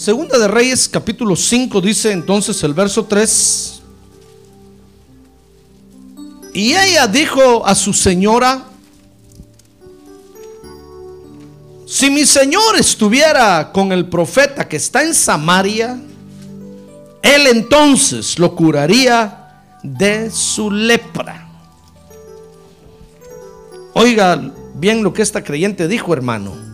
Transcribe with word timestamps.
Segunda 0.00 0.38
de 0.38 0.48
Reyes 0.48 0.88
capítulo 0.88 1.36
5 1.36 1.78
dice 1.82 2.10
entonces 2.10 2.62
el 2.62 2.72
verso 2.72 3.04
3. 3.04 3.82
Y 6.54 6.72
ella 6.72 7.06
dijo 7.06 7.66
a 7.66 7.74
su 7.74 7.92
señora, 7.92 8.64
si 11.84 12.08
mi 12.08 12.24
señor 12.24 12.78
estuviera 12.78 13.70
con 13.74 13.92
el 13.92 14.08
profeta 14.08 14.66
que 14.66 14.78
está 14.78 15.02
en 15.02 15.12
Samaria, 15.12 16.00
él 17.20 17.46
entonces 17.48 18.38
lo 18.38 18.56
curaría 18.56 19.64
de 19.82 20.30
su 20.30 20.70
lepra. 20.70 21.46
Oiga 23.92 24.50
bien 24.76 25.02
lo 25.02 25.12
que 25.12 25.20
esta 25.20 25.44
creyente 25.44 25.86
dijo, 25.88 26.14
hermano. 26.14 26.69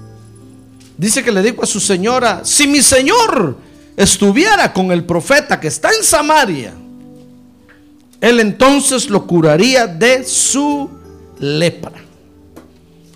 Dice 0.97 1.23
que 1.23 1.33
le 1.33 1.43
dijo 1.43 1.63
a 1.63 1.67
su 1.67 1.79
señora, 1.79 2.43
si 2.45 2.67
mi 2.67 2.81
señor 2.81 3.57
estuviera 3.97 4.73
con 4.73 4.91
el 4.93 5.05
profeta 5.05 5.61
que 5.61 5.69
está 5.69 5.91
en 5.93 6.03
Samaria, 6.03 6.73
él 8.21 8.41
entonces 8.41 9.11
lo 9.11 9.27
curaría 9.27 9.87
de 9.87 10.25
su 10.25 10.89
lepra. 11.39 11.93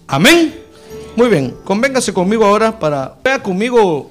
Amén. 0.07 0.61
Muy 1.17 1.29
bien, 1.29 1.57
convéngase 1.65 2.13
conmigo 2.13 2.45
ahora 2.45 2.79
para... 2.79 3.17
Vea 3.25 3.43
conmigo, 3.43 4.11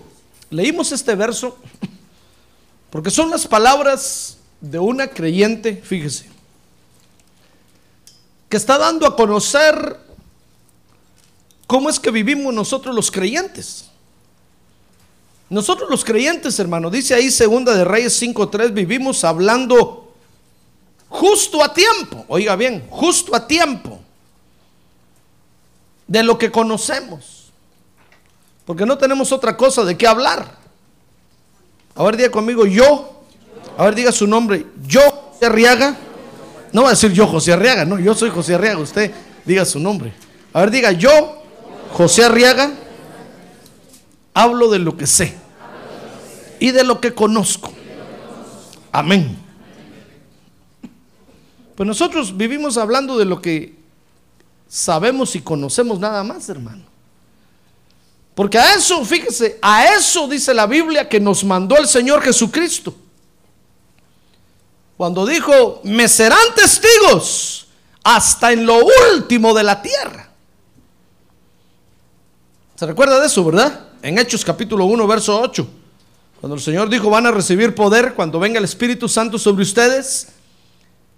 leímos 0.49 0.91
este 0.91 1.16
verso 1.16 1.58
porque 2.89 3.11
son 3.11 3.30
las 3.30 3.47
palabras 3.47 4.38
de 4.59 4.80
una 4.80 5.08
creyente, 5.08 5.81
fíjese, 5.83 6.27
que 8.49 8.58
está 8.58 8.77
dando 8.77 9.05
a 9.05 9.16
conocer 9.16 10.09
cómo 11.70 11.88
es 11.88 12.00
que 12.00 12.09
vivimos 12.09 12.52
nosotros 12.52 12.96
los 12.96 13.12
creyentes. 13.12 13.91
Nosotros 15.52 15.88
los 15.88 16.04
creyentes, 16.04 16.58
hermano, 16.58 16.90
dice 16.90 17.14
ahí 17.14 17.30
segunda 17.30 17.76
de 17.76 17.86
Reyes 17.86 18.20
5.3, 18.20 18.73
vivimos 18.73 19.23
hablando 19.23 20.11
justo 21.09 21.64
a 21.64 21.72
tiempo, 21.72 22.26
oiga 22.28 22.56
bien, 22.56 22.88
justo 22.89 23.36
a 23.36 23.45
tiempo 23.45 24.00
de 26.08 26.23
lo 26.23 26.39
que 26.39 26.50
conocemos. 26.50 27.52
Porque 28.66 28.88
no 28.88 28.98
tenemos 28.98 29.31
otra 29.31 29.56
cosa 29.56 29.86
de 29.86 29.95
qué 29.95 30.08
hablar. 30.08 30.58
A 31.94 32.04
ver, 32.04 32.17
diga 32.17 32.31
conmigo, 32.31 32.66
yo. 32.66 33.22
A 33.78 33.86
ver, 33.86 33.94
diga 33.94 34.11
su 34.11 34.26
nombre. 34.26 34.66
Yo, 34.88 35.02
José 35.33 35.45
Arriaga. 35.45 35.95
No 36.72 36.81
va 36.81 36.88
a 36.88 36.92
decir 36.92 37.11
yo, 37.14 37.28
José 37.28 37.54
Arriaga. 37.54 37.86
No, 37.86 38.00
yo 38.00 38.16
soy 38.16 38.31
José 38.31 38.56
Arriaga. 38.56 38.80
Usted 38.80 39.11
diga 39.45 39.66
su 39.66 39.80
nombre. 39.80 40.14
A 40.52 40.61
ver, 40.61 40.72
diga 40.72 40.92
yo, 40.92 41.39
José 41.94 42.23
Arriaga. 42.23 42.72
Hablo 44.34 44.70
de 44.70 44.80
lo 44.80 44.95
que 44.95 45.08
sé. 45.08 45.36
Y 46.59 46.72
de 46.72 46.84
lo 46.84 47.02
que 47.02 47.14
conozco. 47.14 47.72
Amén. 48.92 49.38
Pues 51.76 51.88
nosotros 51.88 52.36
vivimos 52.36 52.78
hablando 52.78 53.17
de 53.17 53.26
lo 53.26 53.42
que 53.42 53.76
sabemos 54.67 55.36
y 55.36 55.42
conocemos 55.42 56.00
nada 56.00 56.23
más, 56.23 56.50
hermano. 56.50 56.84
Porque 58.36 58.58
a 58.58 58.76
eso, 58.76 59.04
fíjese, 59.04 59.60
a 59.62 59.94
eso 59.94 60.28
dice 60.28 60.54
la 60.54 60.66
Biblia 60.66 61.10
que 61.10 61.20
nos 61.20 61.44
mandó 61.44 61.78
el 61.78 61.88
Señor 61.88 62.22
Jesucristo. 62.22 62.95
Cuando 64.95 65.26
dijo, 65.26 65.82
me 65.84 66.08
serán 66.08 66.54
testigos 66.56 67.67
hasta 68.04 68.52
en 68.52 68.66
lo 68.66 68.80
último 69.14 69.54
de 69.54 69.64
la 69.64 69.82
tierra. 69.82 70.28
¿Se 72.80 72.85
recuerda 72.85 73.19
de 73.19 73.27
eso, 73.27 73.44
verdad? 73.44 73.88
En 74.02 74.17
Hechos 74.17 74.45
capítulo 74.45 74.85
1, 74.85 75.05
verso 75.05 75.38
8. 75.41 75.67
Cuando 76.39 76.55
el 76.55 76.61
Señor 76.61 76.89
dijo, 76.89 77.09
van 77.09 77.25
a 77.25 77.31
recibir 77.31 77.75
poder 77.75 78.13
cuando 78.13 78.39
venga 78.39 78.58
el 78.58 78.63
Espíritu 78.63 79.09
Santo 79.09 79.38
sobre 79.38 79.63
ustedes. 79.63 80.30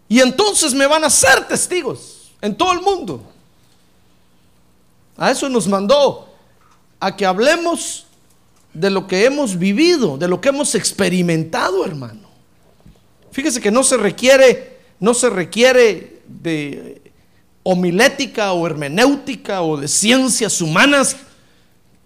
Y 0.10 0.22
entonces 0.22 0.74
me 0.74 0.88
van 0.88 1.04
a 1.04 1.10
ser 1.12 1.48
testigos 1.48 2.32
en 2.42 2.56
todo 2.56 2.74
el 2.74 2.82
mundo. 2.82 3.24
A 5.16 5.30
eso 5.30 5.48
nos 5.50 5.68
mandó, 5.68 6.34
a 7.00 7.16
que 7.16 7.28
hablemos 7.28 8.08
de 8.74 8.90
lo 8.90 9.06
que 9.06 9.26
hemos 9.26 9.56
vivido, 9.56 10.18
de 10.18 10.28
lo 10.28 10.42
que 10.42 10.50
hemos 10.50 10.74
experimentado, 10.74 11.86
hermano. 11.86 12.28
Fíjese 13.32 13.62
que 13.62 13.70
no 13.70 13.84
se 13.84 13.98
requiere, 13.98 14.80
no 15.00 15.14
se 15.14 15.30
requiere 15.30 16.24
de 16.26 17.04
homilética 17.62 18.52
o 18.52 18.66
hermenéutica 18.66 19.62
o 19.62 19.78
de 19.78 19.88
ciencias 19.88 20.60
humanas 20.60 21.18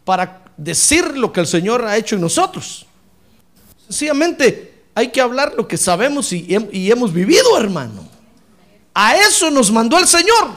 para 0.06 0.44
decir 0.56 1.18
lo 1.18 1.34
que 1.34 1.42
el 1.42 1.48
Señor 1.48 1.84
ha 1.84 1.98
hecho 1.98 2.16
en 2.16 2.22
nosotros. 2.22 2.86
Sencillamente 3.90 4.84
hay 4.96 5.10
que 5.10 5.20
hablar 5.20 5.54
lo 5.58 5.68
que 5.68 5.78
sabemos 5.78 6.32
y, 6.32 6.48
y 6.72 6.90
hemos 6.90 7.12
vivido, 7.12 7.58
hermano. 7.58 8.08
A 8.94 9.18
eso 9.18 9.52
nos 9.52 9.72
mandó 9.72 10.00
el 10.00 10.08
Señor. 10.08 10.52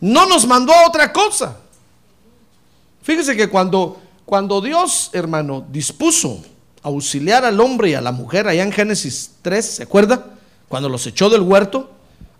No 0.00 0.26
nos 0.26 0.46
mandó 0.46 0.72
a 0.72 0.86
otra 0.86 1.12
cosa. 1.12 1.56
Fíjese 3.02 3.36
que 3.36 3.48
cuando, 3.48 4.00
cuando 4.24 4.60
Dios, 4.60 5.10
hermano, 5.12 5.64
dispuso 5.70 6.42
auxiliar 6.82 7.44
al 7.44 7.60
hombre 7.60 7.90
y 7.90 7.94
a 7.94 8.00
la 8.00 8.12
mujer 8.12 8.48
allá 8.48 8.62
en 8.62 8.72
Génesis 8.72 9.32
3, 9.42 9.64
¿se 9.64 9.82
acuerda? 9.84 10.26
Cuando 10.68 10.88
los 10.88 11.06
echó 11.06 11.30
del 11.30 11.42
huerto. 11.42 11.90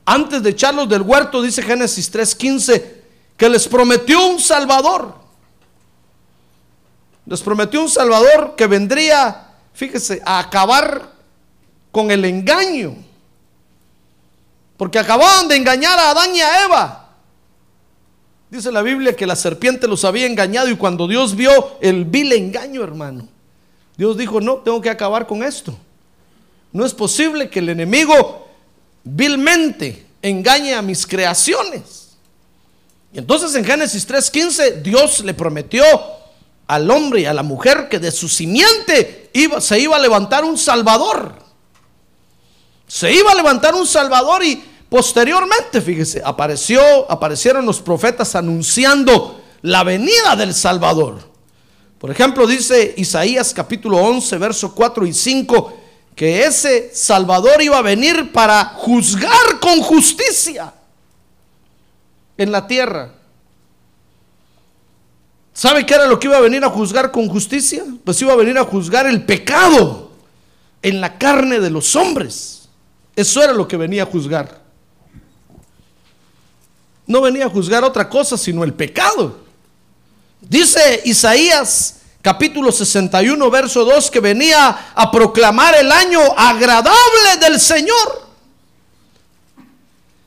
Antes 0.04 0.43
de 0.43 0.50
echarlos 0.50 0.88
del 0.88 1.03
huerto, 1.03 1.43
dice 1.43 1.62
Génesis 1.62 2.12
3:15, 2.12 2.84
que 3.37 3.48
les 3.48 3.66
prometió 3.66 4.27
un 4.28 4.41
Salvador. 4.41 5.25
Les 7.26 7.42
prometió 7.42 7.82
un 7.82 7.88
Salvador 7.88 8.54
que 8.56 8.66
vendría, 8.66 9.48
fíjese, 9.75 10.22
a 10.25 10.38
acabar 10.38 11.10
con 11.91 12.10
el 12.10 12.25
engaño. 12.25 12.97
Porque 14.76 14.98
acababan 14.98 15.48
de 15.48 15.56
engañar 15.56 15.98
a 15.98 16.10
Adán 16.10 16.34
y 16.34 16.41
a 16.41 16.65
Eva. 16.65 17.09
Dice 18.48 18.70
la 18.70 18.82
Biblia 18.82 19.16
que 19.16 19.26
la 19.26 19.34
serpiente 19.34 19.88
los 19.88 20.04
había 20.04 20.26
engañado 20.26 20.69
y 20.69 20.76
cuando 20.76 21.09
Dios 21.09 21.34
vio 21.34 21.78
el 21.81 22.04
vil 22.04 22.32
engaño, 22.32 22.84
hermano, 22.84 23.28
Dios 23.97 24.16
dijo, 24.16 24.41
no, 24.41 24.59
tengo 24.59 24.81
que 24.81 24.91
acabar 24.91 25.26
con 25.26 25.42
esto. 25.42 25.76
No 26.72 26.84
es 26.84 26.94
posible 26.94 27.50
que 27.50 27.59
el 27.59 27.70
enemigo 27.70 28.47
vilmente 29.03 30.06
engañe 30.22 30.75
a 30.75 30.82
mis 30.82 31.06
creaciones. 31.06 32.16
Y 33.12 33.19
entonces 33.19 33.54
en 33.54 33.65
Génesis 33.65 34.06
3:15 34.06 34.82
Dios 34.82 35.25
le 35.25 35.32
prometió 35.34 35.82
al 36.66 36.91
hombre 36.91 37.21
y 37.21 37.27
a 37.27 37.34
la 37.34 37.43
mujer 37.43 37.88
que 37.88 37.99
de 37.99 38.10
su 38.10 38.28
simiente 38.28 39.31
iba, 39.32 39.60
se 39.60 39.78
iba 39.78 39.97
a 39.97 40.00
levantar 40.00 40.44
un 40.44 40.59
salvador. 40.59 41.34
Se 42.87 43.12
iba 43.12 43.32
a 43.32 43.34
levantar 43.34 43.75
un 43.75 43.87
salvador 43.87 44.44
y 44.44 44.62
Posteriormente, 44.88 45.81
fíjese, 45.81 46.22
apareció, 46.25 46.81
aparecieron 47.10 47.66
los 47.66 47.81
profetas 47.81 48.37
anunciando 48.37 49.43
la 49.62 49.82
venida 49.82 50.37
del 50.37 50.54
Salvador. 50.54 51.19
Por 51.99 52.10
ejemplo, 52.10 52.47
dice 52.47 52.94
Isaías 52.97 53.53
capítulo 53.53 53.98
11, 53.98 54.38
verso 54.38 54.75
4 54.75 55.06
y 55.06 55.12
5, 55.12 55.77
que 56.15 56.44
ese 56.44 56.91
Salvador 56.94 57.60
iba 57.62 57.78
a 57.78 57.83
venir 57.83 58.33
para 58.33 58.65
juzgar 58.77 59.59
con 59.60 59.81
justicia 59.81 60.72
en 62.38 62.53
la 62.53 62.66
tierra. 62.66 63.16
¿Sabe 65.56 65.86
qué 65.86 65.94
era 65.94 66.06
lo 66.06 66.20
que 66.20 66.26
iba 66.26 66.36
a 66.36 66.40
venir 66.40 66.62
a 66.64 66.68
juzgar 66.68 67.10
con 67.10 67.28
justicia? 67.28 67.82
Pues 68.04 68.20
iba 68.20 68.32
a 68.32 68.36
venir 68.36 68.58
a 68.58 68.64
juzgar 68.64 69.06
el 69.06 69.24
pecado 69.24 70.12
en 70.82 71.00
la 71.00 71.16
carne 71.16 71.58
de 71.60 71.70
los 71.70 71.96
hombres. 71.96 72.68
Eso 73.16 73.42
era 73.42 73.54
lo 73.54 73.66
que 73.66 73.76
venía 73.76 74.02
a 74.02 74.06
juzgar 74.06 74.66
no 77.06 77.20
venía 77.20 77.46
a 77.46 77.50
juzgar 77.50 77.84
otra 77.84 78.08
cosa 78.08 78.36
sino 78.36 78.64
el 78.64 78.74
pecado. 78.74 79.38
Dice 80.40 81.02
Isaías 81.04 81.94
capítulo 82.20 82.72
61, 82.72 83.50
verso 83.50 83.84
2, 83.84 84.10
que 84.10 84.18
venía 84.18 84.91
a 84.94 85.10
proclamar 85.12 85.76
el 85.76 85.92
año 85.92 86.20
agradable 86.36 87.36
del 87.41 87.60
Señor. 87.60 88.26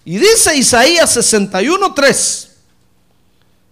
Y 0.06 0.18
dice 0.18 0.56
Isaías 0.56 1.12
61, 1.12 1.94
3, 1.94 2.52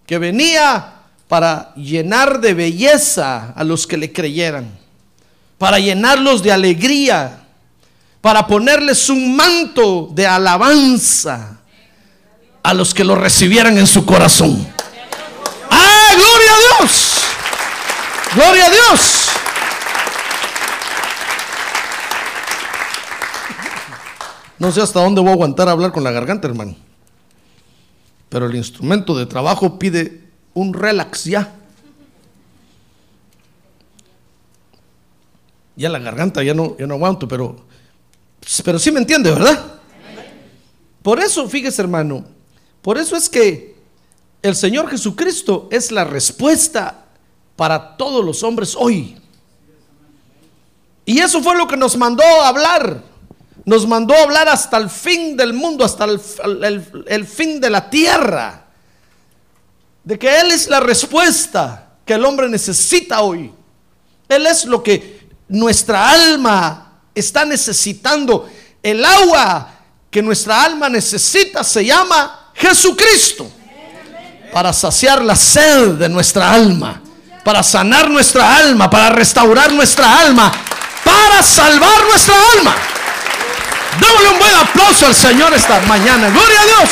que 0.06 0.18
venía 0.18 0.97
para 1.28 1.74
llenar 1.76 2.40
de 2.40 2.54
belleza 2.54 3.52
a 3.54 3.62
los 3.62 3.86
que 3.86 3.98
le 3.98 4.12
creyeran, 4.12 4.66
para 5.58 5.78
llenarlos 5.78 6.42
de 6.42 6.52
alegría, 6.52 7.44
para 8.22 8.46
ponerles 8.46 9.08
un 9.10 9.36
manto 9.36 10.08
de 10.12 10.26
alabanza 10.26 11.58
a 12.62 12.74
los 12.74 12.94
que 12.94 13.04
lo 13.04 13.14
recibieran 13.14 13.76
en 13.78 13.86
su 13.86 14.04
corazón. 14.04 14.66
¡Ah, 15.70 16.08
gloria 16.14 16.50
a 16.52 16.80
Dios! 16.80 17.18
¡Gloria 18.34 18.66
a 18.66 18.70
Dios! 18.70 19.28
No 24.58 24.72
sé 24.72 24.80
hasta 24.80 25.00
dónde 25.00 25.20
voy 25.20 25.30
a 25.30 25.34
aguantar 25.34 25.68
a 25.68 25.72
hablar 25.72 25.92
con 25.92 26.02
la 26.02 26.10
garganta, 26.10 26.48
hermano. 26.48 26.74
Pero 28.28 28.46
el 28.46 28.56
instrumento 28.56 29.16
de 29.16 29.26
trabajo 29.26 29.78
pide 29.78 30.27
un 30.58 30.74
relax 30.74 31.24
ya. 31.24 31.54
Ya 35.76 35.88
la 35.88 35.98
garganta 35.98 36.42
ya 36.42 36.54
no, 36.54 36.76
ya 36.76 36.86
no 36.86 36.94
aguanto, 36.94 37.28
pero, 37.28 37.56
pero 38.64 38.78
sí 38.78 38.90
me 38.90 38.98
entiende, 38.98 39.30
¿verdad? 39.30 39.80
Por 41.02 41.20
eso, 41.20 41.48
fíjese 41.48 41.82
hermano, 41.82 42.24
por 42.82 42.98
eso 42.98 43.16
es 43.16 43.28
que 43.28 43.76
el 44.42 44.56
Señor 44.56 44.88
Jesucristo 44.90 45.68
es 45.70 45.92
la 45.92 46.04
respuesta 46.04 47.06
para 47.56 47.96
todos 47.96 48.24
los 48.24 48.42
hombres 48.42 48.74
hoy. 48.76 49.16
Y 51.04 51.20
eso 51.20 51.42
fue 51.42 51.56
lo 51.56 51.66
que 51.66 51.76
nos 51.76 51.96
mandó 51.96 52.22
a 52.22 52.48
hablar. 52.48 53.02
Nos 53.64 53.86
mandó 53.86 54.14
a 54.14 54.22
hablar 54.22 54.48
hasta 54.48 54.76
el 54.76 54.90
fin 54.90 55.36
del 55.36 55.52
mundo, 55.52 55.84
hasta 55.84 56.04
el, 56.04 57.26
fin 57.26 57.60
de 57.60 57.70
la 57.70 57.90
tierra. 57.90 58.67
De 60.08 60.18
que 60.18 60.40
Él 60.40 60.52
es 60.52 60.68
la 60.68 60.80
respuesta 60.80 61.86
que 62.06 62.14
el 62.14 62.24
hombre 62.24 62.48
necesita 62.48 63.20
hoy. 63.20 63.52
Él 64.26 64.46
es 64.46 64.64
lo 64.64 64.82
que 64.82 65.28
nuestra 65.48 66.08
alma 66.08 66.92
está 67.14 67.44
necesitando. 67.44 68.48
El 68.82 69.04
agua 69.04 69.70
que 70.10 70.22
nuestra 70.22 70.64
alma 70.64 70.88
necesita 70.88 71.62
se 71.62 71.84
llama 71.84 72.52
Jesucristo. 72.54 73.52
Para 74.50 74.72
saciar 74.72 75.22
la 75.22 75.36
sed 75.36 75.96
de 75.96 76.08
nuestra 76.08 76.54
alma. 76.54 77.02
Para 77.44 77.62
sanar 77.62 78.08
nuestra 78.08 78.56
alma. 78.56 78.88
Para 78.88 79.10
restaurar 79.10 79.70
nuestra 79.74 80.20
alma. 80.20 80.50
Para 81.04 81.42
salvar 81.42 82.06
nuestra 82.06 82.34
alma. 82.56 82.74
Démosle 84.00 84.28
un 84.30 84.38
buen 84.38 84.54
aplauso 84.54 85.04
al 85.04 85.14
Señor 85.14 85.52
esta 85.52 85.78
mañana. 85.80 86.30
Gloria 86.30 86.62
a 86.62 86.64
Dios. 86.64 86.90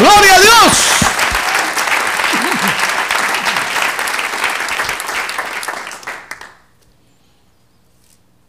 Gloria 0.00 0.34
a 0.34 0.40
Dios. 0.40 0.97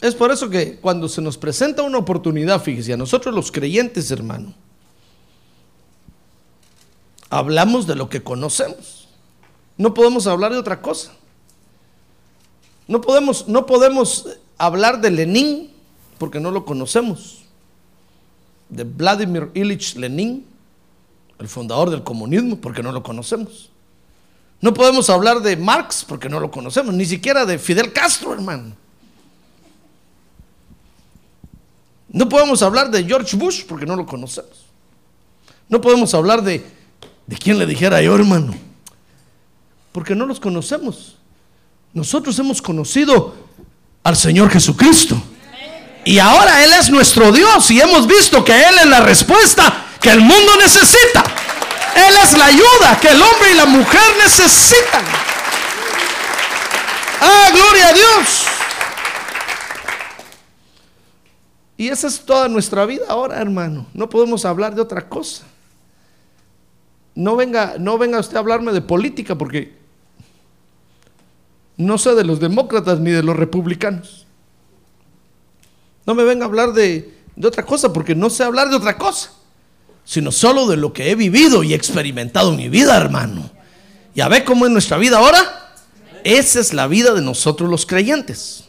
Es 0.01 0.15
por 0.15 0.31
eso 0.31 0.49
que 0.49 0.77
cuando 0.77 1.09
se 1.09 1.21
nos 1.21 1.37
presenta 1.37 1.83
una 1.83 1.97
oportunidad, 1.97 2.61
fíjese, 2.61 2.93
a 2.93 2.97
nosotros 2.97 3.35
los 3.35 3.51
creyentes, 3.51 4.11
hermano, 4.11 4.53
hablamos 7.29 7.85
de 7.85 7.95
lo 7.95 8.09
que 8.09 8.23
conocemos. 8.23 9.07
No 9.77 9.93
podemos 9.93 10.25
hablar 10.27 10.53
de 10.53 10.57
otra 10.57 10.81
cosa. 10.81 11.11
No 12.87 13.01
podemos, 13.01 13.47
no 13.47 13.65
podemos 13.65 14.25
hablar 14.57 14.99
de 15.01 15.11
Lenin 15.11 15.71
porque 16.17 16.39
no 16.39 16.51
lo 16.51 16.65
conocemos. 16.65 17.43
De 18.69 18.83
Vladimir 18.83 19.51
Ilich 19.53 19.95
Lenin, 19.95 20.45
el 21.39 21.47
fundador 21.47 21.89
del 21.89 22.03
comunismo, 22.03 22.59
porque 22.59 22.83
no 22.83 22.91
lo 22.91 23.03
conocemos. 23.03 23.69
No 24.61 24.73
podemos 24.73 25.09
hablar 25.09 25.41
de 25.41 25.55
Marx 25.57 26.05
porque 26.07 26.29
no 26.29 26.39
lo 26.39 26.51
conocemos, 26.51 26.93
ni 26.93 27.05
siquiera 27.05 27.45
de 27.45 27.57
Fidel 27.57 27.93
Castro, 27.93 28.33
hermano. 28.33 28.75
No 32.11 32.27
podemos 32.27 32.61
hablar 32.61 32.89
de 32.89 33.03
George 33.03 33.35
Bush 33.37 33.63
porque 33.65 33.85
no 33.85 33.95
lo 33.95 34.05
conocemos. 34.05 34.65
No 35.67 35.79
podemos 35.79 36.13
hablar 36.13 36.41
de, 36.41 36.65
de 37.27 37.37
quién 37.37 37.59
le 37.59 37.65
dijera 37.65 38.01
yo, 38.01 38.15
hermano, 38.15 38.53
porque 39.91 40.15
no 40.15 40.25
los 40.25 40.39
conocemos. 40.39 41.15
Nosotros 41.93 42.37
hemos 42.39 42.61
conocido 42.61 43.35
al 44.03 44.15
Señor 44.15 44.49
Jesucristo. 44.49 45.21
Y 46.05 46.17
ahora 46.17 46.63
Él 46.63 46.71
es 46.73 46.89
nuestro 46.89 47.31
Dios 47.31 47.69
y 47.69 47.79
hemos 47.79 48.07
visto 48.07 48.43
que 48.43 48.53
Él 48.53 48.75
es 48.79 48.87
la 48.87 49.01
respuesta 49.01 49.85
que 50.01 50.09
el 50.09 50.21
mundo 50.21 50.55
necesita. 50.59 51.23
Él 51.95 52.15
es 52.23 52.37
la 52.37 52.45
ayuda 52.45 52.99
que 52.99 53.09
el 53.09 53.21
hombre 53.21 53.51
y 53.51 53.55
la 53.55 53.65
mujer 53.65 54.01
necesitan. 54.23 55.03
Ah, 57.21 57.49
gloria 57.53 57.87
a 57.89 57.93
Dios. 57.93 58.45
Y 61.79 61.87
esa 61.87 62.07
es 62.07 62.19
toda 62.19 62.49
nuestra 62.49 62.85
vida 62.85 63.05
ahora, 63.07 63.39
hermano. 63.39 63.85
No 63.93 64.09
podemos 64.09 64.43
hablar 64.43 64.75
de 64.75 64.81
otra 64.81 65.07
cosa. 65.07 65.45
No 67.15 67.37
venga, 67.37 67.75
no 67.79 67.97
venga 67.97 68.19
usted 68.19 68.35
a 68.35 68.39
hablarme 68.39 68.73
de 68.73 68.81
política 68.81 69.37
porque 69.37 69.77
no 71.77 71.97
sé 71.97 72.15
de 72.15 72.25
los 72.25 72.41
demócratas 72.41 72.99
ni 72.99 73.11
de 73.11 73.23
los 73.23 73.37
republicanos. 73.37 74.27
No 76.05 76.15
me 76.15 76.25
venga 76.25 76.43
a 76.43 76.49
hablar 76.49 76.73
de, 76.73 77.17
de 77.37 77.47
otra 77.47 77.65
cosa 77.65 77.93
porque 77.93 78.13
no 78.13 78.29
sé 78.29 78.43
hablar 78.43 78.69
de 78.69 78.75
otra 78.75 78.97
cosa, 78.97 79.31
sino 80.03 80.33
solo 80.33 80.67
de 80.67 80.75
lo 80.75 80.91
que 80.91 81.09
he 81.09 81.15
vivido 81.15 81.63
y 81.63 81.73
experimentado 81.73 82.49
en 82.49 82.57
mi 82.57 82.67
vida, 82.67 82.97
hermano. 82.97 83.49
¿Ya 84.13 84.27
ve 84.27 84.43
cómo 84.43 84.65
es 84.65 84.71
nuestra 84.73 84.97
vida 84.97 85.19
ahora? 85.19 85.77
Esa 86.25 86.59
es 86.59 86.73
la 86.73 86.87
vida 86.87 87.13
de 87.13 87.21
nosotros 87.21 87.69
los 87.69 87.85
creyentes. 87.85 88.68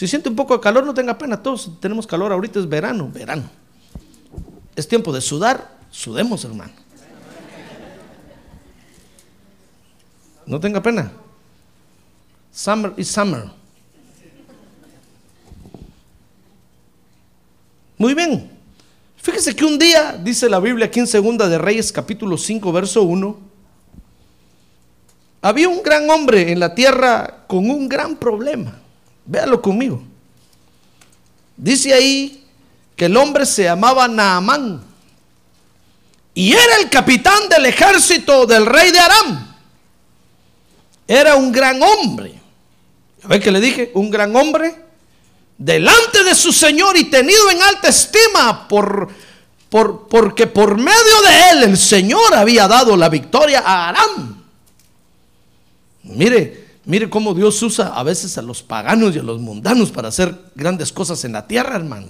Si 0.00 0.08
siente 0.08 0.30
un 0.30 0.34
poco 0.34 0.54
de 0.54 0.60
calor, 0.60 0.86
no 0.86 0.94
tenga 0.94 1.18
pena. 1.18 1.42
Todos 1.42 1.78
tenemos 1.78 2.06
calor 2.06 2.32
ahorita, 2.32 2.58
es 2.58 2.66
verano, 2.66 3.10
verano. 3.12 3.42
Es 4.74 4.88
tiempo 4.88 5.12
de 5.12 5.20
sudar, 5.20 5.76
sudemos, 5.90 6.42
hermano. 6.42 6.72
No 10.46 10.58
tenga 10.58 10.82
pena. 10.82 11.12
Summer 12.50 12.94
is 12.96 13.08
summer. 13.08 13.50
Muy 17.98 18.14
bien. 18.14 18.50
Fíjese 19.16 19.54
que 19.54 19.66
un 19.66 19.78
día, 19.78 20.12
dice 20.16 20.48
la 20.48 20.60
Biblia 20.60 20.86
aquí 20.86 21.00
en 21.00 21.06
Segunda 21.06 21.46
de 21.46 21.58
Reyes, 21.58 21.92
capítulo 21.92 22.38
5, 22.38 22.72
verso 22.72 23.02
1, 23.02 23.38
había 25.42 25.68
un 25.68 25.82
gran 25.82 26.08
hombre 26.08 26.52
en 26.52 26.58
la 26.58 26.74
tierra 26.74 27.44
con 27.46 27.68
un 27.68 27.86
gran 27.86 28.16
problema. 28.16 28.80
Véalo 29.30 29.62
conmigo. 29.62 30.02
Dice 31.56 31.94
ahí 31.94 32.44
que 32.96 33.04
el 33.04 33.16
hombre 33.16 33.46
se 33.46 33.62
llamaba 33.62 34.08
Naamán 34.08 34.82
y 36.34 36.52
era 36.52 36.78
el 36.80 36.90
capitán 36.90 37.48
del 37.48 37.66
ejército 37.66 38.44
del 38.44 38.66
rey 38.66 38.90
de 38.90 38.98
Aram. 38.98 39.54
Era 41.06 41.36
un 41.36 41.52
gran 41.52 41.80
hombre. 41.80 42.40
A 43.22 43.28
ver 43.28 43.40
que 43.40 43.52
le 43.52 43.60
dije, 43.60 43.92
un 43.94 44.10
gran 44.10 44.34
hombre 44.34 44.74
delante 45.56 46.24
de 46.24 46.34
su 46.34 46.52
Señor 46.52 46.96
y 46.96 47.04
tenido 47.04 47.50
en 47.52 47.62
alta 47.62 47.86
estima 47.86 48.66
por, 48.66 49.10
por, 49.68 50.08
porque 50.08 50.48
por 50.48 50.76
medio 50.76 51.22
de 51.28 51.50
él 51.50 51.62
el 51.70 51.78
Señor 51.78 52.34
había 52.34 52.66
dado 52.66 52.96
la 52.96 53.08
victoria 53.08 53.62
a 53.64 53.90
Aram. 53.90 54.42
Mire, 56.02 56.59
Mire 56.84 57.10
cómo 57.10 57.34
Dios 57.34 57.62
usa 57.62 57.88
a 57.88 58.02
veces 58.02 58.38
a 58.38 58.42
los 58.42 58.62
paganos 58.62 59.14
y 59.14 59.18
a 59.18 59.22
los 59.22 59.40
mundanos 59.40 59.90
para 59.90 60.08
hacer 60.08 60.34
grandes 60.54 60.92
cosas 60.92 61.24
en 61.24 61.32
la 61.32 61.46
tierra, 61.46 61.76
hermano. 61.76 62.08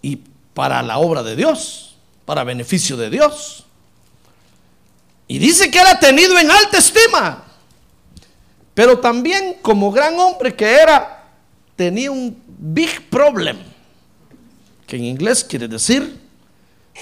Y 0.00 0.20
para 0.54 0.82
la 0.82 0.98
obra 0.98 1.22
de 1.22 1.36
Dios, 1.36 1.96
para 2.24 2.44
beneficio 2.44 2.96
de 2.96 3.10
Dios. 3.10 3.64
Y 5.28 5.38
dice 5.38 5.70
que 5.70 5.78
era 5.78 5.98
tenido 5.98 6.38
en 6.38 6.50
alta 6.50 6.78
estima. 6.78 7.44
Pero 8.74 8.98
también 8.98 9.58
como 9.60 9.92
gran 9.92 10.18
hombre 10.18 10.54
que 10.56 10.64
era, 10.64 11.28
tenía 11.76 12.10
un 12.10 12.36
big 12.46 13.08
problem. 13.10 13.58
Que 14.86 14.96
en 14.96 15.04
inglés 15.04 15.44
quiere 15.44 15.68
decir, 15.68 16.18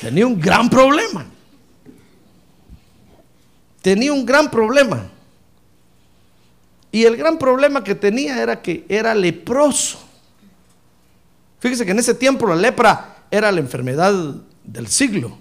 tenía 0.00 0.26
un 0.26 0.40
gran 0.40 0.68
problema. 0.68 1.26
Tenía 3.80 4.12
un 4.12 4.26
gran 4.26 4.50
problema. 4.50 5.08
Y 6.90 7.04
el 7.04 7.16
gran 7.16 7.38
problema 7.38 7.84
que 7.84 7.94
tenía 7.94 8.42
era 8.42 8.62
que 8.62 8.84
era 8.88 9.14
leproso. 9.14 9.98
Fíjese 11.60 11.84
que 11.84 11.90
en 11.90 11.98
ese 11.98 12.14
tiempo 12.14 12.46
la 12.46 12.56
lepra 12.56 13.16
era 13.30 13.52
la 13.52 13.60
enfermedad 13.60 14.14
del 14.64 14.88
siglo. 14.88 15.36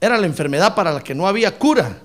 Era 0.00 0.16
la 0.16 0.26
enfermedad 0.26 0.74
para 0.74 0.92
la 0.92 1.00
que 1.00 1.14
no 1.14 1.26
había 1.26 1.58
cura. 1.58 1.98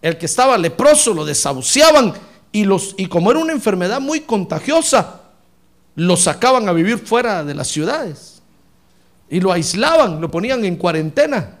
El 0.00 0.16
que 0.16 0.26
estaba 0.26 0.56
leproso 0.56 1.12
lo 1.12 1.24
desahuciaban 1.24 2.14
y, 2.52 2.64
los, 2.64 2.94
y 2.96 3.06
como 3.06 3.30
era 3.30 3.40
una 3.40 3.52
enfermedad 3.52 4.00
muy 4.00 4.20
contagiosa, 4.20 5.22
lo 5.96 6.16
sacaban 6.16 6.68
a 6.68 6.72
vivir 6.72 6.98
fuera 6.98 7.44
de 7.44 7.54
las 7.54 7.68
ciudades. 7.68 8.40
Y 9.28 9.40
lo 9.40 9.52
aislaban, 9.52 10.20
lo 10.20 10.30
ponían 10.30 10.64
en 10.64 10.76
cuarentena. 10.76 11.58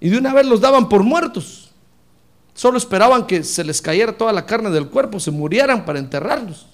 Y 0.00 0.08
de 0.08 0.18
una 0.18 0.32
vez 0.32 0.46
los 0.46 0.60
daban 0.60 0.88
por 0.88 1.02
muertos. 1.02 1.63
Solo 2.54 2.78
esperaban 2.78 3.26
que 3.26 3.42
se 3.42 3.64
les 3.64 3.82
cayera 3.82 4.16
toda 4.16 4.32
la 4.32 4.46
carne 4.46 4.70
del 4.70 4.88
cuerpo, 4.88 5.18
se 5.18 5.30
murieran 5.30 5.84
para 5.84 5.98
enterrarlos. 5.98 6.66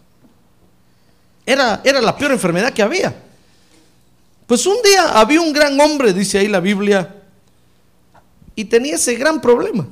Era, 1.46 1.80
era 1.82 2.00
la 2.00 2.16
peor 2.16 2.32
enfermedad 2.32 2.72
que 2.72 2.82
había. 2.82 3.14
Pues 4.46 4.66
un 4.66 4.76
día 4.82 5.18
había 5.18 5.40
un 5.40 5.52
gran 5.52 5.80
hombre, 5.80 6.12
dice 6.12 6.38
ahí 6.38 6.48
la 6.48 6.60
Biblia, 6.60 7.16
y 8.54 8.64
tenía 8.66 8.96
ese 8.96 9.14
gran 9.14 9.40
problema. 9.40 9.86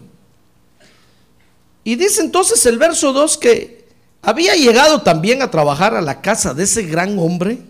Y 1.85 1.97
dice 1.97 2.21
entonces 2.21 2.67
el 2.67 2.77
verso 2.77 3.13
2 3.13 3.39
que 3.39 3.89
había 4.21 4.55
llegado 4.57 5.01
también 5.01 5.41
a 5.41 5.51
trabajar 5.51 5.95
a 5.95 6.03
la 6.03 6.21
casa 6.21 6.53
de 6.53 6.65
ese 6.65 6.83
gran 6.83 7.19
hombre 7.19 7.61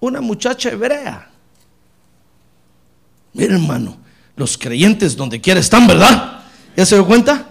una 0.00 0.20
muchacha 0.20 0.70
hebrea. 0.70 1.30
Mira 3.32 3.54
hermano, 3.54 3.96
los 4.34 4.58
creyentes 4.58 5.16
donde 5.16 5.40
quiera 5.40 5.60
están, 5.60 5.86
¿verdad? 5.86 6.44
¿Ya 6.76 6.84
se 6.84 6.96
dio 6.96 7.06
cuenta? 7.06 7.48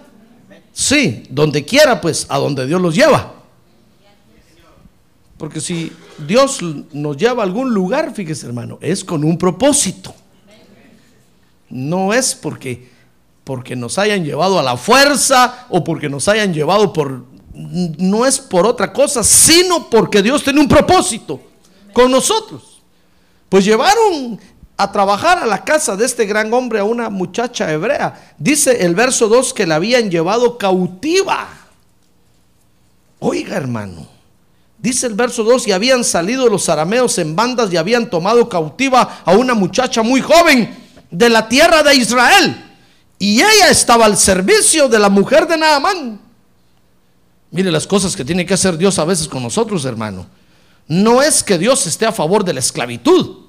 Sí, 0.72 1.24
donde 1.29 1.65
quiera, 1.65 2.00
pues, 2.00 2.27
a 2.29 2.38
donde 2.38 2.67
Dios 2.67 2.82
los 2.82 2.94
lleva. 2.94 3.34
Porque 5.38 5.60
si 5.60 5.91
Dios 6.27 6.60
nos 6.94 7.17
lleva 7.17 7.44
a 7.44 7.46
algún 7.46 7.74
lugar, 7.74 8.13
fíjese 8.13 8.46
hermano, 8.46 8.77
es 8.82 9.03
con 9.03 9.24
un 9.24 9.38
propósito. 9.38 10.13
No 11.70 12.13
es 12.13 12.36
porque, 12.36 12.89
porque 13.44 13.75
nos 13.75 13.98
hayan 13.98 14.24
llevado 14.24 14.60
a 14.60 14.63
la 14.63 14.77
fuerza 14.77 15.65
o 15.70 15.84
porque 15.84 16.10
nos 16.10 16.27
hayan 16.27 16.53
llevado 16.53 16.94
por... 16.94 17.25
No 17.53 18.25
es 18.25 18.39
por 18.39 18.65
otra 18.65 18.91
cosa, 18.91 19.24
sino 19.24 19.89
porque 19.89 20.22
Dios 20.22 20.44
tiene 20.44 20.60
un 20.60 20.67
propósito 20.67 21.41
con 21.94 22.12
nosotros. 22.12 22.82
Pues 23.48 23.63
llevaron 23.63 24.39
a 24.77 24.91
trabajar 24.91 25.39
a 25.39 25.46
la 25.46 25.63
casa 25.63 25.96
de 25.96 26.05
este 26.05 26.25
gran 26.25 26.53
hombre 26.53 26.79
a 26.79 26.84
una 26.84 27.10
muchacha 27.10 27.72
hebrea. 27.72 28.34
Dice 28.38 28.86
el 28.86 28.94
verso 28.94 29.27
2 29.27 29.53
que 29.53 29.65
la 29.65 29.75
habían 29.75 30.12
llevado 30.12 30.58
cautiva. 30.58 31.48
Oiga 33.20 33.55
hermano, 33.55 34.08
dice 34.77 35.08
el 35.08 35.13
verso 35.13 35.44
2 35.44 35.67
y 35.67 35.72
habían 35.72 36.03
salido 36.03 36.50
los 36.50 36.67
arameos 36.67 37.17
en 37.17 37.36
bandas 37.36 37.72
y 37.72 37.77
habían 37.77 38.10
tomado 38.10 38.50
cautiva 38.50 39.22
a 39.24 39.32
una 39.32 39.53
muchacha 39.53 40.03
muy 40.03 40.20
joven 40.20 40.75
de 41.10 41.29
la 41.29 41.48
tierra 41.48 41.82
de 41.82 41.96
Israel. 41.96 42.62
Y 43.17 43.38
ella 43.38 43.70
estaba 43.70 44.05
al 44.05 44.17
servicio 44.17 44.89
de 44.89 45.00
la 45.00 45.08
mujer 45.08 45.48
de 45.48 45.58
Naamán. 45.58 46.20
Mire 47.51 47.72
las 47.72 47.88
cosas 47.88 48.13
que 48.13 48.25
tiene 48.25 48.46
que 48.46 48.53
hacer 48.53 48.77
Dios 48.77 49.00
a 49.00 49.05
veces 49.05 49.29
con 49.29 49.41
nosotros, 49.41 49.86
hermano. 49.86 50.27
No 50.89 51.22
es 51.22 51.41
que 51.41 51.58
Dios 51.58 51.88
esté 51.88 52.05
a 52.05 52.12
favor 52.12 52.44
de 52.44 52.53
la 52.53 52.60
esclavitud 52.60 53.44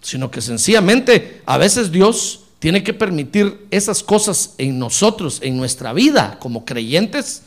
sino 0.00 0.30
que 0.30 0.40
sencillamente 0.40 1.42
a 1.46 1.58
veces 1.58 1.90
Dios 1.90 2.40
tiene 2.58 2.82
que 2.82 2.92
permitir 2.92 3.66
esas 3.70 4.02
cosas 4.02 4.54
en 4.58 4.78
nosotros, 4.78 5.38
en 5.42 5.56
nuestra 5.56 5.92
vida 5.92 6.38
como 6.40 6.64
creyentes, 6.64 7.42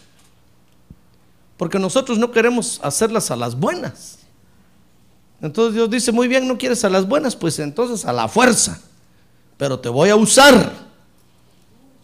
porque 1.58 1.80
nosotros 1.80 2.18
no 2.18 2.32
queremos 2.32 2.80
hacerlas 2.82 3.30
a 3.30 3.36
las 3.36 3.60
buenas. 3.60 4.20
Entonces 5.42 5.76
Dios 5.76 5.90
dice, 5.90 6.12
muy 6.12 6.28
bien, 6.28 6.48
no 6.48 6.58
quieres 6.58 6.84
a 6.86 6.90
las 6.90 7.08
buenas, 7.08 7.36
pues 7.36 7.60
entonces 7.60 8.06
a 8.06 8.14
la 8.14 8.28
fuerza, 8.28 8.80
pero 9.58 9.80
te 9.80 9.90
voy 9.90 10.10
a 10.10 10.16
usar. 10.16 10.72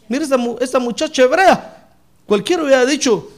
Mira 0.10 0.24
esta, 0.24 0.38
esta 0.60 0.80
muchacha 0.80 1.24
hebrea, 1.24 1.90
cualquiera 2.26 2.64
hubiera 2.64 2.86
dicho, 2.86 3.30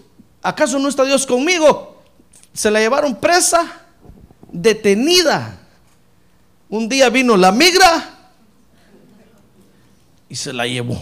¿acaso 0.41 0.79
no 0.79 0.89
está 0.89 1.03
Dios 1.03 1.25
conmigo? 1.25 2.01
Se 2.53 2.71
la 2.71 2.79
llevaron 2.79 3.15
presa, 3.15 3.81
detenida, 4.51 5.58
un 6.69 6.87
día 6.87 7.09
vino 7.09 7.35
la 7.35 7.51
migra 7.51 8.17
y 10.29 10.35
se 10.35 10.53
la 10.53 10.67
llevó. 10.67 11.01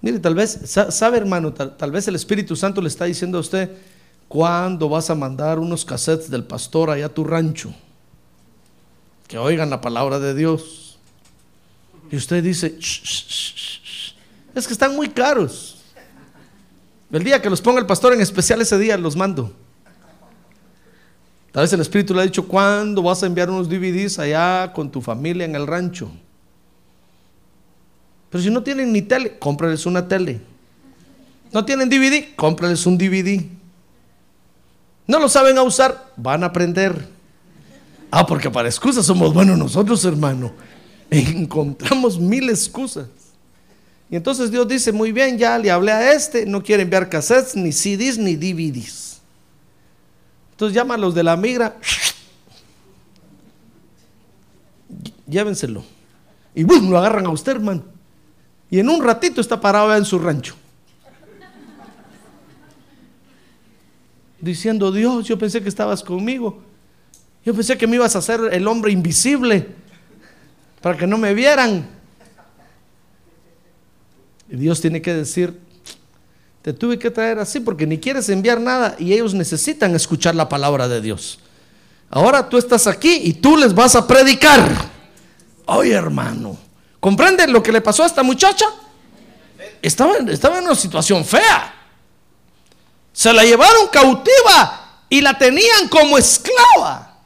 Mire, 0.00 0.18
tal 0.18 0.34
vez, 0.34 0.58
sabe 0.64 1.18
hermano, 1.18 1.52
tal, 1.52 1.90
vez 1.92 2.08
el 2.08 2.14
Espíritu 2.14 2.56
Santo 2.56 2.80
le 2.80 2.88
está 2.88 3.04
diciendo 3.04 3.36
a 3.36 3.42
usted, 3.42 3.70
¿cuándo 4.28 4.88
vas 4.88 5.10
a 5.10 5.14
mandar 5.14 5.58
unos 5.58 5.84
cassettes 5.84 6.30
del 6.30 6.44
pastor 6.44 6.88
allá 6.88 7.06
a 7.06 7.10
tu 7.10 7.22
rancho? 7.22 7.74
Que 9.28 9.36
oigan 9.36 9.68
la 9.68 9.82
palabra 9.82 10.18
de 10.18 10.34
Dios. 10.34 10.98
Y 12.10 12.16
usted 12.16 12.42
dice, 12.42 12.78
es 12.78 14.66
que 14.66 14.72
están 14.72 14.96
muy 14.96 15.10
caros. 15.10 15.76
El 17.12 17.22
día 17.22 17.42
que 17.42 17.50
los 17.50 17.60
ponga 17.60 17.78
el 17.78 17.86
pastor 17.86 18.14
en 18.14 18.22
especial, 18.22 18.62
ese 18.62 18.78
día 18.78 18.96
los 18.96 19.16
mando. 19.16 19.54
Tal 21.52 21.62
vez 21.62 21.72
el 21.72 21.80
Espíritu 21.80 22.14
le 22.14 22.20
ha 22.20 22.24
dicho, 22.24 22.46
¿cuándo 22.46 23.02
vas 23.02 23.22
a 23.22 23.26
enviar 23.26 23.50
unos 23.50 23.68
DVDs 23.68 24.18
allá 24.18 24.72
con 24.72 24.90
tu 24.90 25.00
familia 25.00 25.44
en 25.44 25.56
el 25.56 25.66
rancho? 25.66 26.10
Pero 28.30 28.44
si 28.44 28.50
no 28.50 28.62
tienen 28.62 28.92
ni 28.92 29.02
tele, 29.02 29.36
cómprales 29.38 29.84
una 29.86 30.06
tele. 30.06 30.40
No 31.52 31.64
tienen 31.64 31.88
DVD, 31.88 32.34
cómprales 32.36 32.86
un 32.86 32.96
DVD. 32.96 33.44
No 35.08 35.18
lo 35.18 35.28
saben 35.28 35.58
a 35.58 35.62
usar, 35.62 36.12
van 36.16 36.44
a 36.44 36.46
aprender. 36.46 37.08
Ah, 38.12 38.24
porque 38.24 38.48
para 38.48 38.68
excusas 38.68 39.04
somos 39.04 39.34
buenos 39.34 39.58
nosotros, 39.58 40.04
hermano. 40.04 40.52
Encontramos 41.10 42.20
mil 42.20 42.48
excusas. 42.48 43.08
Y 44.08 44.14
entonces 44.14 44.52
Dios 44.52 44.68
dice, 44.68 44.92
muy 44.92 45.10
bien, 45.10 45.36
ya 45.36 45.58
le 45.58 45.70
hablé 45.70 45.90
a 45.90 46.12
este, 46.12 46.46
no 46.46 46.62
quiere 46.62 46.84
enviar 46.84 47.08
cassettes, 47.08 47.56
ni 47.56 47.72
CDs, 47.72 48.18
ni 48.18 48.36
DVDs. 48.36 49.09
Entonces 50.60 50.76
llama 50.76 50.92
a 50.92 50.98
los 50.98 51.14
de 51.14 51.22
la 51.22 51.38
migra, 51.38 51.74
llévenselo. 55.26 55.82
Y 56.54 56.64
¡bum! 56.64 56.90
lo 56.90 56.98
agarran 56.98 57.24
a 57.24 57.30
usted, 57.30 57.52
hermano. 57.52 57.82
Y 58.70 58.78
en 58.78 58.90
un 58.90 59.02
ratito 59.02 59.40
está 59.40 59.58
parado 59.58 59.96
en 59.96 60.04
su 60.04 60.18
rancho. 60.18 60.54
Diciendo, 64.38 64.92
Dios, 64.92 65.26
yo 65.26 65.38
pensé 65.38 65.62
que 65.62 65.70
estabas 65.70 66.02
conmigo. 66.02 66.62
Yo 67.42 67.54
pensé 67.54 67.78
que 67.78 67.86
me 67.86 67.96
ibas 67.96 68.14
a 68.14 68.18
hacer 68.18 68.40
el 68.52 68.68
hombre 68.68 68.92
invisible 68.92 69.66
para 70.82 70.98
que 70.98 71.06
no 71.06 71.16
me 71.16 71.32
vieran. 71.32 71.88
Y 74.50 74.56
Dios 74.56 74.78
tiene 74.82 75.00
que 75.00 75.14
decir, 75.14 75.58
te 76.62 76.72
tuve 76.72 76.98
que 76.98 77.10
traer 77.10 77.38
así 77.38 77.60
porque 77.60 77.86
ni 77.86 77.98
quieres 77.98 78.28
enviar 78.28 78.60
nada 78.60 78.94
y 78.98 79.12
ellos 79.14 79.32
necesitan 79.32 79.94
escuchar 79.94 80.34
la 80.34 80.48
palabra 80.48 80.88
de 80.88 81.00
Dios. 81.00 81.38
Ahora 82.10 82.48
tú 82.48 82.58
estás 82.58 82.86
aquí 82.86 83.20
y 83.24 83.34
tú 83.34 83.56
les 83.56 83.74
vas 83.74 83.94
a 83.96 84.06
predicar. 84.06 84.68
Oye, 85.66 85.92
hermano, 85.92 86.58
¿comprende 86.98 87.46
lo 87.46 87.62
que 87.62 87.72
le 87.72 87.80
pasó 87.80 88.02
a 88.02 88.06
esta 88.06 88.22
muchacha? 88.22 88.66
Estaba, 89.80 90.16
estaba 90.28 90.58
en 90.58 90.64
una 90.64 90.74
situación 90.74 91.24
fea. 91.24 91.74
Se 93.12 93.32
la 93.32 93.44
llevaron 93.44 93.88
cautiva 93.88 95.04
y 95.08 95.20
la 95.20 95.38
tenían 95.38 95.88
como 95.88 96.18
esclava. 96.18 97.16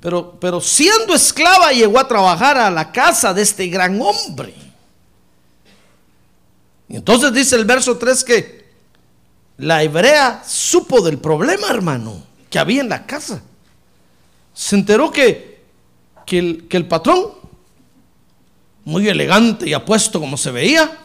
Pero, 0.00 0.38
pero 0.38 0.60
siendo 0.60 1.14
esclava 1.14 1.72
llegó 1.72 1.98
a 1.98 2.06
trabajar 2.06 2.58
a 2.58 2.70
la 2.70 2.92
casa 2.92 3.34
de 3.34 3.42
este 3.42 3.66
gran 3.68 4.00
hombre. 4.00 4.63
Y 6.94 6.98
entonces 6.98 7.32
dice 7.32 7.56
el 7.56 7.64
verso 7.64 7.98
3 7.98 8.22
que 8.22 8.64
la 9.56 9.82
hebrea 9.82 10.44
supo 10.46 11.00
del 11.00 11.18
problema, 11.18 11.66
hermano, 11.68 12.22
que 12.48 12.56
había 12.56 12.82
en 12.82 12.88
la 12.88 13.04
casa. 13.04 13.42
Se 14.52 14.76
enteró 14.76 15.10
que, 15.10 15.64
que, 16.24 16.38
el, 16.38 16.68
que 16.68 16.76
el 16.76 16.86
patrón, 16.86 17.32
muy 18.84 19.08
elegante 19.08 19.68
y 19.68 19.72
apuesto 19.72 20.20
como 20.20 20.36
se 20.36 20.52
veía, 20.52 20.96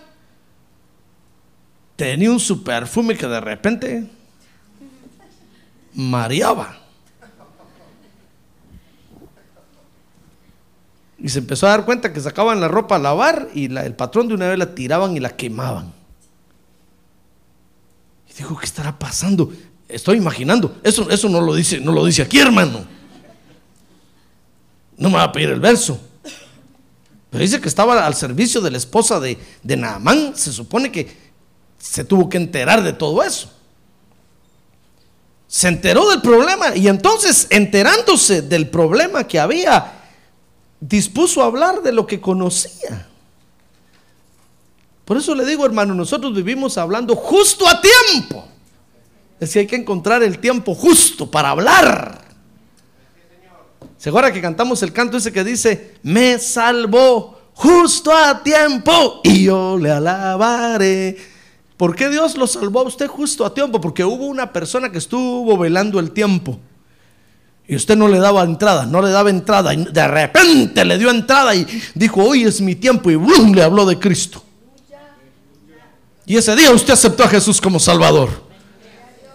tenía 1.96 2.29
un 2.29 2.39
su 2.39 2.63
perfume 2.63 3.17
que 3.17 3.25
de 3.25 3.41
repente 3.41 4.12
mareaba. 5.96 6.77
Y 11.22 11.30
se 11.30 11.40
empezó 11.40 11.68
a 11.68 11.72
dar 11.72 11.86
cuenta 11.86 12.14
que 12.14 12.22
sacaban 12.22 12.62
la 12.62 12.68
ropa 12.68 12.96
a 12.96 13.00
lavar 13.00 13.50
y 13.54 13.66
el 13.76 13.96
patrón 13.96 14.28
de 14.28 14.36
una 14.36 14.48
vez 14.48 14.58
la 14.58 14.74
tiraban 14.74 15.16
y 15.16 15.20
la 15.20 15.30
quemaban. 15.30 15.92
Y 18.30 18.34
dijo, 18.38 18.58
¿qué 18.58 18.66
estará 18.66 18.98
pasando? 18.98 19.52
Estoy 19.88 20.18
imaginando. 20.18 20.78
Eso, 20.84 21.10
eso 21.10 21.28
no, 21.28 21.42
lo 21.42 21.54
dice, 21.54 21.80
no 21.80 21.92
lo 21.92 22.06
dice 22.06 22.22
aquí, 22.22 22.40
hermano. 22.40 22.86
No 24.98 25.10
me 25.10 25.16
va 25.16 25.24
a 25.24 25.32
pedir 25.32 25.50
el 25.50 25.60
verso. 25.60 26.00
Pero 27.30 27.42
dice 27.42 27.60
que 27.60 27.68
estaba 27.68 28.06
al 28.06 28.16
servicio 28.16 28.62
de 28.62 28.72
la 28.72 28.78
esposa 28.78 29.20
de, 29.20 29.38
de 29.62 29.78
Naamán. 29.78 30.34
Se 30.36 30.52
supone 30.52 30.92
que 30.92 31.16
se 31.78 32.04
tuvo 32.04 32.30
que 32.30 32.38
enterar 32.38 32.84
de 32.84 32.94
todo 32.94 33.24
eso. 33.24 33.52
Se 35.48 35.68
enteró 35.68 36.08
del 36.10 36.22
problema 36.22 36.76
y 36.76 36.88
entonces 36.88 37.48
enterándose 37.50 38.44
del 38.44 38.70
problema 38.70 39.26
que 39.26 39.40
había, 39.40 39.99
dispuso 40.80 41.42
a 41.42 41.46
hablar 41.46 41.82
de 41.82 41.92
lo 41.92 42.08
que 42.08 42.22
conocía. 42.22 43.08
Por 45.06 45.18
eso 45.18 45.34
le 45.34 45.46
digo, 45.46 45.66
hermano, 45.66 45.96
nosotros 45.96 46.36
vivimos 46.36 46.78
hablando 46.78 47.16
justo 47.16 47.68
a 47.68 47.82
tiempo. 47.82 48.46
Es 49.34 49.50
decir, 49.50 49.62
hay 49.62 49.68
que 49.68 49.76
encontrar 49.76 50.22
el 50.22 50.40
tiempo 50.40 50.76
justo 50.76 51.30
para 51.30 51.50
hablar. 51.50 52.22
¿Se 53.98 54.10
acuerda 54.10 54.32
que 54.32 54.42
cantamos 54.42 54.84
el 54.84 54.94
canto 54.94 55.18
ese 55.18 55.32
que 55.32 55.44
dice, 55.44 55.96
me 56.04 56.38
salvó 56.40 57.40
justo 57.54 58.14
a 58.14 58.44
tiempo 58.44 59.22
y 59.24 59.46
yo 59.46 59.78
le 59.78 59.92
alabaré? 59.92 61.18
¿Por 61.76 61.96
qué 61.96 62.10
Dios 62.10 62.38
lo 62.38 62.46
salvó 62.46 62.82
a 62.82 62.84
usted 62.84 63.08
justo 63.08 63.46
a 63.46 63.54
tiempo? 63.54 63.82
Porque 63.82 64.04
hubo 64.04 64.26
una 64.26 64.54
persona 64.54 64.92
que 64.92 64.98
estuvo 64.98 65.58
velando 65.58 66.00
el 66.00 66.12
tiempo. 66.12 66.60
Y 67.70 67.76
usted 67.76 67.96
no 67.96 68.08
le 68.08 68.18
daba 68.18 68.42
entrada, 68.42 68.88
no 68.88 69.00
le 69.00 69.12
daba 69.12 69.30
entrada. 69.30 69.76
Y 69.76 69.86
de 69.86 70.08
repente 70.08 70.84
le 70.84 70.98
dio 70.98 71.12
entrada 71.12 71.54
y 71.54 71.68
dijo, 71.94 72.24
hoy 72.24 72.44
es 72.44 72.60
mi 72.62 72.74
tiempo. 72.74 73.12
Y 73.12 73.16
¡bum! 73.16 73.54
le 73.54 73.62
habló 73.62 73.86
de 73.86 74.00
Cristo. 74.00 74.44
Y 76.26 76.36
ese 76.36 76.56
día 76.56 76.72
usted 76.72 76.94
aceptó 76.94 77.26
a 77.26 77.28
Jesús 77.28 77.62
como 77.62 77.80
Salvador. 77.80 78.30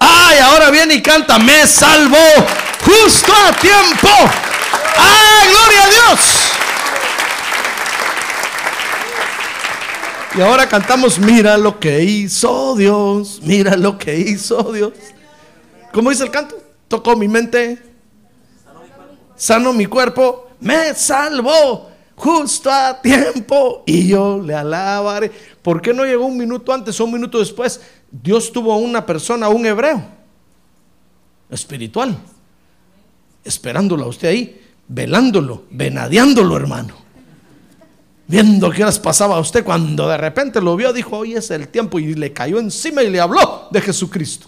Ay, 0.01 0.39
ahora 0.39 0.71
viene 0.73 0.95
y 0.95 1.01
canta, 1.01 1.39
me 1.39 1.65
salvó 1.65 2.17
justo 2.85 3.33
a 3.33 3.53
tiempo. 3.53 4.09
Ay, 4.97 5.49
gloria 5.51 5.85
a 5.85 5.91
Dios. 5.91 6.21
Y 10.37 10.41
ahora 10.41 10.69
cantamos, 10.69 11.21
mira 11.21 11.57
lo 11.57 11.79
que 11.79 12.03
hizo 12.03 12.75
Dios, 12.75 13.39
mira 13.45 13.77
lo 13.77 13.97
que 13.97 14.19
hizo 14.19 14.73
Dios. 14.73 14.93
¿Cómo 15.93 16.11
dice 16.11 16.25
el 16.25 16.33
canto? 16.33 16.57
Tocó 16.89 17.15
mi 17.15 17.29
mente, 17.29 17.94
sanó 19.45 19.75
mi 19.75 19.85
cuerpo, 19.85 20.49
me 20.61 20.95
salvó 20.95 21.91
justo 22.17 22.71
a 22.71 22.99
tiempo 23.03 23.83
y 23.85 24.09
yo 24.09 24.41
le 24.41 24.55
alabaré. 24.55 25.31
¿Por 25.61 25.83
qué 25.83 25.93
no 25.93 26.07
llegó 26.07 26.25
un 26.25 26.39
minuto 26.39 26.73
antes 26.73 26.99
o 26.99 27.05
un 27.05 27.13
minuto 27.13 27.39
después? 27.39 27.79
Dios 28.11 28.51
tuvo 28.51 28.73
a 28.73 28.79
una 28.79 29.05
persona, 29.05 29.51
un 29.51 29.67
hebreo, 29.67 30.03
espiritual, 31.51 32.17
esperándolo 33.45 34.05
a 34.05 34.09
usted 34.09 34.29
ahí, 34.29 34.63
velándolo, 34.89 35.65
venadeándolo, 35.71 36.57
hermano 36.57 37.05
viendo 38.27 38.71
qué 38.71 38.83
horas 38.83 38.99
pasaba 38.99 39.37
a 39.37 39.41
usted, 39.41 39.63
cuando 39.63 40.09
de 40.09 40.17
repente 40.17 40.59
lo 40.59 40.75
vio, 40.77 40.95
dijo, 40.95 41.19
hoy 41.19 41.35
es 41.35 41.51
el 41.51 41.69
tiempo, 41.69 41.99
y 41.99 42.15
le 42.15 42.33
cayó 42.33 42.59
encima 42.59 43.03
y 43.03 43.11
le 43.11 43.21
habló 43.21 43.69
de 43.71 43.83
Jesucristo. 43.83 44.47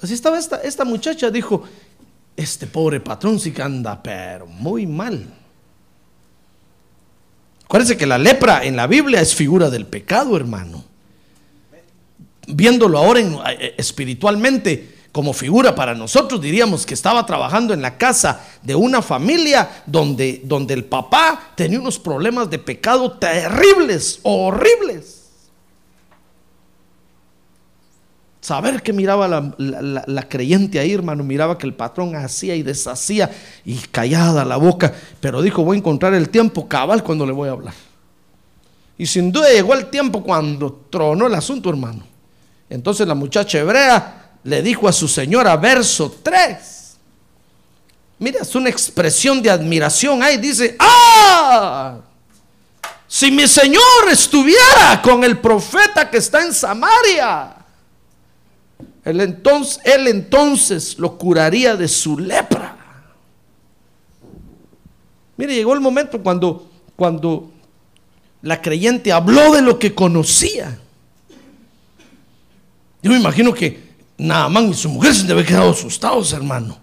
Así 0.00 0.14
estaba 0.14 0.38
esta, 0.38 0.58
esta 0.58 0.84
muchacha, 0.84 1.32
dijo, 1.32 1.64
este 2.36 2.66
pobre 2.66 3.00
patrón 3.00 3.38
sí 3.38 3.52
que 3.52 3.62
anda, 3.62 4.02
pero 4.02 4.46
muy 4.46 4.86
mal. 4.86 5.26
Acuérdense 7.64 7.96
que 7.96 8.06
la 8.06 8.18
lepra 8.18 8.64
en 8.64 8.76
la 8.76 8.86
Biblia 8.86 9.20
es 9.20 9.34
figura 9.34 9.70
del 9.70 9.86
pecado, 9.86 10.36
hermano. 10.36 10.84
Viéndolo 12.48 12.98
ahora 12.98 13.20
eh, 13.20 13.74
espiritualmente, 13.78 14.98
como 15.12 15.32
figura 15.32 15.74
para 15.74 15.94
nosotros 15.94 16.40
diríamos 16.40 16.86
que 16.86 16.94
estaba 16.94 17.26
trabajando 17.26 17.74
en 17.74 17.82
la 17.82 17.98
casa 17.98 18.44
de 18.62 18.74
una 18.74 19.02
familia 19.02 19.82
donde, 19.86 20.40
donde 20.44 20.74
el 20.74 20.84
papá 20.84 21.52
tenía 21.56 21.80
unos 21.80 21.98
problemas 21.98 22.48
de 22.48 22.58
pecado 22.58 23.12
terribles, 23.12 24.20
horribles. 24.22 25.19
Saber 28.40 28.82
que 28.82 28.94
miraba 28.94 29.28
la, 29.28 30.28
creyente 30.28 30.78
ahí, 30.78 30.92
hermano, 30.92 31.22
miraba 31.22 31.58
que 31.58 31.66
el 31.66 31.74
patrón 31.74 32.16
hacía 32.16 32.56
y 32.56 32.62
deshacía 32.62 33.30
y 33.66 33.76
callada 33.76 34.46
la 34.46 34.56
boca, 34.56 34.94
pero 35.20 35.42
dijo, 35.42 35.62
voy 35.62 35.76
a 35.76 35.78
encontrar 35.78 36.14
el 36.14 36.30
tiempo 36.30 36.66
cabal 36.66 37.02
cuando 37.02 37.26
le 37.26 37.32
voy 37.32 37.50
a 37.50 37.52
hablar. 37.52 37.74
Y 38.96 39.06
sin 39.06 39.30
duda 39.30 39.50
llegó 39.50 39.74
el 39.74 39.86
tiempo 39.90 40.22
cuando 40.22 40.86
tronó 40.90 41.26
el 41.26 41.34
asunto, 41.34 41.68
hermano. 41.68 42.02
Entonces 42.70 43.06
la 43.06 43.14
muchacha 43.14 43.58
hebrea 43.58 44.30
le 44.42 44.62
dijo 44.62 44.88
a 44.88 44.92
su 44.92 45.06
señora, 45.06 45.56
verso 45.56 46.16
3. 46.22 46.96
Mira, 48.18 48.40
es 48.40 48.54
una 48.54 48.70
expresión 48.70 49.42
de 49.42 49.50
admiración 49.50 50.22
ahí. 50.22 50.38
Dice, 50.38 50.76
ah, 50.78 51.98
si 53.06 53.30
mi 53.30 53.46
señor 53.48 54.08
estuviera 54.10 55.00
con 55.02 55.24
el 55.24 55.38
profeta 55.38 56.08
que 56.08 56.18
está 56.18 56.42
en 56.42 56.54
Samaria, 56.54 57.59
él 59.04 59.20
entonces, 59.20 59.80
él 59.84 60.08
entonces 60.08 60.98
lo 60.98 61.16
curaría 61.16 61.76
de 61.76 61.88
su 61.88 62.18
lepra. 62.18 62.76
Mire, 65.36 65.54
llegó 65.54 65.72
el 65.72 65.80
momento 65.80 66.22
cuando, 66.22 66.70
cuando 66.96 67.50
la 68.42 68.60
creyente 68.60 69.10
habló 69.10 69.52
de 69.52 69.62
lo 69.62 69.78
que 69.78 69.94
conocía. 69.94 70.78
Yo 73.02 73.10
me 73.10 73.18
imagino 73.18 73.54
que 73.54 73.90
Naamán 74.18 74.68
y 74.68 74.74
su 74.74 74.90
mujer 74.90 75.14
se 75.14 75.26
deben 75.26 75.46
quedado 75.46 75.70
asustados, 75.70 76.32
hermano. 76.34 76.78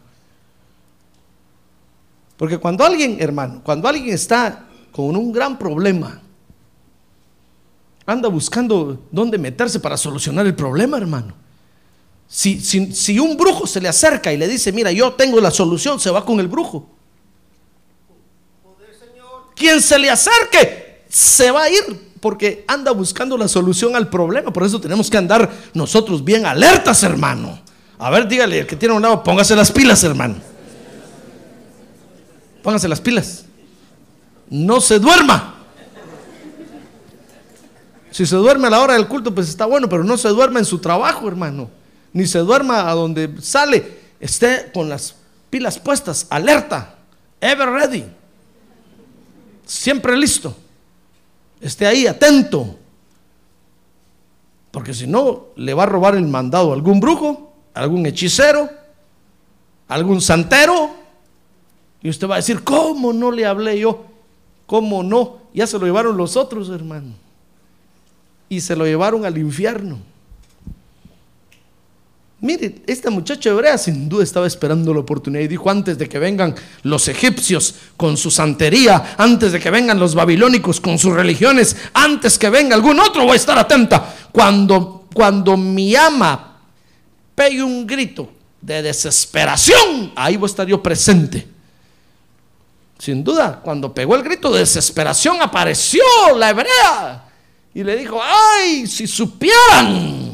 Porque 2.36 2.58
cuando 2.58 2.84
alguien, 2.84 3.18
hermano, 3.20 3.62
cuando 3.64 3.88
alguien 3.88 4.10
está 4.10 4.66
con 4.92 5.16
un 5.16 5.32
gran 5.32 5.58
problema, 5.60 6.22
anda 8.08 8.30
buscando 8.30 9.06
dónde 9.12 9.38
meterse 9.38 9.80
para 9.80 9.98
solucionar 9.98 10.48
el 10.48 10.56
problema, 10.56 10.98
hermano. 10.98 11.47
Si, 12.30 12.60
si, 12.60 13.20
un 13.20 13.38
brujo 13.38 13.66
se 13.66 13.80
le 13.80 13.88
acerca 13.88 14.34
y 14.34 14.38
le 14.38 14.48
dice, 14.48 14.72
mira, 14.74 14.92
yo 14.92 15.14
tengo 15.14 15.40
la 15.40 15.50
solución, 15.50 16.00
se 16.00 16.12
va 16.12 16.26
con 16.26 16.40
el 16.40 16.48
brujo. 16.48 16.90
Quien 19.56 19.82
se 19.82 19.98
le 19.98 20.10
acerque, 20.10 21.04
se 21.10 21.50
va 21.52 21.64
a 21.64 21.70
ir 21.70 22.08
porque 22.20 22.66
anda 22.68 22.92
buscando 22.92 23.38
la 23.38 23.48
solución 23.48 23.96
al 23.96 24.10
problema. 24.10 24.52
Por 24.52 24.64
eso 24.64 24.80
tenemos 24.82 25.10
que 25.10 25.18
andar 25.18 25.50
nosotros 25.74 26.24
bien 26.24 26.46
alertas, 26.46 27.02
hermano. 27.04 27.60
A 27.98 28.10
ver, 28.10 28.28
dígale, 28.28 28.60
el 28.60 28.68
que 28.68 28.76
tiene 28.76 28.94
un 28.94 29.02
lado, 29.02 29.24
póngase 29.24 29.56
las 29.56 29.72
pilas, 29.72 30.04
hermano. 30.04 30.36
Póngase 32.62 32.88
las 32.88 33.02
pilas. 33.02 33.46
No 34.50 34.82
se 34.82 35.00
duerma. 35.00 35.56
Si 38.12 38.26
se 38.26 38.36
duerme 38.36 38.68
a 38.68 38.72
la 38.72 38.82
hora 38.82 38.94
del 38.96 39.08
culto, 39.08 39.34
pues 39.34 39.48
está 39.48 39.66
bueno, 39.66 39.88
pero 39.88 40.04
no 40.04 40.18
se 40.18 40.30
duerma 40.30 40.60
en 40.60 40.66
su 40.66 40.80
trabajo, 40.80 41.28
hermano. 41.28 41.70
Ni 42.14 42.26
se 42.26 42.40
duerma 42.40 42.90
a 42.90 42.94
donde 42.94 43.42
sale. 43.42 43.98
Esté 44.20 44.72
con 44.74 44.90
las 44.90 45.16
pilas 45.50 45.80
puestas, 45.80 46.28
alerta, 46.30 46.96
ever 47.42 47.70
ready. 47.70 48.06
Siempre 49.66 50.18
listo 50.18 50.56
esté 51.62 51.86
ahí 51.86 52.08
atento. 52.08 52.78
Porque 54.72 54.94
si 54.94 55.08
no, 55.08 55.48
le 55.56 55.74
va 55.74 55.84
a 55.84 55.88
robar 55.88 56.16
el 56.16 56.28
mandado 56.28 56.72
a 56.72 56.76
algún 56.76 57.00
brujo, 57.00 57.54
algún 57.74 58.06
hechicero, 58.06 58.70
algún 59.88 60.22
santero. 60.22 60.92
Y 62.02 62.10
usted 62.10 62.28
va 62.28 62.36
a 62.36 62.38
decir, 62.38 62.64
¿cómo 62.64 63.12
no 63.14 63.32
le 63.32 63.46
hablé 63.46 63.80
yo? 63.80 64.06
¿Cómo 64.66 65.02
no? 65.02 65.38
Ya 65.54 65.66
se 65.66 65.80
lo 65.80 65.86
llevaron 65.86 66.18
los 66.18 66.38
otros, 66.38 66.70
hermano. 66.70 67.14
Y 68.50 68.62
se 68.62 68.76
lo 68.76 68.86
llevaron 68.86 69.26
al 69.26 69.38
infierno. 69.38 69.98
Mire, 72.40 72.84
esta 72.86 73.10
muchacha 73.10 73.50
hebrea 73.50 73.80
sin 73.80 74.08
duda 74.08 74.24
estaba 74.24 74.46
esperando 74.46 74.94
la 74.94 75.00
oportunidad 75.00 75.44
y 75.44 75.48
dijo, 75.48 75.72
antes 75.72 75.98
de 75.98 76.08
que 76.08 76.20
vengan 76.20 76.54
los 76.84 77.08
egipcios 77.08 77.74
con 77.98 78.16
su 78.16 78.30
santería, 78.30 79.16
antes 79.18 79.52
de 79.54 79.60
que 79.60 79.72
vengan 79.72 80.00
los 80.00 80.14
babilónicos 80.14 80.80
con 80.80 81.00
sus 81.00 81.14
religiones, 81.14 81.76
antes 81.94 82.38
que 82.38 82.52
venga 82.52 82.76
algún 82.76 83.00
otro, 83.00 83.24
voy 83.24 83.34
a 83.34 83.38
estar 83.38 83.58
atenta. 83.58 84.14
Cuando, 84.32 85.08
cuando 85.16 85.58
mi 85.58 85.96
ama 85.96 86.60
pegue 87.34 87.64
un 87.64 87.88
grito 87.88 88.30
de 88.62 88.84
desesperación, 88.84 90.12
ahí 90.16 90.38
voy 90.38 90.48
a 90.48 90.52
estar 90.52 90.68
yo 90.68 90.82
presente. 90.82 91.48
Sin 93.00 93.24
duda, 93.24 93.62
cuando 93.64 93.92
pegó 93.92 94.16
el 94.16 94.22
grito 94.22 94.52
de 94.52 94.60
desesperación, 94.60 95.42
apareció 95.42 96.04
la 96.36 96.52
hebrea 96.52 97.24
y 97.74 97.84
le 97.84 97.96
dijo, 97.96 98.20
ay, 98.24 98.86
si 98.86 99.08
supieran 99.08 100.27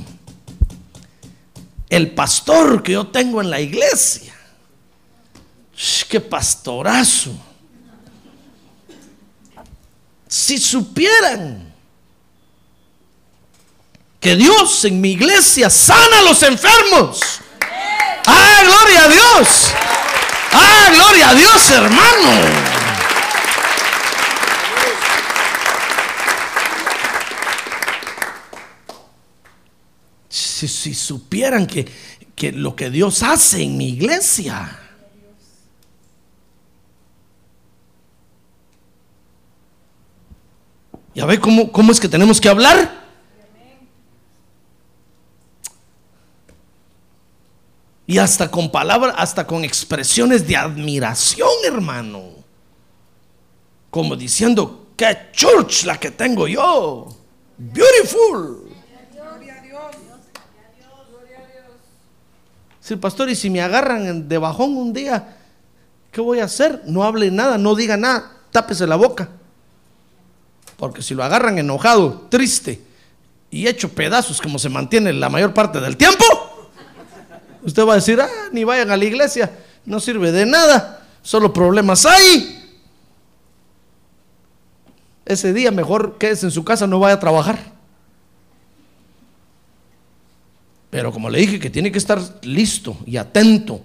el 1.93 2.09
pastor 2.09 2.81
que 2.81 2.93
yo 2.93 3.05
tengo 3.05 3.39
en 3.39 3.51
la 3.51 3.61
iglesia. 3.61 4.33
¡Qué 6.09 6.19
pastorazo! 6.19 7.31
Si 10.27 10.57
supieran 10.57 11.71
que 14.19 14.35
Dios 14.35 14.85
en 14.85 14.99
mi 14.99 15.11
iglesia 15.11 15.69
sana 15.69 16.17
a 16.17 16.21
los 16.23 16.41
enfermos. 16.41 17.19
¡Ah, 18.25 18.61
gloria 18.63 19.03
a 19.03 19.07
Dios! 19.09 19.71
¡Ah, 20.51 20.89
gloria 20.95 21.29
a 21.29 21.35
Dios, 21.35 21.69
hermano! 21.69 22.72
Si, 30.67 30.93
supieran 30.93 31.67
que, 31.67 31.87
lo 32.51 32.75
que 32.75 32.89
Dios 32.89 33.23
hace 33.23 33.63
en 33.63 33.77
mi 33.77 33.89
iglesia. 33.89 34.79
¿Ya 41.15 41.25
ve 41.25 41.39
cómo, 41.39 41.71
cómo 41.71 41.91
es 41.91 41.99
que 41.99 42.09
tenemos 42.09 42.41
que 42.41 42.49
hablar? 42.49 43.03
Y 48.05 48.17
hasta 48.17 48.51
con 48.51 48.69
palabras, 48.71 49.15
hasta 49.17 49.47
con 49.47 49.63
expresiones 49.63 50.45
de 50.47 50.57
admiración, 50.57 51.49
hermano. 51.65 52.31
Como 53.89 54.15
diciendo, 54.15 54.87
qué 54.97 55.29
church 55.31 55.85
la 55.85 55.99
que 55.99 56.11
tengo 56.11 56.47
yo. 56.47 57.07
Beautiful. 57.57 58.62
Si 62.83 62.97
pastor, 62.97 63.29
y 63.29 63.35
si 63.35 63.49
me 63.49 63.61
agarran 63.61 64.27
de 64.27 64.37
bajón 64.37 64.75
un 64.75 64.91
día, 64.91 65.37
¿qué 66.11 66.19
voy 66.19 66.39
a 66.39 66.43
hacer? 66.43 66.81
No 66.85 67.05
hable 67.05 67.31
nada, 67.31 67.57
no 67.57 67.75
diga 67.75 67.95
nada, 67.95 68.29
tápese 68.51 68.85
la 68.85 68.97
boca. 68.97 69.29
Porque 70.75 71.01
si 71.01 71.15
lo 71.15 71.23
agarran 71.23 71.57
enojado, 71.57 72.27
triste 72.29 72.81
y 73.49 73.67
hecho 73.67 73.87
pedazos 73.87 74.41
como 74.41 74.59
se 74.59 74.67
mantiene 74.67 75.13
la 75.13 75.29
mayor 75.29 75.53
parte 75.53 75.79
del 75.79 75.95
tiempo, 75.95 76.25
usted 77.63 77.87
va 77.87 77.93
a 77.93 77.95
decir, 77.95 78.19
ah, 78.19 78.27
ni 78.51 78.65
vayan 78.65 78.91
a 78.91 78.97
la 78.97 79.05
iglesia, 79.05 79.49
no 79.85 80.01
sirve 80.01 80.33
de 80.33 80.45
nada, 80.45 81.07
solo 81.21 81.53
problemas 81.53 82.05
hay. 82.05 82.59
ese 85.25 85.53
día 85.53 85.71
mejor 85.71 86.17
quédese 86.17 86.47
en 86.47 86.51
su 86.51 86.65
casa, 86.65 86.85
no 86.85 86.99
vaya 86.99 87.15
a 87.15 87.19
trabajar. 87.21 87.72
Pero 90.93 91.11
como 91.11 91.27
le 91.27 91.39
dije 91.39 91.59
que 91.59 91.71
tiene 91.71 91.91
que 91.91 91.97
estar 91.97 92.21
listo 92.43 92.95
y 93.07 93.17
atento, 93.17 93.81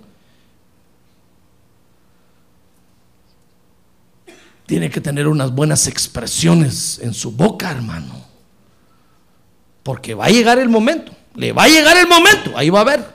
tiene 4.67 4.91
que 4.91 5.01
tener 5.01 5.27
unas 5.27 5.51
buenas 5.51 5.87
expresiones 5.87 7.01
en 7.03 7.15
su 7.15 7.33
boca, 7.33 7.71
hermano. 7.71 8.27
Porque 9.83 10.13
va 10.13 10.27
a 10.27 10.29
llegar 10.29 10.59
el 10.59 10.69
momento, 10.69 11.11
le 11.35 11.53
va 11.53 11.63
a 11.63 11.69
llegar 11.69 11.97
el 11.97 12.09
momento, 12.09 12.53
ahí 12.55 12.69
va 12.69 12.83
a 12.83 12.85
ver. 12.85 13.07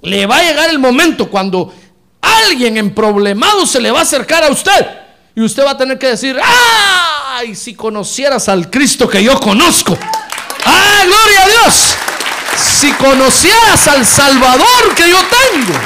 Le 0.00 0.24
va 0.24 0.38
a 0.38 0.42
llegar 0.42 0.70
el 0.70 0.78
momento 0.78 1.28
cuando 1.28 1.74
alguien 2.22 2.78
en 2.78 2.94
problemado 2.94 3.66
se 3.66 3.82
le 3.82 3.90
va 3.90 3.98
a 3.98 4.04
acercar 4.04 4.44
a 4.44 4.50
usted 4.50 4.86
y 5.36 5.42
usted 5.42 5.62
va 5.62 5.72
a 5.72 5.76
tener 5.76 5.98
que 5.98 6.06
decir, 6.06 6.40
¡ay! 6.42 7.54
Si 7.54 7.74
conocieras 7.74 8.48
al 8.48 8.70
Cristo 8.70 9.06
que 9.06 9.22
yo 9.22 9.38
conozco. 9.38 9.94
¡Ay, 10.64 11.06
gloria 11.06 11.42
a 11.42 11.48
Dios! 11.48 11.96
Si 12.84 12.92
conocieras 12.92 13.88
al 13.88 14.04
Salvador 14.04 14.94
que 14.94 15.08
yo 15.08 15.16
tengo. 15.16 15.78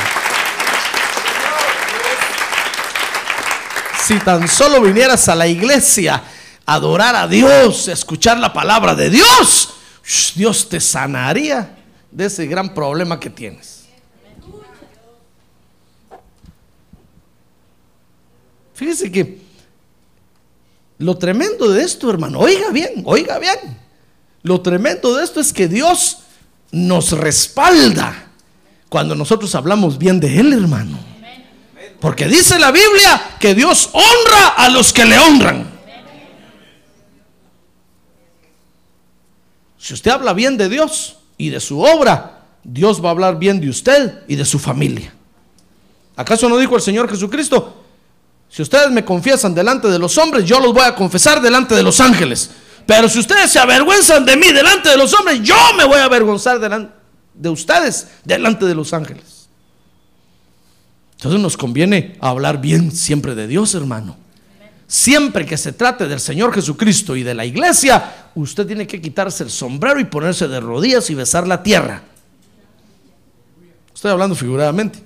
Si 4.05 4.19
tan 4.19 4.49
solo 4.49 4.81
vinieras 4.81 5.29
a 5.29 5.37
la 5.37 5.47
iglesia 5.47 6.21
a 6.67 6.75
adorar 6.75 7.15
a 7.15 7.29
Dios, 7.29 7.87
a 7.89 7.93
escuchar 7.93 8.39
la 8.39 8.53
palabra 8.53 8.97
de 8.97 9.11
Dios, 9.11 9.75
Dios 10.35 10.69
te 10.69 10.81
sanaría 10.81 11.77
de 12.11 12.25
ese 12.25 12.47
gran 12.47 12.75
problema 12.75 13.21
que 13.21 13.31
tienes. 13.31 13.85
Fíjese 18.75 19.13
que 19.13 19.41
lo 20.99 21.17
tremendo 21.17 21.71
de 21.71 21.85
esto, 21.85 22.11
hermano, 22.11 22.41
oiga 22.41 22.71
bien, 22.71 23.03
oiga 23.05 23.39
bien. 23.39 23.79
Lo 24.43 24.61
tremendo 24.63 25.15
de 25.15 25.23
esto 25.23 25.41
es 25.41 25.53
que 25.53 25.69
Dios 25.69 26.25
nos 26.71 27.13
respalda 27.13 28.29
cuando 28.89 29.15
nosotros 29.15 29.55
hablamos 29.55 29.99
bien 29.99 30.21
de 30.21 30.39
Él, 30.39 30.53
hermano. 30.53 30.99
Porque 32.01 32.27
dice 32.27 32.59
la 32.59 32.71
Biblia 32.71 33.37
que 33.41 33.55
Dios 33.55 33.91
honra 33.93 34.49
a 34.57 34.69
los 34.69 34.93
que 34.93 35.05
le 35.05 35.19
honran. 35.19 35.79
Si 39.79 39.95
usted 39.95 40.11
habla 40.11 40.33
bien 40.33 40.57
de 40.57 40.69
Dios 40.69 41.17
y 41.37 41.49
de 41.49 41.61
su 41.61 41.81
obra, 41.81 42.45
Dios 42.63 43.03
va 43.03 43.09
a 43.09 43.13
hablar 43.13 43.39
bien 43.39 43.61
de 43.61 43.71
usted 43.71 44.23
y 44.29 44.37
de 44.37 44.45
su 44.45 44.59
familia. 44.59 45.13
¿Acaso 46.17 46.49
no 46.49 46.59
dijo 46.59 46.77
el 46.77 46.83
Señor 46.83 47.09
Jesucristo? 47.09 47.85
Si 48.51 48.63
ustedes 48.63 48.91
me 48.91 49.05
confiesan 49.05 49.55
delante 49.55 49.89
de 49.89 49.99
los 49.99 50.19
hombres, 50.19 50.45
yo 50.45 50.61
los 50.61 50.73
voy 50.73 50.83
a 50.85 50.95
confesar 50.95 51.41
delante 51.41 51.75
de 51.75 51.83
los 51.83 52.01
ángeles. 52.01 52.51
Pero 52.89 53.07
si 53.07 53.19
ustedes 53.19 53.51
se 53.51 53.59
avergüenzan 53.59 54.25
de 54.25 54.35
mí 54.35 54.51
delante 54.51 54.89
de 54.89 54.97
los 54.97 55.13
hombres, 55.13 55.43
yo 55.43 55.55
me 55.77 55.85
voy 55.85 55.99
a 55.99 56.05
avergonzar 56.05 56.59
delante 56.59 56.91
de 57.35 57.51
ustedes 57.51 58.09
delante 58.25 58.65
de 58.65 58.75
los 58.75 58.95
ángeles. 58.95 59.51
Entonces 61.17 61.39
nos 61.39 61.59
conviene 61.59 62.17
hablar 62.19 62.63
bien 62.63 62.91
siempre 62.91 63.35
de 63.35 63.47
Dios, 63.47 63.75
hermano. 63.75 64.17
Siempre 64.87 65.45
que 65.45 65.59
se 65.59 65.73
trate 65.73 66.09
del 66.09 66.19
Señor 66.19 66.55
Jesucristo 66.55 67.15
y 67.15 67.23
de 67.23 67.35
la 67.35 67.45
iglesia, 67.45 68.31
usted 68.35 68.67
tiene 68.67 68.87
que 68.87 69.03
quitarse 69.03 69.45
el 69.45 69.51
sombrero 69.51 70.01
y 70.01 70.07
ponerse 70.07 70.49
de 70.49 70.59
rodillas 70.59 71.11
y 71.11 71.15
besar 71.15 71.47
la 71.47 71.63
tierra. 71.63 72.05
Estoy 73.95 74.13
hablando 74.13 74.35
figuradamente. 74.35 74.99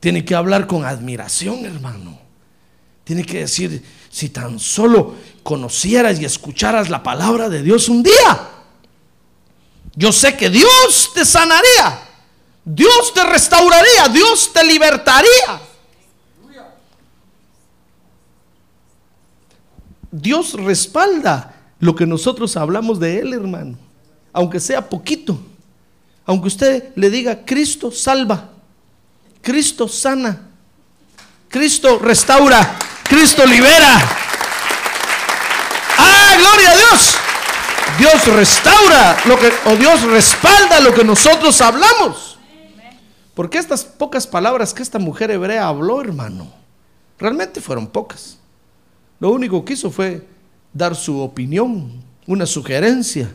Tiene 0.00 0.24
que 0.24 0.34
hablar 0.34 0.66
con 0.66 0.84
admiración, 0.84 1.64
hermano. 1.64 2.26
Tiene 3.04 3.24
que 3.24 3.38
decir, 3.38 3.84
si 4.16 4.30
tan 4.30 4.58
solo 4.58 5.14
conocieras 5.42 6.18
y 6.18 6.24
escucharas 6.24 6.88
la 6.88 7.02
palabra 7.02 7.50
de 7.50 7.62
Dios 7.62 7.90
un 7.90 8.02
día. 8.02 8.48
Yo 9.94 10.10
sé 10.10 10.34
que 10.38 10.48
Dios 10.48 11.10
te 11.12 11.22
sanaría, 11.22 12.00
Dios 12.64 13.12
te 13.12 13.22
restauraría, 13.24 14.08
Dios 14.10 14.54
te 14.54 14.64
libertaría. 14.64 15.60
Dios 20.10 20.54
respalda 20.54 21.54
lo 21.78 21.94
que 21.94 22.06
nosotros 22.06 22.56
hablamos 22.56 22.98
de 22.98 23.18
Él, 23.18 23.34
hermano, 23.34 23.76
aunque 24.32 24.60
sea 24.60 24.88
poquito. 24.88 25.38
Aunque 26.24 26.48
usted 26.48 26.92
le 26.96 27.10
diga, 27.10 27.44
Cristo 27.44 27.90
salva, 27.92 28.48
Cristo 29.42 29.86
sana, 29.86 30.48
Cristo 31.50 31.98
restaura, 31.98 32.78
Cristo 33.08 33.46
libera. 33.46 33.98
¡Ah, 35.98 36.34
gloria 36.38 36.70
a 36.70 36.76
Dios! 36.76 37.16
Dios 37.98 38.26
restaura 38.26 39.16
lo 39.26 39.38
que, 39.38 39.50
o 39.66 39.76
Dios 39.76 40.02
respalda 40.02 40.80
lo 40.80 40.92
que 40.92 41.04
nosotros 41.04 41.60
hablamos. 41.60 42.38
Porque 43.34 43.58
estas 43.58 43.84
pocas 43.84 44.26
palabras 44.26 44.72
que 44.72 44.82
esta 44.82 44.98
mujer 44.98 45.30
hebrea 45.30 45.68
habló, 45.68 46.00
hermano, 46.00 46.50
realmente 47.18 47.60
fueron 47.60 47.86
pocas. 47.86 48.38
Lo 49.20 49.30
único 49.30 49.64
que 49.64 49.74
hizo 49.74 49.90
fue 49.90 50.26
dar 50.72 50.94
su 50.94 51.20
opinión, 51.20 52.02
una 52.26 52.46
sugerencia. 52.46 53.30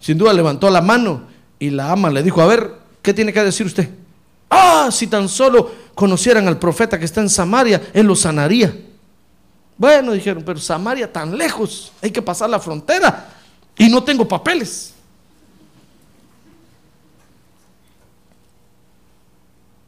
Sin 0.00 0.18
duda 0.18 0.32
levantó 0.32 0.70
la 0.70 0.80
mano 0.80 1.22
y 1.58 1.70
la 1.70 1.90
ama 1.90 2.10
le 2.10 2.22
dijo, 2.22 2.40
a 2.40 2.46
ver, 2.46 2.72
¿qué 3.02 3.14
tiene 3.14 3.32
que 3.32 3.42
decir 3.42 3.66
usted? 3.66 3.88
Ah, 4.50 4.88
si 4.90 5.06
tan 5.06 5.28
solo 5.28 5.70
conocieran 5.94 6.46
al 6.46 6.58
profeta 6.58 6.98
que 6.98 7.04
está 7.04 7.20
en 7.20 7.30
Samaria, 7.30 7.82
él 7.92 8.06
lo 8.06 8.14
sanaría. 8.14 8.85
Bueno, 9.78 10.12
dijeron, 10.12 10.42
pero 10.44 10.58
Samaria 10.58 11.12
tan 11.12 11.36
lejos, 11.36 11.92
hay 12.00 12.10
que 12.10 12.22
pasar 12.22 12.48
la 12.48 12.58
frontera 12.58 13.28
y 13.76 13.88
no 13.88 14.02
tengo 14.02 14.26
papeles. 14.26 14.94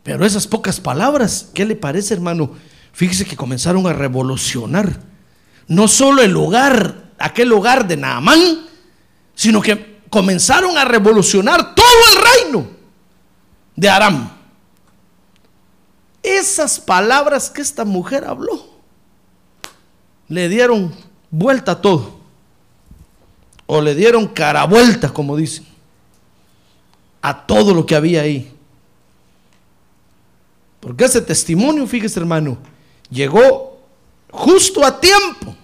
Pero 0.03 0.24
esas 0.24 0.46
pocas 0.46 0.81
palabras, 0.81 1.48
¿qué 1.55 1.64
le 1.64 1.77
parece, 1.77 2.14
hermano? 2.14 2.53
Fíjese 2.92 3.24
que 3.24 3.37
comenzaron 3.37 3.87
a 3.87 3.92
revolucionar 3.92 5.01
no 5.66 5.87
solo 5.87 6.22
el 6.22 6.35
hogar, 6.37 7.12
aquel 7.18 7.53
hogar 7.53 7.87
de 7.87 7.96
Naamán, 7.96 8.66
sino 9.35 9.61
que 9.61 10.01
comenzaron 10.09 10.77
a 10.77 10.85
revolucionar 10.85 11.74
todo 11.74 11.87
el 12.11 12.44
reino 12.44 12.70
de 13.77 13.88
Aram. 13.88 14.31
Esas 16.22 16.81
palabras 16.81 17.51
que 17.51 17.62
esta 17.62 17.85
mujer 17.85 18.24
habló 18.24 18.78
le 20.29 20.49
dieron 20.49 20.95
vuelta 21.31 21.73
a 21.73 21.81
todo. 21.81 22.19
O 23.67 23.81
le 23.81 23.95
dieron 23.95 24.27
cara 24.29 24.64
vuelta, 24.64 25.12
como 25.12 25.37
dicen, 25.37 25.67
a 27.21 27.47
todo 27.47 27.75
lo 27.75 27.85
que 27.85 27.95
había 27.95 28.23
ahí. 28.23 28.53
Porque 30.81 31.05
ese 31.05 31.21
testimonio, 31.21 31.87
fíjese 31.87 32.19
hermano, 32.21 32.57
llegó 33.11 33.79
justo 34.31 34.85
a 34.85 35.01
tiempo 35.01 35.55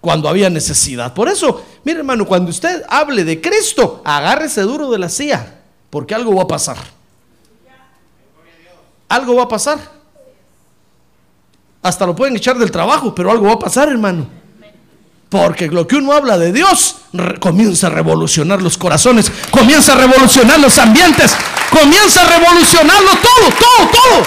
cuando 0.00 0.28
había 0.28 0.50
necesidad. 0.50 1.14
Por 1.14 1.28
eso, 1.28 1.64
mire 1.82 1.98
hermano, 1.98 2.26
cuando 2.26 2.50
usted 2.50 2.84
hable 2.88 3.24
de 3.24 3.40
Cristo, 3.40 4.02
agárrese 4.04 4.60
duro 4.60 4.90
de 4.90 4.98
la 4.98 5.08
silla, 5.08 5.60
porque 5.90 6.14
algo 6.14 6.34
va 6.36 6.42
a 6.42 6.48
pasar. 6.48 6.76
Algo 9.08 9.36
va 9.36 9.44
a 9.44 9.48
pasar. 9.48 9.93
Hasta 11.84 12.06
lo 12.06 12.16
pueden 12.16 12.34
echar 12.34 12.56
del 12.56 12.70
trabajo, 12.70 13.14
pero 13.14 13.30
algo 13.30 13.44
va 13.44 13.52
a 13.52 13.58
pasar, 13.58 13.90
hermano. 13.90 14.26
Porque 15.28 15.68
lo 15.68 15.86
que 15.86 15.96
uno 15.96 16.12
habla 16.12 16.38
de 16.38 16.50
Dios 16.50 16.96
comienza 17.40 17.88
a 17.88 17.90
revolucionar 17.90 18.62
los 18.62 18.78
corazones, 18.78 19.30
comienza 19.50 19.92
a 19.92 19.96
revolucionar 19.96 20.58
los 20.60 20.78
ambientes, 20.78 21.36
comienza 21.70 22.22
a 22.22 22.38
revolucionarlo 22.38 23.10
todo, 23.10 23.50
todo, 23.50 23.90
todo. 23.90 24.26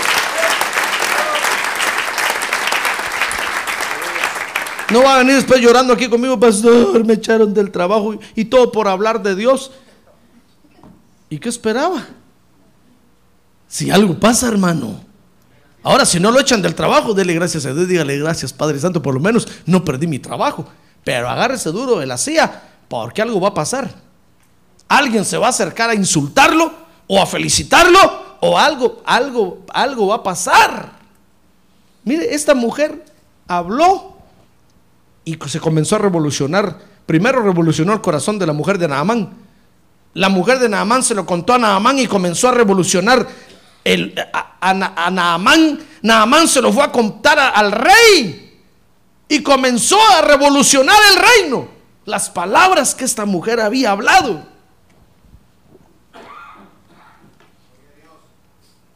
No 4.91 5.01
va 5.01 5.15
a 5.15 5.17
venir 5.17 5.37
después 5.37 5.59
llorando 5.59 5.93
aquí 5.93 6.07
conmigo, 6.07 6.39
pastor, 6.39 7.03
me 7.03 7.13
echaron 7.13 7.55
del 7.55 7.71
trabajo 7.71 8.13
y, 8.13 8.19
y 8.35 8.45
todo 8.45 8.71
por 8.71 8.87
hablar 8.87 9.23
de 9.23 9.35
Dios. 9.35 9.71
¿Y 11.27 11.39
qué 11.39 11.49
esperaba? 11.49 12.05
Si 13.67 13.89
algo 13.89 14.13
pasa, 14.19 14.47
hermano. 14.47 15.06
Ahora, 15.88 16.06
si 16.06 16.19
no 16.19 16.32
lo 16.32 16.41
echan 16.41 16.62
del 16.62 16.76
trabajo, 16.76 17.13
dele 17.13 17.34
gracias 17.34 17.65
a 17.65 17.73
Dios, 17.73 17.88
dígale 17.88 18.19
gracias, 18.19 18.52
Padre 18.52 18.78
Santo, 18.78 19.02
por 19.02 19.13
lo 19.13 19.21
menos 19.21 19.47
no 19.65 19.86
perdí 19.86 20.06
mi 20.06 20.19
trabajo. 20.19 20.67
Pero 21.06 21.30
agárrese 21.30 21.71
duro 21.71 21.97
de 22.00 22.06
la 22.06 22.17
silla, 22.17 22.62
porque 22.89 23.21
algo 23.21 23.39
va 23.39 23.47
a 23.47 23.54
pasar. 23.54 23.89
Alguien 24.89 25.23
se 25.23 25.38
va 25.38 25.45
a 25.45 25.52
acercar 25.52 25.89
a 25.89 25.95
insultarlo 25.95 26.73
o 27.08 27.21
a 27.21 27.26
felicitarlo 27.26 28.00
o 28.41 28.60
algo, 28.60 29.02
algo, 29.06 29.63
algo 29.73 30.08
va 30.08 30.15
a 30.15 30.23
pasar. 30.23 30.91
Mire, 32.04 32.36
esta 32.36 32.54
mujer 32.54 33.06
habló 33.47 34.17
y 35.23 35.38
se 35.47 35.62
comenzó 35.62 35.95
a 35.95 36.00
revolucionar. 36.00 36.80
Primero 37.06 37.41
revolucionó 37.41 37.93
el 37.93 38.02
corazón 38.02 38.38
de 38.38 38.45
la 38.45 38.52
mujer 38.52 38.78
de 38.78 38.89
Naamán. 38.89 39.30
La 40.13 40.28
mujer 40.28 40.60
de 40.60 40.67
Naamán 40.67 41.02
se 41.04 41.15
lo 41.15 41.26
contó 41.26 41.54
a 41.54 41.60
Naamán 41.60 41.97
y 41.97 42.08
comenzó 42.08 42.50
a 42.50 42.52
revolucionar 42.52 43.26
el, 43.88 44.13
a, 44.34 44.73
Naamán, 44.73 45.80
Naamán 46.02 46.47
se 46.47 46.62
lo 46.62 46.73
fue 46.73 46.84
a 46.84 46.91
contar 46.91 47.39
al 47.39 47.71
rey 47.71 48.62
y 49.30 49.41
comenzó 49.41 49.97
a 50.12 50.21
revolucionar 50.21 50.97
el 51.12 51.43
reino. 51.43 51.67
Las 52.04 52.30
palabras 52.30 52.93
que 52.93 53.06
esta 53.06 53.26
mujer 53.26 53.62
había 53.62 53.91
hablado. 53.91 54.45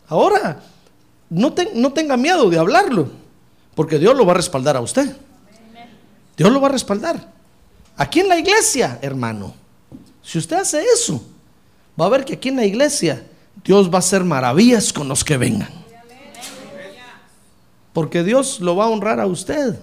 Ahora, 0.08 0.62
no, 1.30 1.54
no 1.74 1.94
tenga 1.94 2.18
miedo 2.18 2.50
de 2.50 2.60
hablarlo, 2.60 3.10
porque 3.76 3.98
Dios 3.98 4.16
lo 4.16 4.26
va 4.26 4.34
a 4.34 4.36
respaldar 4.36 4.76
a 4.76 4.82
usted. 4.82 5.16
Dios 6.36 6.52
lo 6.52 6.60
va 6.60 6.68
a 6.68 6.72
respaldar. 6.72 7.32
Aquí 7.96 8.20
en 8.20 8.28
la 8.28 8.38
iglesia, 8.38 9.00
hermano, 9.02 9.54
si 10.22 10.38
usted 10.38 10.58
hace 10.58 10.84
eso, 10.84 11.24
va 12.00 12.08
a 12.08 12.10
ver 12.10 12.26
que 12.26 12.34
aquí 12.34 12.50
en 12.50 12.58
la 12.58 12.66
iglesia 12.66 13.26
Dios 13.64 13.90
va 13.90 13.96
a 13.96 14.00
hacer 14.00 14.24
maravillas 14.24 14.92
con 14.92 15.08
los 15.08 15.24
que 15.24 15.38
vengan. 15.38 15.70
Porque 17.94 18.24
Dios 18.24 18.60
lo 18.60 18.76
va 18.76 18.86
a 18.86 18.88
honrar 18.88 19.20
a 19.20 19.26
usted. 19.26 19.78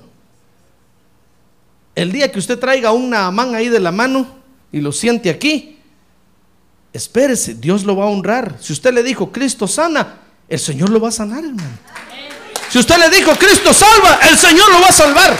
El 1.94 2.12
día 2.12 2.30
que 2.30 2.38
usted 2.38 2.58
traiga 2.58 2.92
un 2.92 3.10
Naamán 3.10 3.54
ahí 3.54 3.68
de 3.68 3.80
la 3.80 3.92
mano 3.92 4.26
y 4.72 4.80
lo 4.80 4.92
siente 4.92 5.30
aquí, 5.30 5.78
espérese, 6.92 7.54
Dios 7.54 7.84
lo 7.84 7.96
va 7.96 8.04
a 8.04 8.08
honrar. 8.08 8.56
Si 8.60 8.72
usted 8.72 8.92
le 8.92 9.02
dijo, 9.02 9.30
Cristo 9.30 9.66
sana, 9.66 10.20
el 10.48 10.58
Señor 10.58 10.90
lo 10.90 11.00
va 11.00 11.08
a 11.08 11.12
sanar, 11.12 11.44
hermano. 11.44 11.78
Si 12.70 12.78
usted 12.78 12.96
le 12.98 13.10
dijo, 13.10 13.32
Cristo 13.36 13.72
salva, 13.72 14.20
el 14.28 14.36
Señor 14.36 14.70
lo 14.70 14.80
va 14.80 14.88
a 14.88 14.92
salvar. 14.92 15.36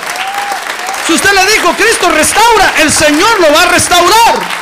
Si 1.07 1.13
usted 1.13 1.31
le 1.33 1.53
dijo, 1.53 1.73
Cristo 1.73 2.11
restaura, 2.11 2.83
el 2.83 2.91
Señor 2.91 3.41
lo 3.41 3.53
va 3.53 3.63
a 3.63 3.73
restaurar. 3.73 4.59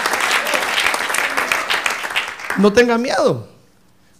No 2.58 2.72
tenga 2.72 2.98
miedo. 2.98 3.55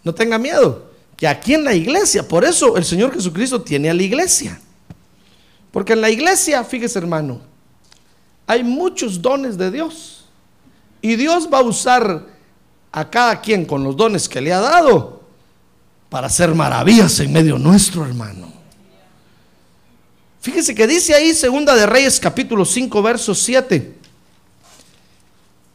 No 0.07 0.15
tenga 0.15 0.39
miedo. 0.39 0.89
Que 1.17 1.27
aquí 1.27 1.55
en 1.55 1.65
la 1.65 1.75
iglesia, 1.75 2.29
por 2.29 2.45
eso 2.45 2.77
el 2.77 2.85
Señor 2.85 3.13
Jesucristo 3.13 3.61
tiene 3.61 3.91
a 3.91 3.95
la 3.95 4.05
iglesia. 4.05 4.61
Porque 5.73 5.95
en 5.95 6.01
la 6.01 6.11
iglesia, 6.11 6.63
fíjese 6.63 7.01
hermano, 7.01 7.41
hay 8.47 8.63
muchos 8.63 9.21
dones 9.21 9.59
de 9.59 9.69
Dios. 9.73 10.27
Y 11.03 11.17
Dios 11.17 11.49
va 11.53 11.59
a 11.59 11.63
usar 11.63 12.25
a 12.93 13.11
cada 13.11 13.41
quien 13.41 13.65
con 13.65 13.83
los 13.83 13.97
dones 13.97 14.29
que 14.29 14.41
le 14.41 14.53
ha 14.53 14.61
dado 14.61 15.23
para 16.09 16.29
hacer 16.29 16.55
maravillas 16.55 17.19
en 17.19 17.33
medio 17.33 17.59
nuestro, 17.59 18.07
hermano. 18.07 18.53
Fíjese 20.41 20.73
que 20.73 20.87
dice 20.87 21.15
ahí, 21.15 21.35
Segunda 21.35 21.75
de 21.75 21.85
Reyes, 21.85 22.21
capítulo 22.21 22.65
5, 22.65 23.03
verso 23.03 23.35
7, 23.35 23.97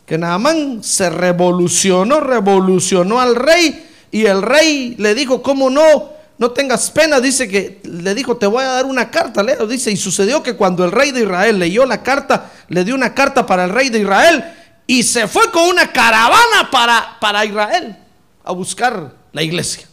que 0.06 0.18
Naamán 0.18 0.82
se 0.82 1.10
revolucionó, 1.10 2.22
revolucionó 2.22 3.20
al 3.20 3.36
rey, 3.36 3.91
y 4.12 4.26
el 4.26 4.42
rey 4.42 4.96
le 4.98 5.16
dijo, 5.16 5.42
¿cómo 5.42 5.70
no? 5.70 6.12
No 6.38 6.52
tengas 6.52 6.90
pena, 6.92 7.20
dice 7.20 7.48
que 7.48 7.82
le 7.84 8.16
dijo, 8.16 8.38
te 8.38 8.48
voy 8.48 8.64
a 8.64 8.70
dar 8.70 8.86
una 8.86 9.10
carta, 9.12 9.44
leo, 9.44 9.68
dice, 9.68 9.92
y 9.92 9.98
sucedió 9.98 10.42
que 10.42 10.56
cuando 10.56 10.84
el 10.84 10.92
rey 10.92 11.12
de 11.12 11.22
Israel 11.22 11.60
leyó 11.60 11.86
la 11.86 12.02
carta, 12.02 12.52
le 12.68 12.84
dio 12.84 12.96
una 12.96 13.14
carta 13.14 13.46
para 13.46 13.66
el 13.66 13.70
rey 13.70 13.90
de 13.90 14.00
Israel, 14.00 14.44
y 14.88 15.04
se 15.04 15.28
fue 15.28 15.52
con 15.52 15.68
una 15.68 15.92
caravana 15.92 16.70
para, 16.72 17.18
para 17.20 17.46
Israel 17.46 17.96
a 18.44 18.52
buscar 18.52 19.14
la 19.32 19.44
iglesia 19.44 19.92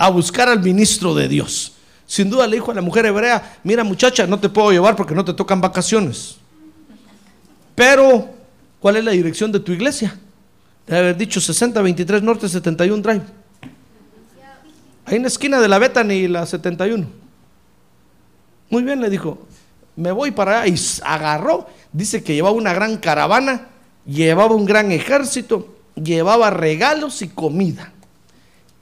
a 0.00 0.08
buscar 0.08 0.48
al 0.48 0.62
ministro 0.62 1.14
de 1.14 1.28
Dios. 1.28 1.72
Sin 2.06 2.30
duda 2.30 2.46
le 2.46 2.56
dijo 2.56 2.70
a 2.70 2.74
la 2.74 2.80
mujer 2.80 3.04
hebrea, 3.04 3.58
mira 3.62 3.84
muchacha, 3.84 4.26
no 4.26 4.40
te 4.40 4.48
puedo 4.48 4.72
llevar 4.72 4.96
porque 4.96 5.14
no 5.14 5.26
te 5.26 5.34
tocan 5.34 5.60
vacaciones. 5.60 6.36
Pero, 7.74 8.30
¿cuál 8.80 8.96
es 8.96 9.04
la 9.04 9.10
dirección 9.10 9.52
de 9.52 9.60
tu 9.60 9.72
iglesia? 9.72 10.18
Debe 10.86 10.98
haber 10.98 11.16
dicho 11.16 11.40
6023 11.40 12.22
Norte 12.22 12.48
71 12.48 13.02
Drive. 13.02 13.22
Ahí 15.04 15.16
en 15.16 15.22
la 15.22 15.28
esquina 15.28 15.60
de 15.60 15.68
la 15.68 15.78
Bethany 15.78 16.12
y 16.12 16.28
la 16.28 16.46
71. 16.46 17.06
Muy 18.70 18.82
bien, 18.84 19.00
le 19.00 19.10
dijo, 19.10 19.46
me 19.96 20.12
voy 20.12 20.30
para 20.30 20.62
allá. 20.62 20.74
Y 20.74 20.80
agarró, 21.04 21.66
dice 21.92 22.22
que 22.22 22.34
llevaba 22.34 22.54
una 22.54 22.72
gran 22.72 22.96
caravana, 22.96 23.68
llevaba 24.06 24.54
un 24.54 24.64
gran 24.64 24.92
ejército, 24.92 25.76
llevaba 25.94 26.50
regalos 26.50 27.22
y 27.22 27.28
comida 27.28 27.92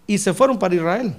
y 0.06 0.18
se 0.18 0.34
fueron 0.34 0.58
para 0.58 0.74
Israel. 0.74 1.14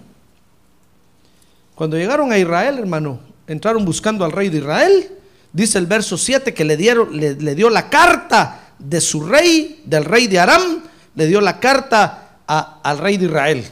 Cuando 1.75 1.95
llegaron 1.95 2.31
a 2.31 2.37
Israel, 2.37 2.79
hermano, 2.79 3.19
entraron 3.47 3.85
buscando 3.85 4.25
al 4.25 4.31
rey 4.31 4.49
de 4.49 4.57
Israel. 4.57 5.11
Dice 5.53 5.77
el 5.77 5.85
verso 5.85 6.17
7 6.17 6.53
que 6.53 6.65
le, 6.65 6.75
dieron, 6.75 7.15
le, 7.15 7.55
dio 7.55 7.69
la 7.69 7.89
carta 7.89 8.68
de 8.79 9.01
su 9.01 9.25
rey, 9.25 9.83
del 9.85 10.05
rey 10.05 10.27
de 10.27 10.39
Aram, 10.39 10.83
le 11.15 11.27
dio 11.27 11.41
la 11.41 11.59
carta 11.59 12.39
al 12.47 12.97
rey 12.97 13.17
de 13.17 13.25
Israel. 13.25 13.71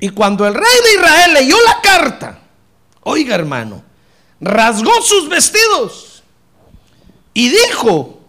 Y 0.00 0.08
cuando 0.08 0.46
el 0.46 0.54
rey 0.54 0.76
de 0.84 0.94
Israel 0.94 1.34
leyó 1.34 1.56
la 1.64 1.80
carta, 1.80 2.38
oiga 3.02 3.34
hermano, 3.36 3.84
rasgó 4.40 5.00
sus 5.02 5.28
vestidos 5.28 6.22
y 7.32 7.48
dijo, 7.50 8.20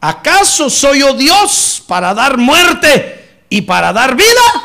¿acaso 0.00 0.68
soy 0.68 1.00
yo 1.00 1.14
Dios 1.14 1.82
para 1.86 2.12
dar 2.14 2.36
muerte 2.36 3.44
y 3.48 3.62
para 3.62 3.92
dar 3.92 4.16
vida? 4.16 4.64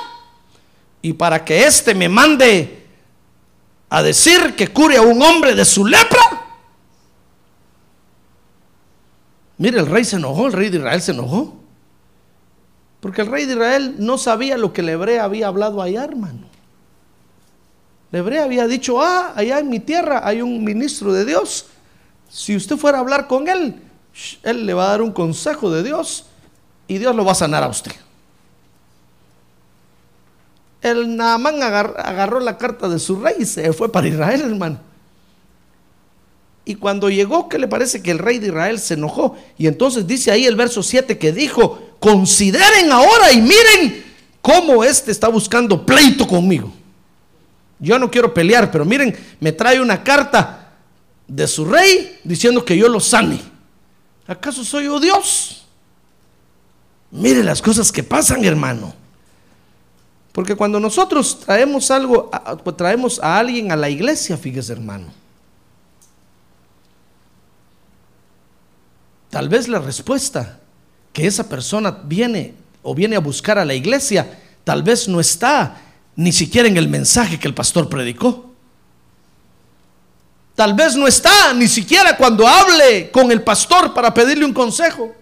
y 1.01 1.13
para 1.13 1.43
que 1.43 1.65
éste 1.65 1.95
me 1.95 2.09
mande 2.09 2.87
a 3.89 4.03
decir 4.03 4.55
que 4.55 4.67
cure 4.67 4.97
a 4.97 5.01
un 5.01 5.21
hombre 5.21 5.55
de 5.55 5.65
su 5.65 5.85
lepra. 5.85 6.38
Mire, 9.59 9.77
el 9.77 9.87
rey 9.87 10.05
se 10.05 10.15
enojó, 10.15 10.47
el 10.47 10.53
rey 10.53 10.69
de 10.69 10.77
Israel 10.77 11.01
se 11.01 11.11
enojó. 11.11 11.53
Porque 13.01 13.21
el 13.21 13.27
rey 13.27 13.45
de 13.45 13.53
Israel 13.53 13.95
no 13.99 14.17
sabía 14.17 14.57
lo 14.57 14.71
que 14.71 14.81
el 14.81 14.89
hebreo 14.89 15.21
había 15.21 15.47
hablado 15.47 15.81
allá, 15.81 16.05
hermano. 16.05 16.47
El 18.11 18.19
hebreo 18.19 18.43
había 18.43 18.67
dicho, 18.67 19.01
ah, 19.01 19.33
allá 19.35 19.59
en 19.59 19.69
mi 19.69 19.81
tierra 19.81 20.21
hay 20.25 20.41
un 20.41 20.63
ministro 20.63 21.11
de 21.11 21.25
Dios. 21.25 21.67
Si 22.29 22.55
usted 22.55 22.77
fuera 22.77 22.99
a 22.99 23.01
hablar 23.01 23.27
con 23.27 23.49
él, 23.49 23.81
él 24.43 24.65
le 24.65 24.73
va 24.73 24.85
a 24.85 24.89
dar 24.91 25.01
un 25.01 25.11
consejo 25.11 25.69
de 25.69 25.83
Dios 25.83 26.25
y 26.87 26.97
Dios 26.97 27.13
lo 27.13 27.25
va 27.25 27.33
a 27.33 27.35
sanar 27.35 27.61
a 27.63 27.67
usted. 27.67 27.91
El 30.81 31.17
Naamán 31.17 31.61
agarró 31.61 32.39
la 32.39 32.57
carta 32.57 32.87
de 32.87 32.99
su 32.99 33.19
rey 33.19 33.35
y 33.39 33.45
se 33.45 33.73
fue 33.73 33.91
para 33.91 34.07
Israel, 34.07 34.41
hermano. 34.41 34.79
Y 36.65 36.75
cuando 36.75 37.09
llegó, 37.09 37.49
¿qué 37.49 37.57
le 37.57 37.67
parece 37.67 38.03
que 38.03 38.11
el 38.11 38.19
rey 38.19 38.37
de 38.39 38.47
Israel 38.47 38.79
se 38.79 38.93
enojó? 38.93 39.35
Y 39.57 39.67
entonces 39.67 40.05
dice 40.05 40.31
ahí 40.31 40.45
el 40.45 40.55
verso 40.55 40.83
7 40.83 41.17
que 41.17 41.31
dijo, 41.31 41.95
consideren 41.99 42.91
ahora 42.91 43.31
y 43.31 43.41
miren 43.41 44.05
cómo 44.41 44.83
este 44.83 45.11
está 45.11 45.27
buscando 45.27 45.85
pleito 45.85 46.27
conmigo. 46.27 46.71
Yo 47.79 47.97
no 47.97 48.11
quiero 48.11 48.33
pelear, 48.33 48.71
pero 48.71 48.85
miren, 48.85 49.15
me 49.39 49.51
trae 49.51 49.79
una 49.79 50.03
carta 50.03 50.73
de 51.27 51.47
su 51.47 51.65
rey 51.65 52.19
diciendo 52.23 52.63
que 52.63 52.77
yo 52.77 52.89
lo 52.89 52.99
sane. 52.99 53.39
¿Acaso 54.27 54.63
soy 54.63 54.85
yo 54.85 54.99
Dios? 54.99 55.65
Mire 57.11 57.43
las 57.43 57.61
cosas 57.61 57.91
que 57.91 58.03
pasan, 58.03 58.43
hermano. 58.45 58.93
Porque 60.31 60.55
cuando 60.55 60.79
nosotros 60.79 61.39
traemos 61.39 61.89
algo, 61.89 62.29
traemos 62.77 63.19
a 63.23 63.39
alguien 63.39 63.71
a 63.71 63.75
la 63.75 63.89
iglesia, 63.89 64.37
fíjese 64.37 64.73
hermano. 64.73 65.07
Tal 69.29 69.49
vez 69.49 69.67
la 69.67 69.79
respuesta 69.79 70.59
que 71.13 71.27
esa 71.27 71.47
persona 71.47 71.91
viene 72.03 72.53
o 72.81 72.95
viene 72.95 73.15
a 73.15 73.19
buscar 73.19 73.59
a 73.59 73.65
la 73.65 73.73
iglesia, 73.73 74.39
tal 74.63 74.83
vez 74.83 75.07
no 75.07 75.19
está 75.19 75.81
ni 76.15 76.31
siquiera 76.31 76.67
en 76.67 76.77
el 76.77 76.87
mensaje 76.87 77.39
que 77.39 77.47
el 77.47 77.53
pastor 77.53 77.89
predicó. 77.89 78.49
Tal 80.55 80.73
vez 80.73 80.95
no 80.95 81.07
está 81.07 81.53
ni 81.53 81.67
siquiera 81.67 82.17
cuando 82.17 82.45
hable 82.47 83.11
con 83.11 83.31
el 83.31 83.41
pastor 83.41 83.93
para 83.93 84.13
pedirle 84.13 84.43
un 84.43 84.53
consejo. 84.53 85.13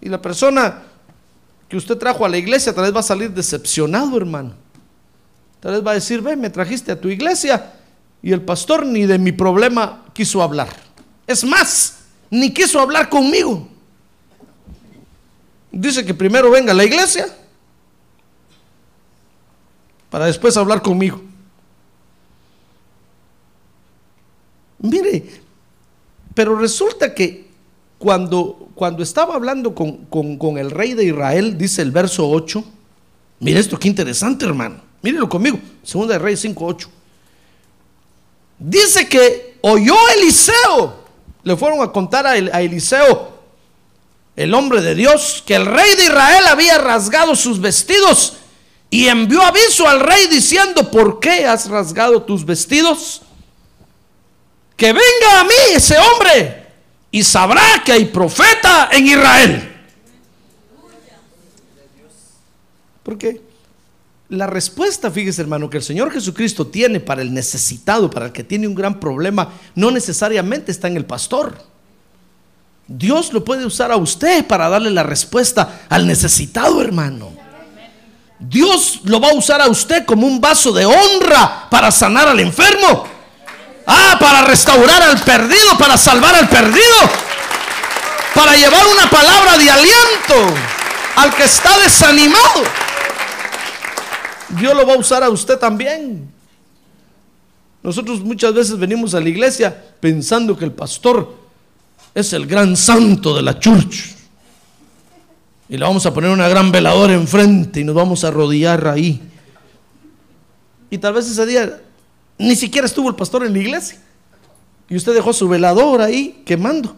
Y 0.00 0.08
la 0.08 0.22
persona 0.22 0.82
que 1.68 1.76
usted 1.76 1.96
trajo 1.96 2.24
a 2.24 2.28
la 2.28 2.38
iglesia, 2.38 2.74
tal 2.74 2.84
vez 2.84 2.94
va 2.94 3.00
a 3.00 3.04
salir 3.04 3.30
decepcionado, 3.30 4.16
hermano. 4.16 4.54
Tal 5.60 5.72
vez 5.72 5.86
va 5.86 5.92
a 5.92 5.94
decir, 5.94 6.20
ve, 6.20 6.34
me 6.34 6.50
trajiste 6.50 6.92
a 6.92 7.00
tu 7.00 7.08
iglesia 7.08 7.72
y 8.22 8.32
el 8.32 8.42
pastor 8.42 8.86
ni 8.86 9.06
de 9.06 9.18
mi 9.18 9.32
problema 9.32 10.04
quiso 10.12 10.42
hablar. 10.42 10.68
Es 11.26 11.44
más, 11.44 12.01
ni 12.32 12.50
quiso 12.50 12.80
hablar 12.80 13.10
conmigo. 13.10 13.68
Dice 15.70 16.02
que 16.02 16.14
primero 16.14 16.50
venga 16.50 16.72
a 16.72 16.74
la 16.74 16.84
iglesia 16.84 17.26
para 20.10 20.24
después 20.26 20.56
hablar 20.56 20.80
conmigo. 20.80 21.20
Mire, 24.78 25.42
pero 26.34 26.56
resulta 26.56 27.14
que 27.14 27.48
cuando, 27.98 28.70
cuando 28.74 29.02
estaba 29.02 29.34
hablando 29.34 29.74
con, 29.74 30.56
el 30.56 30.70
rey 30.70 30.94
de 30.94 31.04
Israel, 31.04 31.58
dice 31.58 31.82
el 31.82 31.90
verso 31.90 32.30
8, 32.30 32.64
mire 33.40 33.60
esto, 33.60 33.78
qué 33.78 33.88
interesante 33.88 34.46
hermano, 34.46 34.80
mírelo 35.02 35.28
conmigo, 35.28 35.58
segunda 35.82 36.14
de 36.14 36.18
Reyes 36.18 36.40
5, 36.40 36.64
8. 36.64 36.90
Dice 38.58 39.06
que 39.06 39.58
oyó 39.60 39.96
Eliseo, 40.16 41.01
le 41.44 41.56
fueron 41.56 41.82
a 41.82 41.92
contar 41.92 42.26
a, 42.26 42.36
Eliseo, 42.36 43.32
el 44.36 44.54
hombre 44.54 44.80
de 44.80 44.94
Dios, 44.94 45.42
que 45.46 45.54
el 45.54 45.66
rey 45.66 45.94
de 45.96 46.04
Israel 46.04 46.46
había 46.48 46.78
rasgado 46.78 47.34
sus 47.34 47.60
vestidos 47.60 48.34
y 48.90 49.08
envió 49.08 49.42
aviso 49.42 49.88
al 49.88 50.00
rey 50.00 50.28
diciendo, 50.28 50.90
¿por 50.90 51.18
qué 51.20 51.46
has 51.46 51.68
rasgado 51.68 52.22
tus 52.22 52.44
vestidos? 52.44 53.22
Que 54.76 54.92
venga 54.92 55.40
a 55.40 55.44
mí 55.44 55.74
ese 55.74 55.96
hombre 55.98 56.66
y 57.10 57.22
sabrá 57.22 57.82
que 57.84 57.92
hay 57.92 58.04
profeta 58.06 58.88
en 58.92 59.06
Israel. 59.06 59.68
Porque 63.02 63.51
la 64.32 64.46
respuesta, 64.46 65.10
fíjese 65.10 65.42
hermano, 65.42 65.68
que 65.68 65.76
el 65.76 65.82
Señor 65.82 66.10
Jesucristo 66.10 66.66
tiene 66.66 67.00
para 67.00 67.20
el 67.20 67.34
necesitado, 67.34 68.08
para 68.10 68.26
el 68.26 68.32
que 68.32 68.42
tiene 68.42 68.66
un 68.66 68.74
gran 68.74 68.98
problema, 68.98 69.50
no 69.74 69.90
necesariamente 69.90 70.72
está 70.72 70.88
en 70.88 70.96
el 70.96 71.04
pastor. 71.04 71.54
Dios 72.88 73.34
lo 73.34 73.44
puede 73.44 73.66
usar 73.66 73.92
a 73.92 73.96
usted 73.96 74.46
para 74.46 74.70
darle 74.70 74.90
la 74.90 75.02
respuesta 75.02 75.82
al 75.90 76.06
necesitado, 76.06 76.80
hermano. 76.80 77.30
Dios 78.38 79.00
lo 79.04 79.20
va 79.20 79.28
a 79.28 79.34
usar 79.34 79.60
a 79.60 79.68
usted 79.68 80.06
como 80.06 80.26
un 80.26 80.40
vaso 80.40 80.72
de 80.72 80.86
honra 80.86 81.68
para 81.70 81.90
sanar 81.90 82.26
al 82.26 82.40
enfermo. 82.40 83.04
Ah, 83.86 84.16
para 84.18 84.42
restaurar 84.46 85.02
al 85.02 85.20
perdido, 85.20 85.76
para 85.78 85.98
salvar 85.98 86.34
al 86.36 86.48
perdido. 86.48 86.96
Para 88.34 88.56
llevar 88.56 88.86
una 88.86 89.10
palabra 89.10 89.58
de 89.58 89.70
aliento 89.70 90.54
al 91.16 91.34
que 91.34 91.44
está 91.44 91.78
desanimado. 91.80 92.81
Dios 94.58 94.74
lo 94.74 94.86
va 94.86 94.94
a 94.94 94.98
usar 94.98 95.22
a 95.22 95.30
usted 95.30 95.58
también. 95.58 96.28
Nosotros 97.82 98.20
muchas 98.20 98.54
veces 98.54 98.78
venimos 98.78 99.14
a 99.14 99.20
la 99.20 99.28
iglesia 99.28 99.94
pensando 100.00 100.56
que 100.56 100.64
el 100.64 100.72
pastor 100.72 101.36
es 102.14 102.32
el 102.32 102.46
gran 102.46 102.76
santo 102.76 103.34
de 103.34 103.42
la 103.42 103.58
church. 103.58 104.14
Y 105.68 105.76
le 105.76 105.84
vamos 105.84 106.04
a 106.06 106.12
poner 106.12 106.30
una 106.30 106.48
gran 106.48 106.70
veladora 106.70 107.14
enfrente 107.14 107.80
y 107.80 107.84
nos 107.84 107.94
vamos 107.94 108.24
a 108.24 108.28
arrodillar 108.28 108.86
ahí. 108.86 109.20
Y 110.90 110.98
tal 110.98 111.14
vez 111.14 111.28
ese 111.28 111.46
día 111.46 111.80
ni 112.38 112.54
siquiera 112.54 112.86
estuvo 112.86 113.08
el 113.08 113.14
pastor 113.14 113.46
en 113.46 113.52
la 113.54 113.58
iglesia. 113.58 113.98
Y 114.88 114.96
usted 114.96 115.14
dejó 115.14 115.32
su 115.32 115.48
velador 115.48 116.02
ahí 116.02 116.42
quemando. 116.44 116.94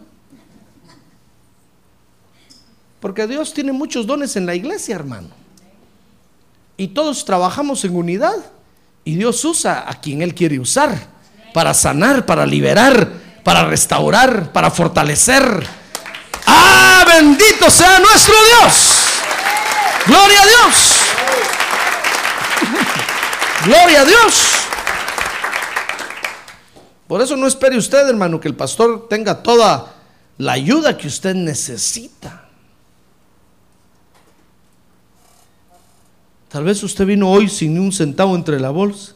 Porque 2.99 3.25
Dios 3.27 3.53
tiene 3.53 3.71
muchos 3.71 4.05
dones 4.05 4.35
en 4.35 4.45
la 4.45 4.55
iglesia, 4.55 4.95
hermano. 4.95 5.44
Y 6.77 6.89
todos 6.89 7.25
trabajamos 7.25 7.83
en 7.85 7.95
unidad. 7.95 8.35
Y 9.03 9.15
Dios 9.15 9.43
usa 9.45 9.85
a 9.87 9.93
quien 10.01 10.21
Él 10.21 10.33
quiere 10.33 10.59
usar. 10.59 10.95
Para 11.53 11.73
sanar, 11.73 12.25
para 12.25 12.45
liberar, 12.45 13.09
para 13.43 13.65
restaurar, 13.65 14.51
para 14.51 14.71
fortalecer. 14.71 15.65
¡Ah, 16.47 17.05
bendito 17.07 17.69
sea 17.69 17.99
nuestro 17.99 18.33
Dios! 18.33 18.95
¡Gloria 20.07 20.41
a 20.41 20.45
Dios! 20.45 20.95
¡Gloria 23.65 24.01
a 24.01 24.05
Dios! 24.05 24.43
Por 27.07 27.21
eso 27.21 27.37
no 27.37 27.47
espere 27.47 27.77
usted, 27.77 28.07
hermano, 28.09 28.39
que 28.39 28.47
el 28.47 28.55
pastor 28.55 29.07
tenga 29.07 29.43
toda 29.43 29.93
la 30.37 30.53
ayuda 30.53 30.97
que 30.97 31.07
usted 31.07 31.35
necesita. 31.35 32.44
Tal 36.55 36.63
vez 36.63 36.81
usted 36.83 37.05
vino 37.05 37.29
hoy 37.29 37.49
sin 37.49 37.77
un 37.77 37.91
centavo 37.91 38.33
entre 38.33 38.61
la 38.61 38.69
bolsa. 38.69 39.13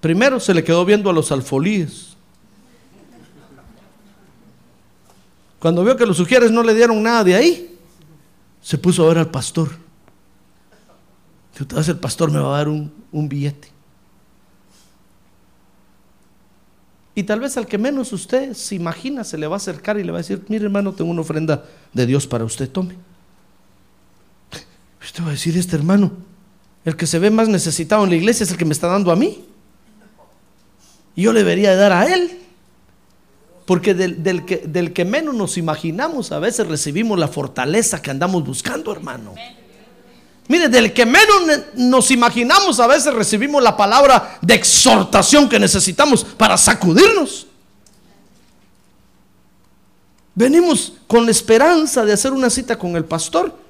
Primero 0.00 0.40
se 0.40 0.54
le 0.54 0.64
quedó 0.64 0.86
viendo 0.86 1.10
a 1.10 1.12
los 1.12 1.30
alfolíes. 1.30 2.16
Cuando 5.58 5.84
vio 5.84 5.98
que 5.98 6.06
los 6.06 6.16
sugieres 6.16 6.50
no 6.50 6.62
le 6.62 6.72
dieron 6.72 7.02
nada 7.02 7.24
de 7.24 7.34
ahí, 7.34 7.76
se 8.62 8.78
puso 8.78 9.04
a 9.04 9.08
ver 9.08 9.18
al 9.18 9.30
pastor. 9.30 9.68
Entonces 11.58 11.90
el 11.90 11.98
pastor 11.98 12.30
me 12.30 12.38
va 12.38 12.54
a 12.54 12.56
dar 12.56 12.68
un, 12.70 12.90
un 13.12 13.28
billete. 13.28 13.68
Y 17.14 17.22
tal 17.22 17.40
vez 17.40 17.58
al 17.58 17.66
que 17.66 17.76
menos 17.76 18.14
usted 18.14 18.54
se 18.54 18.76
imagina 18.76 19.24
se 19.24 19.36
le 19.36 19.46
va 19.46 19.56
a 19.56 19.58
acercar 19.58 19.98
y 19.98 20.04
le 20.04 20.10
va 20.10 20.16
a 20.16 20.22
decir, 20.22 20.42
mire 20.48 20.64
hermano, 20.64 20.94
tengo 20.94 21.10
una 21.10 21.20
ofrenda 21.20 21.66
de 21.92 22.06
Dios 22.06 22.26
para 22.26 22.46
usted, 22.46 22.70
tome. 22.70 22.96
Usted 25.04 25.22
va 25.22 25.28
a 25.28 25.32
decir, 25.32 25.56
este 25.56 25.76
hermano, 25.76 26.12
el 26.84 26.96
que 26.96 27.06
se 27.06 27.18
ve 27.18 27.30
más 27.30 27.48
necesitado 27.48 28.04
en 28.04 28.10
la 28.10 28.16
iglesia 28.16 28.44
es 28.44 28.50
el 28.50 28.56
que 28.56 28.64
me 28.64 28.72
está 28.72 28.88
dando 28.88 29.12
a 29.12 29.16
mí. 29.16 29.44
Y 31.14 31.22
yo 31.22 31.32
le 31.32 31.40
debería 31.40 31.76
dar 31.76 31.92
a 31.92 32.12
él. 32.12 32.40
Porque 33.66 33.94
del, 33.94 34.44
que, 34.44 34.58
del 34.58 34.92
que 34.92 35.06
menos 35.06 35.34
nos 35.34 35.56
imaginamos 35.56 36.32
a 36.32 36.38
veces 36.38 36.66
recibimos 36.66 37.18
la 37.18 37.28
fortaleza 37.28 38.02
que 38.02 38.10
andamos 38.10 38.44
buscando, 38.44 38.92
hermano. 38.92 39.34
Mire, 40.48 40.68
del 40.68 40.92
que 40.92 41.06
menos 41.06 41.62
nos 41.74 42.10
imaginamos 42.10 42.78
a 42.78 42.86
veces 42.86 43.14
recibimos 43.14 43.62
la 43.62 43.74
palabra 43.74 44.38
de 44.42 44.54
exhortación 44.54 45.48
que 45.48 45.58
necesitamos 45.58 46.24
para 46.24 46.58
sacudirnos. 46.58 47.46
Venimos 50.34 50.92
con 51.06 51.24
la 51.24 51.30
esperanza 51.30 52.04
de 52.04 52.12
hacer 52.12 52.32
una 52.32 52.50
cita 52.50 52.78
con 52.78 52.96
el 52.96 53.06
pastor 53.06 53.63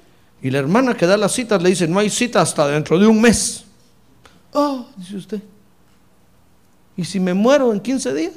y 0.45 0.51
la 0.51 0.59
hermana 0.59 0.95
que 0.95 1.07
da 1.07 1.17
las 1.17 1.33
citas 1.33 1.63
le 1.63 1.71
dice, 1.71 1.89
no 1.89 1.99
hay 1.99 2.11
cita 2.11 2.43
hasta 2.43 2.69
dentro 2.69 2.99
de 2.99 3.07
un 3.07 3.19
mes. 3.19 3.65
Oh, 4.53 4.87
dice 4.95 5.17
usted. 5.17 5.43
¿Y 6.99 7.03
si 7.03 7.19
me 7.19 7.33
muero 7.33 7.73
en 7.73 7.81
15 7.81 8.13
días? 8.13 8.35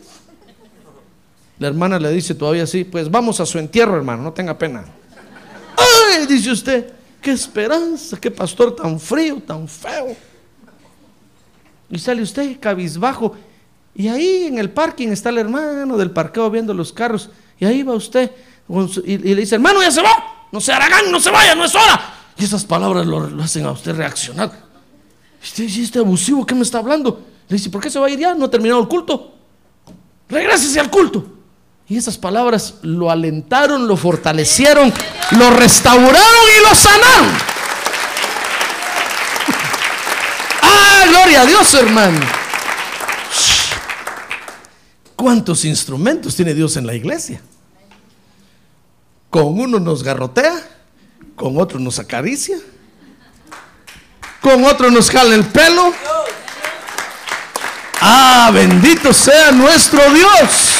La 1.59 1.67
hermana 1.67 1.99
le 1.99 2.09
dice 2.11 2.33
todavía 2.33 2.63
así, 2.63 2.85
pues 2.85 3.11
vamos 3.11 3.41
a 3.41 3.45
su 3.45 3.59
entierro, 3.59 3.97
hermano, 3.97 4.23
no 4.23 4.31
tenga 4.31 4.57
pena. 4.57 4.85
¡Ay! 5.75 6.25
Dice 6.27 6.49
usted, 6.49 6.93
qué 7.21 7.31
esperanza, 7.31 8.17
qué 8.17 8.31
pastor 8.31 8.73
tan 8.73 8.97
frío, 9.01 9.41
tan 9.45 9.67
feo. 9.67 10.15
Y 11.89 11.99
sale 11.99 12.21
usted 12.21 12.57
cabizbajo. 12.57 13.35
Y 13.93 14.07
ahí 14.07 14.45
en 14.45 14.59
el 14.59 14.69
parking 14.69 15.09
está 15.09 15.27
el 15.27 15.39
hermano 15.39 15.97
del 15.97 16.11
parqueo 16.11 16.49
viendo 16.49 16.73
los 16.73 16.93
carros. 16.93 17.29
Y 17.59 17.65
ahí 17.65 17.83
va 17.83 17.95
usted 17.95 18.31
y, 19.03 19.17
le 19.17 19.41
dice, 19.41 19.55
hermano, 19.55 19.81
ya 19.81 19.91
se 19.91 20.01
va. 20.01 20.36
No 20.51 20.61
se 20.61 20.71
haragán, 20.71 21.11
no 21.11 21.19
se 21.19 21.29
vaya, 21.29 21.55
no 21.55 21.65
es 21.65 21.75
hora. 21.75 22.13
Y 22.37 22.43
esas 22.43 22.63
palabras 22.63 23.05
lo, 23.05 23.43
hacen 23.43 23.65
a 23.65 23.71
usted 23.71 23.95
reaccionar. 23.95 24.51
Usted 25.41 25.63
este 25.63 25.99
abusivo, 25.99 26.45
¿qué 26.45 26.55
me 26.55 26.61
está 26.61 26.79
hablando? 26.79 27.25
Le 27.47 27.57
dice, 27.57 27.69
¿por 27.69 27.81
qué 27.81 27.89
se 27.89 27.99
va 27.99 28.07
a 28.07 28.09
ir 28.09 28.19
ya? 28.19 28.35
No 28.35 28.45
ha 28.45 28.49
terminado 28.49 28.81
el 28.81 28.87
culto. 28.87 29.33
Regrésese 30.29 30.79
al 30.79 30.89
culto. 30.89 31.25
Y 31.87 31.97
esas 31.97 32.17
palabras 32.17 32.75
lo 32.81 33.09
alentaron, 33.09 33.87
lo 33.87 33.95
fortalecieron, 33.95 34.93
lo 35.31 35.49
restauraron 35.51 36.45
y 36.57 36.69
lo 36.69 36.75
sanaron. 36.75 37.31
Ah, 40.69 41.05
gloria 41.07 41.41
a 41.43 41.45
Dios, 41.45 41.73
hermano. 41.75 42.19
¿Cuántos 45.15 45.63
instrumentos 45.65 46.35
tiene 46.35 46.53
Dios 46.53 46.75
en 46.77 46.85
la 46.85 46.93
iglesia? 46.93 47.41
Con 49.37 49.59
uno 49.59 49.79
nos 49.79 50.01
garrotea, 50.01 50.67
con 51.35 51.59
otro 51.59 51.77
nos 51.77 51.99
acaricia, 51.99 52.57
con 54.41 54.63
otro 54.65 54.89
nos 54.89 55.11
jala 55.11 55.35
el 55.35 55.45
pelo. 55.45 55.93
Ah, 58.01 58.49
bendito 58.51 59.13
sea 59.13 59.51
nuestro 59.51 60.01
Dios. 60.11 60.71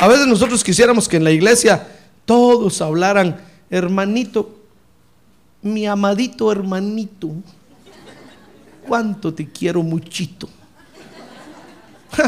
A 0.00 0.08
veces 0.08 0.26
nosotros 0.26 0.64
quisiéramos 0.64 1.08
que 1.08 1.18
en 1.18 1.22
la 1.22 1.30
iglesia 1.30 1.86
todos 2.24 2.82
hablaran, 2.82 3.40
hermanito, 3.70 4.58
mi 5.62 5.86
amadito 5.86 6.50
hermanito, 6.50 7.30
cuánto 8.88 9.32
te 9.32 9.48
quiero 9.48 9.84
muchito. 9.84 10.48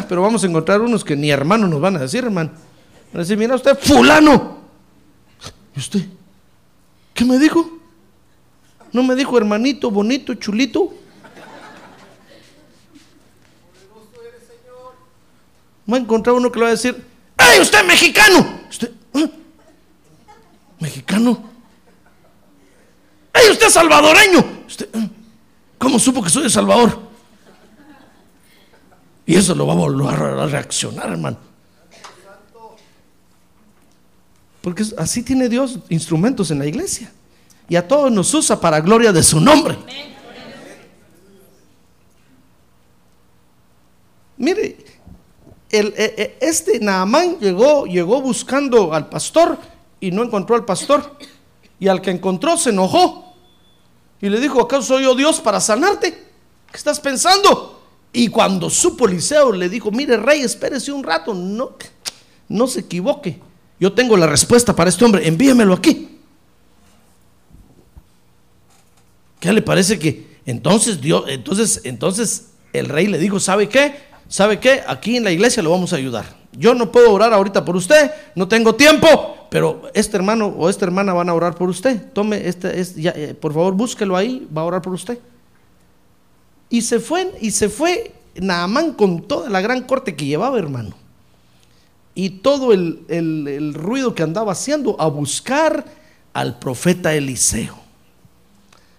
Pero 0.08 0.22
vamos 0.22 0.44
a 0.44 0.46
encontrar 0.46 0.80
unos 0.80 1.04
que 1.04 1.16
ni 1.16 1.30
hermanos 1.30 1.68
nos 1.68 1.80
van 1.80 1.96
a 1.96 2.00
decir, 2.00 2.24
hermano. 2.24 2.50
Van 3.12 3.16
a 3.16 3.18
decir, 3.18 3.36
mira 3.36 3.54
usted, 3.54 3.78
fulano. 3.78 4.58
¿Y 5.74 5.78
usted? 5.78 6.06
¿Qué 7.14 7.24
me 7.24 7.38
dijo? 7.38 7.78
¿No 8.92 9.02
me 9.02 9.14
dijo 9.14 9.36
hermanito, 9.36 9.90
bonito, 9.90 10.34
chulito? 10.34 10.92
Va 15.90 15.96
a 15.96 16.00
encontrar 16.00 16.36
uno 16.36 16.50
que 16.52 16.58
le 16.58 16.64
va 16.64 16.68
a 16.68 16.72
decir, 16.72 17.04
¡Ay, 17.36 17.60
usted 17.60 17.84
mexicano! 17.84 18.60
¿Usted? 18.70 18.90
¿eh? 19.14 19.30
¿Mexicano? 20.78 21.42
¡Ay, 23.32 23.50
usted 23.50 23.68
salvadoreño! 23.68 24.44
¿Usted? 24.66 24.88
¿eh? 24.94 25.10
¿Cómo 25.78 25.98
supo 25.98 26.22
que 26.22 26.30
soy 26.30 26.44
de 26.44 26.50
Salvador? 26.50 27.11
Y 29.32 29.36
eso 29.36 29.54
lo 29.54 29.66
va 29.66 29.72
a 29.72 29.76
volver 29.76 30.14
a 30.14 30.46
reaccionar, 30.46 31.08
hermano. 31.08 31.38
Porque 34.60 34.84
así 34.98 35.22
tiene 35.22 35.48
Dios 35.48 35.78
instrumentos 35.88 36.50
en 36.50 36.58
la 36.58 36.66
iglesia. 36.66 37.10
Y 37.66 37.76
a 37.76 37.88
todos 37.88 38.12
nos 38.12 38.34
usa 38.34 38.60
para 38.60 38.78
gloria 38.82 39.10
de 39.10 39.22
su 39.22 39.40
nombre. 39.40 39.78
Mire, 44.36 44.76
el, 45.70 45.94
e, 45.96 46.14
e, 46.14 46.38
este 46.42 46.78
Naamán 46.80 47.38
llegó, 47.40 47.86
llegó 47.86 48.20
buscando 48.20 48.92
al 48.92 49.08
pastor 49.08 49.56
y 49.98 50.10
no 50.10 50.24
encontró 50.24 50.56
al 50.56 50.66
pastor. 50.66 51.16
Y 51.80 51.88
al 51.88 52.02
que 52.02 52.10
encontró 52.10 52.58
se 52.58 52.68
enojó. 52.68 53.34
Y 54.20 54.28
le 54.28 54.38
dijo, 54.40 54.60
¿acaso 54.60 54.82
soy 54.82 55.04
yo 55.04 55.14
Dios 55.14 55.40
para 55.40 55.58
sanarte? 55.58 56.12
¿Qué 56.70 56.76
estás 56.76 57.00
pensando? 57.00 57.81
Y 58.12 58.28
cuando 58.28 58.68
supo 58.68 59.08
Eliseo 59.08 59.52
le 59.52 59.68
dijo, 59.68 59.90
mire 59.90 60.16
rey, 60.16 60.42
espérese 60.42 60.92
un 60.92 61.02
rato, 61.02 61.32
no, 61.32 61.76
no 62.48 62.66
se 62.66 62.80
equivoque. 62.80 63.40
Yo 63.80 63.92
tengo 63.92 64.16
la 64.16 64.26
respuesta 64.26 64.76
para 64.76 64.90
este 64.90 65.04
hombre, 65.04 65.26
envíemelo 65.26 65.74
aquí. 65.74 66.08
¿Qué 69.40 69.52
le 69.52 69.62
parece 69.62 69.98
que 69.98 70.38
entonces 70.46 71.00
Dios, 71.00 71.24
entonces, 71.28 71.80
entonces 71.84 72.50
el 72.72 72.88
rey 72.88 73.06
le 73.06 73.18
dijo, 73.18 73.40
¿sabe 73.40 73.68
qué? 73.68 73.94
¿Sabe 74.28 74.60
qué? 74.60 74.82
Aquí 74.86 75.16
en 75.16 75.24
la 75.24 75.32
iglesia 75.32 75.62
lo 75.62 75.70
vamos 75.70 75.92
a 75.92 75.96
ayudar. 75.96 76.24
Yo 76.52 76.74
no 76.74 76.92
puedo 76.92 77.10
orar 77.10 77.32
ahorita 77.32 77.64
por 77.64 77.76
usted, 77.76 78.10
no 78.34 78.46
tengo 78.46 78.74
tiempo, 78.74 79.48
pero 79.50 79.90
este 79.94 80.16
hermano 80.16 80.46
o 80.46 80.68
esta 80.68 80.84
hermana 80.84 81.12
van 81.12 81.28
a 81.28 81.34
orar 81.34 81.54
por 81.54 81.68
usted. 81.68 82.12
Tome 82.12 82.46
este, 82.46 82.80
eh, 82.80 83.34
por 83.34 83.52
favor, 83.52 83.74
búsquelo 83.74 84.16
ahí, 84.16 84.46
va 84.54 84.62
a 84.62 84.64
orar 84.64 84.82
por 84.82 84.92
usted. 84.92 85.18
Y 86.72 86.82
se 86.82 86.98
fue, 86.98 87.32
y 87.40 87.52
se 87.52 87.68
fue 87.68 88.12
Naamán 88.34 88.94
con 88.94 89.22
toda 89.28 89.48
la 89.48 89.60
gran 89.60 89.82
corte 89.82 90.16
que 90.16 90.26
llevaba, 90.26 90.58
hermano. 90.58 90.96
Y 92.14 92.30
todo 92.30 92.72
el, 92.72 93.04
el 93.08 93.74
ruido 93.74 94.14
que 94.14 94.24
andaba 94.24 94.50
haciendo 94.50 95.00
a 95.00 95.06
buscar 95.06 95.84
al 96.32 96.58
profeta 96.58 97.14
Eliseo. 97.14 97.78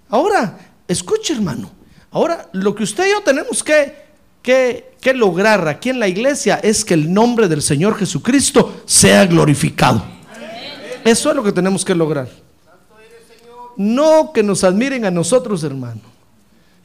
Ahora, 0.07 0.57
escuche, 0.87 1.33
hermano. 1.33 1.69
Ahora, 2.11 2.47
lo 2.53 2.73
que 2.73 2.83
usted 2.83 3.07
y 3.07 3.11
yo 3.11 3.21
tenemos 3.21 3.61
que 3.61 4.03
que, 4.43 5.13
lograr 5.15 5.67
aquí 5.67 5.89
en 5.89 5.99
la 5.99 6.07
iglesia 6.07 6.59
es 6.61 6.85
que 6.85 6.93
el 6.93 7.11
nombre 7.11 7.47
del 7.47 7.61
Señor 7.61 7.95
Jesucristo 7.95 8.83
sea 8.85 9.25
glorificado. 9.25 10.03
Eso 11.03 11.29
es 11.29 11.35
lo 11.35 11.43
que 11.43 11.51
tenemos 11.51 11.83
que 11.83 11.95
lograr. 11.95 12.29
No 13.75 14.31
que 14.33 14.43
nos 14.43 14.63
admiren 14.63 15.05
a 15.05 15.11
nosotros, 15.11 15.63
hermano. 15.63 16.01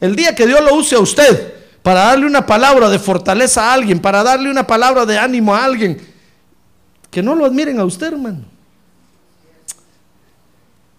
El 0.00 0.14
día 0.14 0.34
que 0.34 0.46
Dios 0.46 0.60
lo 0.60 0.74
use 0.74 0.94
a 0.94 1.00
usted 1.00 1.54
para 1.82 2.00
darle 2.00 2.26
una 2.26 2.44
palabra 2.44 2.88
de 2.88 2.98
fortaleza 2.98 3.70
a 3.70 3.72
alguien, 3.72 3.98
para 3.98 4.22
darle 4.22 4.50
una 4.50 4.66
palabra 4.66 5.06
de 5.06 5.18
ánimo 5.18 5.54
a 5.54 5.64
alguien, 5.64 6.00
que 7.10 7.22
no 7.22 7.34
lo 7.34 7.46
admiren 7.46 7.80
a 7.80 7.84
usted, 7.84 8.08
hermano. 8.08 8.44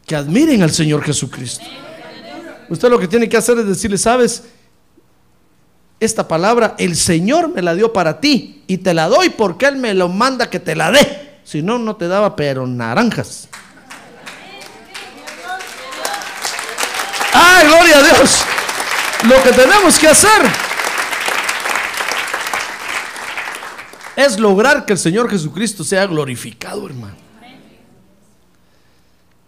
Que 0.06 0.16
admiren 0.16 0.64
al 0.64 0.72
Señor 0.72 1.04
Jesucristo. 1.04 1.66
Usted 2.70 2.89
lo 2.89 3.00
que 3.00 3.08
tiene 3.08 3.30
que 3.30 3.38
hacer 3.38 3.58
es 3.60 3.68
decirle, 3.68 3.97
sabes, 3.97 4.43
esta 6.00 6.28
palabra, 6.28 6.76
el 6.78 6.95
Señor 6.95 7.54
me 7.54 7.62
la 7.62 7.76
dio 7.76 7.91
para 7.91 8.20
ti 8.20 8.64
y 8.68 8.78
te 8.78 8.93
la 8.93 9.08
doy 9.08 9.30
porque 9.30 9.66
Él 9.68 9.76
me 9.76 9.93
lo 9.93 10.08
manda 10.08 10.50
que 10.50 10.60
te 10.60 10.76
la 10.76 10.91
dé. 10.91 11.39
Si 11.43 11.62
no, 11.62 11.78
no 11.78 11.95
te 11.95 12.08
daba, 12.08 12.36
pero 12.36 12.66
naranjas. 12.66 13.50
¡Ay, 17.34 17.68
gloria 17.68 17.97
a 17.97 18.04
Dios! 18.04 18.45
Lo 19.28 19.43
que 19.43 19.51
tenemos 19.51 19.99
que 19.99 20.07
hacer 20.07 20.41
es 24.15 24.39
lograr 24.39 24.86
que 24.86 24.93
el 24.93 24.99
Señor 24.99 25.30
Jesucristo 25.30 25.84
sea 25.84 26.05
glorificado, 26.05 26.88
hermano. 26.88 27.15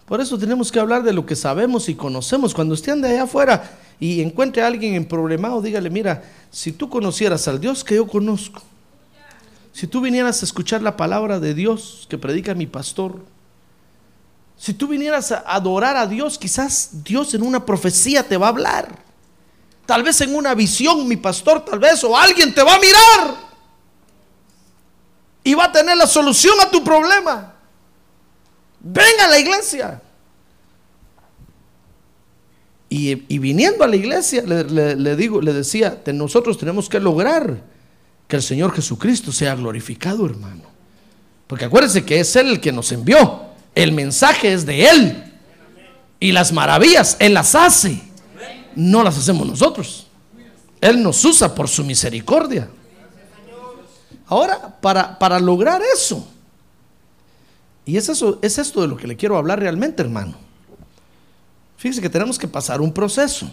Por 0.05 0.19
eso 0.19 0.37
tenemos 0.37 0.73
que 0.73 0.79
hablar 0.79 1.03
de 1.03 1.13
lo 1.13 1.25
que 1.25 1.37
sabemos 1.37 1.87
y 1.87 1.95
conocemos. 1.95 2.53
Cuando 2.53 2.73
usted 2.73 2.91
ande 2.91 3.07
allá 3.07 3.23
afuera 3.23 3.77
y 3.97 4.19
encuentre 4.21 4.61
a 4.61 4.67
alguien 4.67 4.93
en 4.95 5.05
problemado, 5.05 5.61
dígale, 5.61 5.89
mira, 5.89 6.21
si 6.49 6.73
tú 6.73 6.89
conocieras 6.89 7.47
al 7.47 7.61
Dios 7.61 7.85
que 7.85 7.95
yo 7.95 8.05
conozco, 8.05 8.61
si 9.71 9.87
tú 9.87 10.01
vinieras 10.01 10.41
a 10.41 10.45
escuchar 10.45 10.81
la 10.81 10.97
palabra 10.97 11.39
de 11.39 11.53
Dios 11.53 12.07
que 12.09 12.17
predica 12.17 12.53
mi 12.53 12.67
pastor, 12.67 13.23
si 14.57 14.73
tú 14.73 14.89
vinieras 14.89 15.31
a 15.31 15.39
adorar 15.47 15.95
a 15.95 16.07
Dios, 16.07 16.37
quizás 16.37 17.05
Dios 17.05 17.33
en 17.33 17.41
una 17.41 17.65
profecía 17.65 18.27
te 18.27 18.35
va 18.35 18.47
a 18.47 18.49
hablar. 18.49 19.10
Tal 19.85 20.03
vez 20.03 20.21
en 20.21 20.35
una 20.35 20.53
visión, 20.53 21.07
mi 21.07 21.17
pastor, 21.17 21.65
tal 21.65 21.79
vez, 21.79 22.03
o 22.03 22.17
alguien 22.17 22.53
te 22.53 22.63
va 22.63 22.75
a 22.75 22.79
mirar 22.79 23.51
y 25.43 25.53
va 25.53 25.65
a 25.65 25.71
tener 25.71 25.97
la 25.97 26.07
solución 26.07 26.59
a 26.61 26.69
tu 26.69 26.83
problema. 26.83 27.53
Venga 28.79 29.25
a 29.25 29.29
la 29.29 29.39
iglesia. 29.39 30.01
Y, 32.89 33.15
viniendo 33.39 33.85
a 33.85 33.87
la 33.87 33.95
iglesia, 33.95 34.43
le, 34.43 35.15
digo, 35.15 35.41
le 35.41 35.53
decía, 35.53 36.01
nosotros 36.07 36.57
tenemos 36.57 36.89
que 36.89 36.99
lograr 36.99 37.63
que 38.27 38.35
el 38.35 38.41
Señor 38.41 38.73
Jesucristo 38.73 39.31
sea 39.31 39.55
glorificado, 39.55 40.25
hermano. 40.25 40.63
Porque 41.47 41.65
acuérdense 41.65 42.03
que 42.03 42.19
es 42.19 42.35
Él 42.35 42.47
el 42.47 42.59
que 42.59 42.73
nos 42.73 42.91
envió. 42.91 43.43
El 43.75 43.93
mensaje 43.93 44.51
es 44.51 44.65
de 44.65 44.89
Él. 44.89 45.23
Y 46.19 46.33
las 46.33 46.51
maravillas 46.51 47.15
Él 47.19 47.33
las 47.33 47.55
hace. 47.55 48.01
No 48.75 49.03
las 49.03 49.17
hacemos 49.17 49.47
nosotros. 49.47 50.07
Él 50.79 51.01
nos 51.01 51.23
usa 51.23 51.53
por 51.53 51.67
su 51.67 51.83
misericordia. 51.83 52.69
Ahora, 54.27 54.77
para, 54.79 55.19
para 55.19 55.39
lograr 55.39 55.81
eso, 55.93 56.25
y 57.85 57.97
es, 57.97 58.09
eso, 58.09 58.39
es 58.41 58.57
esto 58.57 58.81
de 58.81 58.87
lo 58.87 58.95
que 58.95 59.07
le 59.07 59.17
quiero 59.17 59.37
hablar 59.37 59.59
realmente, 59.59 60.01
hermano. 60.01 60.35
Fíjese 61.77 62.01
que 62.01 62.09
tenemos 62.09 62.37
que 62.37 62.47
pasar 62.47 62.79
un 62.79 62.93
proceso. 62.93 63.51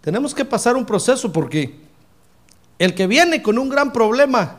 Tenemos 0.00 0.34
que 0.34 0.44
pasar 0.44 0.76
un 0.76 0.86
proceso 0.86 1.32
porque 1.32 1.80
el 2.78 2.94
que 2.94 3.06
viene 3.06 3.42
con 3.42 3.58
un 3.58 3.68
gran 3.68 3.92
problema, 3.92 4.56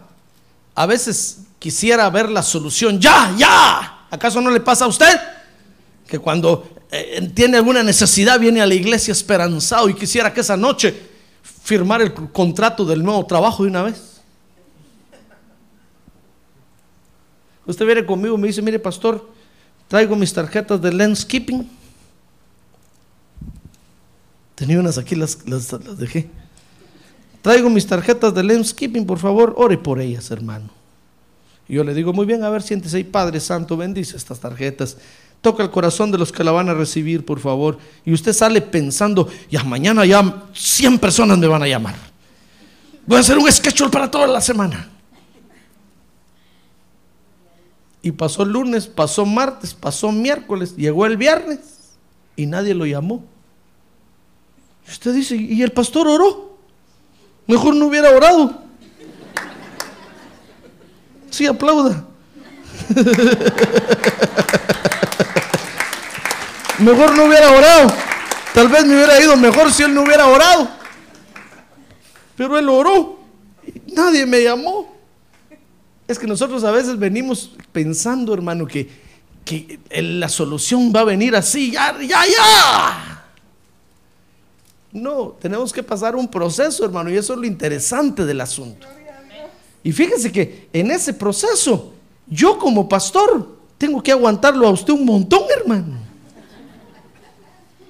a 0.73 0.85
veces 0.85 1.39
quisiera 1.59 2.09
ver 2.09 2.29
la 2.29 2.43
solución 2.43 2.99
ya, 2.99 3.33
ya. 3.37 4.07
¿Acaso 4.09 4.41
no 4.41 4.51
le 4.51 4.59
pasa 4.59 4.85
a 4.85 4.87
usted? 4.87 5.19
Que 6.07 6.19
cuando 6.19 6.67
eh, 6.91 7.31
tiene 7.33 7.57
alguna 7.57 7.83
necesidad 7.83 8.39
viene 8.39 8.61
a 8.61 8.65
la 8.65 8.75
iglesia 8.75 9.11
esperanzado 9.11 9.89
y 9.89 9.93
quisiera 9.93 10.33
que 10.33 10.41
esa 10.41 10.55
noche 10.55 10.95
firmar 11.63 12.01
el 12.01 12.13
contrato 12.13 12.85
del 12.85 13.03
nuevo 13.03 13.25
trabajo 13.25 13.63
de 13.63 13.69
una 13.69 13.83
vez. 13.83 14.21
Usted 17.65 17.85
viene 17.85 18.05
conmigo 18.05 18.35
y 18.35 18.37
me 18.37 18.47
dice, 18.47 18.61
mire 18.61 18.77
pastor, 18.77 19.27
traigo 19.87 20.15
mis 20.15 20.31
tarjetas 20.31 20.79
de 20.81 20.93
landscaping. 20.93 21.67
Tenía 24.53 24.79
unas 24.79 24.97
aquí, 24.97 25.15
las, 25.15 25.39
las, 25.47 25.97
dejé. 25.97 26.29
Traigo 27.41 27.69
mis 27.69 27.85
tarjetas 27.87 28.33
de 28.33 28.43
landscaping, 28.43 29.05
por 29.05 29.17
favor, 29.17 29.53
ore 29.57 29.77
por 29.77 29.99
ellas, 29.99 30.29
hermano. 30.31 30.69
Y 31.67 31.73
yo 31.73 31.83
le 31.83 31.93
digo, 31.93 32.13
muy 32.13 32.25
bien, 32.27 32.43
a 32.43 32.49
ver, 32.49 32.61
siéntese 32.61 32.97
ahí, 32.97 33.03
Padre 33.03 33.39
Santo, 33.39 33.75
bendice 33.75 34.15
estas 34.15 34.39
tarjetas. 34.39 34.97
Toca 35.45 35.61
el 35.61 35.69
corazón 35.69 36.09
de 36.09 36.17
los 36.17 36.31
que 36.31 36.43
la 36.43 36.51
van 36.51 36.69
a 36.69 36.73
recibir, 36.73 37.23
por 37.23 37.39
favor. 37.39 37.77
Y 38.03 38.11
usted 38.13 38.33
sale 38.33 38.61
pensando, 38.61 39.29
ya 39.47 39.63
mañana 39.63 40.03
ya 40.03 40.41
100 40.55 40.97
personas 40.97 41.37
me 41.37 41.45
van 41.45 41.61
a 41.61 41.67
llamar. 41.67 41.93
Voy 43.05 43.17
a 43.17 43.19
hacer 43.19 43.37
un 43.37 43.51
schedule 43.51 43.91
para 43.91 44.09
toda 44.09 44.25
la 44.25 44.41
semana. 44.41 44.89
Y 48.01 48.11
pasó 48.11 48.43
lunes, 48.43 48.87
pasó 48.87 49.23
martes, 49.23 49.75
pasó 49.75 50.11
miércoles, 50.11 50.75
llegó 50.75 51.05
el 51.05 51.15
viernes 51.15 51.59
y 52.35 52.47
nadie 52.47 52.73
lo 52.73 52.87
llamó. 52.87 53.23
usted 54.89 55.13
dice, 55.13 55.35
¿y 55.35 55.61
el 55.61 55.71
pastor 55.71 56.07
oró? 56.07 56.57
Mejor 57.45 57.75
no 57.75 57.85
hubiera 57.85 58.09
orado. 58.09 58.63
Sí, 61.29 61.45
aplauda. 61.45 62.03
mejor 66.79 67.15
no 67.15 67.25
hubiera 67.25 67.51
orado. 67.51 67.93
Tal 68.53 68.67
vez 68.69 68.85
me 68.85 68.95
hubiera 68.95 69.19
ido 69.21 69.35
mejor 69.37 69.71
si 69.71 69.83
él 69.83 69.93
no 69.93 70.03
hubiera 70.03 70.27
orado. 70.27 70.69
Pero 72.35 72.57
él 72.57 72.69
oró. 72.69 73.19
Nadie 73.93 74.25
me 74.25 74.43
llamó. 74.43 74.93
Es 76.07 76.19
que 76.19 76.27
nosotros 76.27 76.63
a 76.63 76.71
veces 76.71 76.97
venimos 76.99 77.51
pensando, 77.71 78.33
hermano, 78.33 78.67
que, 78.67 78.89
que 79.43 79.79
la 80.01 80.29
solución 80.29 80.93
va 80.95 81.01
a 81.01 81.05
venir 81.05 81.35
así, 81.35 81.71
ya, 81.71 81.97
ya, 81.99 82.25
ya. 82.25 83.25
No, 84.91 85.35
tenemos 85.41 85.73
que 85.73 85.83
pasar 85.83 86.15
un 86.15 86.27
proceso, 86.27 86.85
hermano, 86.85 87.09
y 87.09 87.17
eso 87.17 87.33
es 87.33 87.39
lo 87.39 87.45
interesante 87.45 88.23
del 88.23 88.39
asunto. 88.39 88.87
Y 89.83 89.91
fíjese 89.91 90.31
que 90.31 90.69
en 90.71 90.91
ese 90.91 91.13
proceso, 91.13 91.93
yo 92.27 92.57
como 92.57 92.87
pastor, 92.87 93.57
tengo 93.77 94.01
que 94.01 94.11
aguantarlo 94.11 94.67
a 94.67 94.71
usted 94.71 94.93
un 94.93 95.05
montón, 95.05 95.43
hermano. 95.59 96.04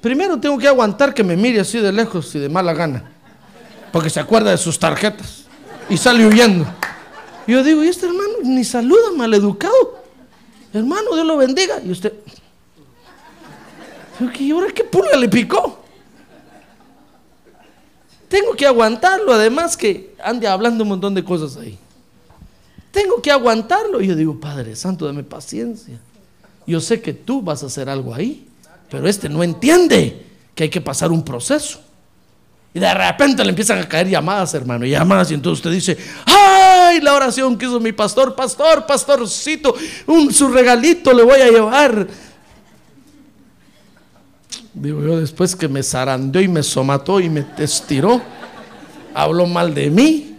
Primero 0.06 0.40
tengo 0.40 0.60
que 0.60 0.68
aguantar 0.68 1.16
que 1.16 1.24
me 1.24 1.36
mire 1.36 1.60
así 1.60 1.80
de 1.80 1.92
lejos 1.92 2.36
y 2.36 2.38
de 2.38 2.48
mala 2.48 2.76
gana, 2.76 3.10
porque 3.92 4.12
se 4.12 4.20
acuerda 4.20 4.52
de 4.52 4.58
sus 4.58 4.78
tarjetas 4.78 5.46
y 5.90 5.98
sale 5.98 6.28
huyendo 6.28 6.64
yo 7.48 7.64
digo, 7.64 7.84
y 7.84 7.88
este 7.88 8.06
hermano 8.06 8.34
ni 8.44 8.64
saluda, 8.64 9.12
maleducado. 9.16 10.04
Hermano, 10.72 11.16
Dios 11.16 11.26
lo 11.26 11.38
bendiga. 11.38 11.82
Y 11.84 11.90
usted, 11.90 12.14
¿y 14.38 14.52
ahora 14.52 14.68
qué 14.72 14.84
pulga 14.84 15.18
le 15.18 15.28
picó? 15.28 15.84
Tengo 18.28 18.54
que 18.54 18.68
aguantarlo, 18.68 19.34
además 19.34 19.76
que 19.76 20.14
ande 20.24 20.48
hablando 20.48 20.84
un 20.84 20.90
montón 20.90 21.16
de 21.16 21.24
cosas 21.24 21.58
ahí. 21.58 21.80
tengo 22.92 23.20
que 23.24 23.32
aguantarlo. 23.32 24.02
Y 24.02 24.08
yo 24.08 24.16
digo, 24.16 24.40
Padre 24.40 24.76
Santo, 24.76 25.08
dame 25.08 25.24
paciencia. 25.24 26.00
Yo 26.68 26.80
sé 26.80 27.02
que 27.02 27.12
tú 27.12 27.42
vas 27.42 27.64
a 27.64 27.66
hacer 27.66 27.90
algo 27.90 28.14
ahí, 28.14 28.45
pero 28.90 29.08
este 29.08 29.30
no 29.30 29.44
entiende 29.44 30.26
que 30.54 30.64
hay 30.64 30.70
que 30.70 30.82
pasar 30.82 31.12
un 31.12 31.24
proceso. 31.24 31.82
Y 32.74 32.80
de 32.80 32.94
repente 32.94 33.42
le 33.44 33.52
empiezan 33.52 33.80
a 33.80 33.88
caer 33.88 34.10
llamadas, 34.10 34.54
hermano, 34.54 34.86
llamadas. 34.86 35.32
Y 35.32 35.34
entonces 35.34 35.60
usted 35.60 35.72
dice, 35.72 35.98
ay, 36.26 37.00
la 37.00 37.14
oración 37.14 37.58
que 37.58 37.66
hizo 37.66 37.80
mi 37.80 37.94
pastor, 37.94 38.36
pastor, 38.36 38.86
pastorcito, 38.86 39.74
un, 40.08 40.34
su 40.34 40.50
regalito 40.50 41.14
le 41.14 41.24
voy 41.24 41.40
a 41.40 41.50
llevar. 41.50 42.06
Digo 44.74 45.02
yo, 45.02 45.18
después 45.18 45.56
que 45.56 45.70
me 45.70 45.82
zarandeó 45.82 46.42
y 46.42 46.50
me 46.50 46.62
somató 46.62 47.22
y 47.22 47.30
me 47.30 47.46
estiró, 47.58 48.22
habló 49.14 49.46
mal 49.46 49.74
de 49.74 49.90
mí. 49.90 50.38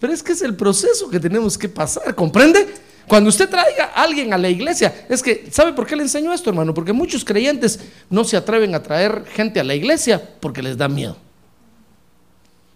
Pero 0.00 0.12
es 0.12 0.20
que 0.20 0.32
es 0.32 0.42
el 0.42 0.56
proceso 0.56 1.08
que 1.08 1.20
tenemos 1.20 1.56
que 1.56 1.68
pasar, 1.68 2.12
¿comprende? 2.16 2.74
Cuando 3.06 3.28
usted 3.28 3.48
traiga 3.48 3.92
a 3.94 4.02
alguien 4.02 4.32
a 4.32 4.38
la 4.38 4.48
iglesia, 4.48 5.06
es 5.08 5.22
que, 5.22 5.48
¿sabe 5.50 5.72
por 5.72 5.86
qué 5.86 5.94
le 5.94 6.02
enseño 6.02 6.32
esto, 6.32 6.50
hermano? 6.50 6.72
Porque 6.72 6.92
muchos 6.92 7.24
creyentes 7.24 7.78
no 8.08 8.24
se 8.24 8.36
atreven 8.36 8.74
a 8.74 8.82
traer 8.82 9.24
gente 9.26 9.60
a 9.60 9.64
la 9.64 9.74
iglesia 9.74 10.22
porque 10.40 10.62
les 10.62 10.76
da 10.76 10.88
miedo. 10.88 11.16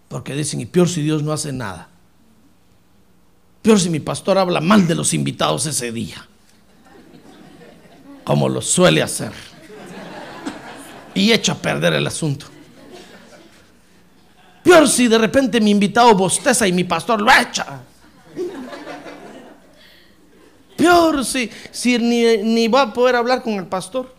Porque 0.09 0.35
dicen, 0.35 0.61
y 0.61 0.67
peor 0.67 0.89
si 0.89 1.03
Dios 1.03 1.23
no 1.23 1.33
hace 1.33 1.53
nada. 1.53 1.89
Peor 3.63 3.81
si 3.81 3.91
mi 3.91 4.01
pastor 4.01 4.39
habla 4.39 4.61
mal 4.61 4.87
de 4.87 4.95
los 4.95 5.15
invitados 5.15 5.67
ese 5.67 5.93
día. 5.93 6.27
Como 8.25 8.49
lo 8.49 8.61
suele 8.61 9.03
hacer. 9.03 9.33
Y 11.15 11.33
echa 11.33 11.53
a 11.53 11.57
perder 11.57 11.95
el 11.95 12.07
asunto. 12.07 12.47
Peor 14.63 14.89
si 14.89 15.09
de 15.09 15.17
repente 15.17 15.61
mi 15.61 15.71
invitado 15.71 16.15
bosteza 16.15 16.69
y 16.69 16.73
mi 16.73 16.85
pastor 16.85 17.21
lo 17.23 17.31
echa. 17.33 17.81
Peor 20.79 21.25
si, 21.25 21.51
si 21.73 21.99
ni, 21.99 22.69
va 22.69 22.83
a 22.83 22.93
poder 22.93 23.17
hablar 23.17 23.43
con 23.43 23.55
el 23.55 23.67
pastor. 23.67 24.15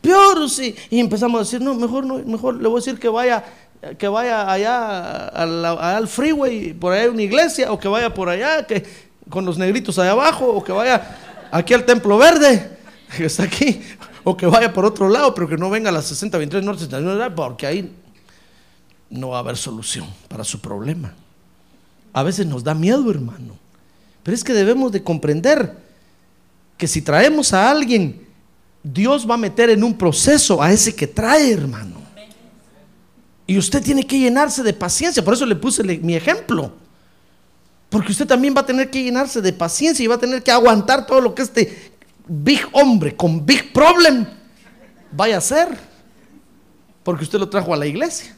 Peor 0.00 0.48
si. 0.48 0.74
Y 0.88 0.98
empezamos 0.98 1.38
a 1.38 1.44
decir, 1.44 1.60
no, 1.60 1.74
mejor 1.74 2.06
no, 2.06 2.18
mejor 2.20 2.56
le 2.56 2.66
voy 2.68 2.78
a 2.78 2.80
decir 2.82 2.98
que 2.98 3.10
vaya, 3.10 3.44
que 3.98 4.08
vaya 4.08 4.50
allá 4.50 5.28
al, 5.28 6.08
freeway, 6.08 6.72
por 6.72 6.94
allá 6.94 7.02
hay 7.02 7.08
una 7.08 7.22
iglesia, 7.22 7.70
o 7.70 7.78
que 7.78 7.86
vaya 7.86 8.14
por 8.14 8.30
allá, 8.30 8.66
que 8.66 8.82
con 9.28 9.44
los 9.44 9.58
negritos 9.58 9.98
allá 9.98 10.12
abajo, 10.12 10.46
o 10.46 10.64
que 10.64 10.72
vaya 10.72 11.18
aquí 11.50 11.74
al 11.74 11.84
templo 11.84 12.16
verde, 12.16 12.70
que 13.18 13.26
está 13.26 13.42
aquí, 13.42 13.82
o 14.24 14.34
que 14.34 14.46
vaya 14.46 14.72
por 14.72 14.86
otro 14.86 15.10
lado, 15.10 15.34
pero 15.34 15.46
que 15.48 15.58
no 15.58 15.68
venga 15.68 15.90
a 15.90 15.92
las 15.92 16.06
6023 16.06 16.64
norte, 16.64 17.30
porque 17.36 17.66
ahí 17.66 17.92
no 19.10 19.28
va 19.28 19.36
a 19.36 19.40
haber 19.40 19.58
solución 19.58 20.06
para 20.28 20.44
su 20.44 20.62
problema. 20.62 21.12
A 22.14 22.22
veces 22.22 22.46
nos 22.46 22.64
da 22.64 22.72
miedo, 22.72 23.10
hermano. 23.10 23.61
Pero 24.22 24.34
es 24.34 24.44
que 24.44 24.52
debemos 24.52 24.92
de 24.92 25.02
comprender 25.02 25.76
que 26.76 26.86
si 26.86 27.02
traemos 27.02 27.52
a 27.52 27.70
alguien, 27.70 28.26
Dios 28.82 29.28
va 29.28 29.34
a 29.34 29.38
meter 29.38 29.70
en 29.70 29.84
un 29.84 29.96
proceso 29.96 30.62
a 30.62 30.72
ese 30.72 30.94
que 30.94 31.06
trae, 31.06 31.52
hermano. 31.52 32.02
Y 33.46 33.58
usted 33.58 33.82
tiene 33.82 34.06
que 34.06 34.18
llenarse 34.18 34.62
de 34.62 34.72
paciencia. 34.72 35.24
Por 35.24 35.34
eso 35.34 35.46
le 35.46 35.56
puse 35.56 35.82
mi 35.82 36.14
ejemplo. 36.14 36.72
Porque 37.88 38.12
usted 38.12 38.26
también 38.26 38.54
va 38.56 38.62
a 38.62 38.66
tener 38.66 38.90
que 38.90 39.02
llenarse 39.02 39.42
de 39.42 39.52
paciencia 39.52 40.02
y 40.02 40.06
va 40.06 40.14
a 40.14 40.18
tener 40.18 40.42
que 40.42 40.50
aguantar 40.50 41.06
todo 41.06 41.20
lo 41.20 41.34
que 41.34 41.42
este 41.42 41.92
big 42.26 42.66
hombre 42.72 43.14
con 43.14 43.44
big 43.44 43.72
problem 43.72 44.26
vaya 45.10 45.34
a 45.34 45.38
hacer. 45.38 45.68
Porque 47.04 47.24
usted 47.24 47.38
lo 47.38 47.48
trajo 47.48 47.74
a 47.74 47.76
la 47.76 47.86
iglesia. 47.86 48.34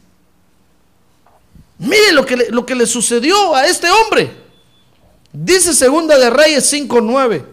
Mire 1.79 2.13
lo 2.13 2.25
que 2.25 2.37
lo 2.51 2.67
que 2.67 2.75
le 2.75 2.87
sucedió 2.87 3.55
a 3.55 3.67
este 3.67 3.89
hombre. 3.91 4.44
Dice 5.35 5.75
Segunda 5.75 6.17
de 6.17 6.31
Reyes 6.31 6.73
5.9 6.73 7.45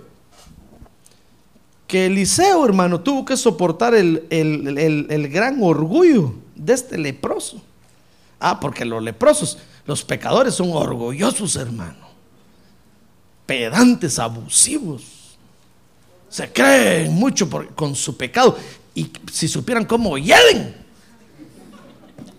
que 1.87 2.05
Eliseo, 2.05 2.63
hermano, 2.63 3.01
tuvo 3.01 3.25
que 3.25 3.35
soportar 3.35 3.95
el, 3.95 4.25
el, 4.29 5.27
gran 5.29 5.61
orgullo 5.61 6.35
de 6.55 6.73
este 6.73 6.97
leproso. 6.97 7.61
Ah, 8.39 8.59
porque 8.59 8.85
los 8.85 9.03
leprosos, 9.03 9.57
los 9.85 10.01
pecadores 10.05 10.53
son 10.53 10.71
orgullosos, 10.71 11.57
hermano. 11.57 12.07
Pedantes, 13.45 14.19
abusivos. 14.19 15.03
Se 16.29 16.49
creen 16.53 17.13
mucho 17.13 17.49
con 17.75 17.93
su 17.93 18.15
pecado. 18.15 18.57
Y 18.95 19.11
si 19.29 19.49
supieran 19.49 19.83
cómo 19.83 20.17
hieden, 20.17 20.75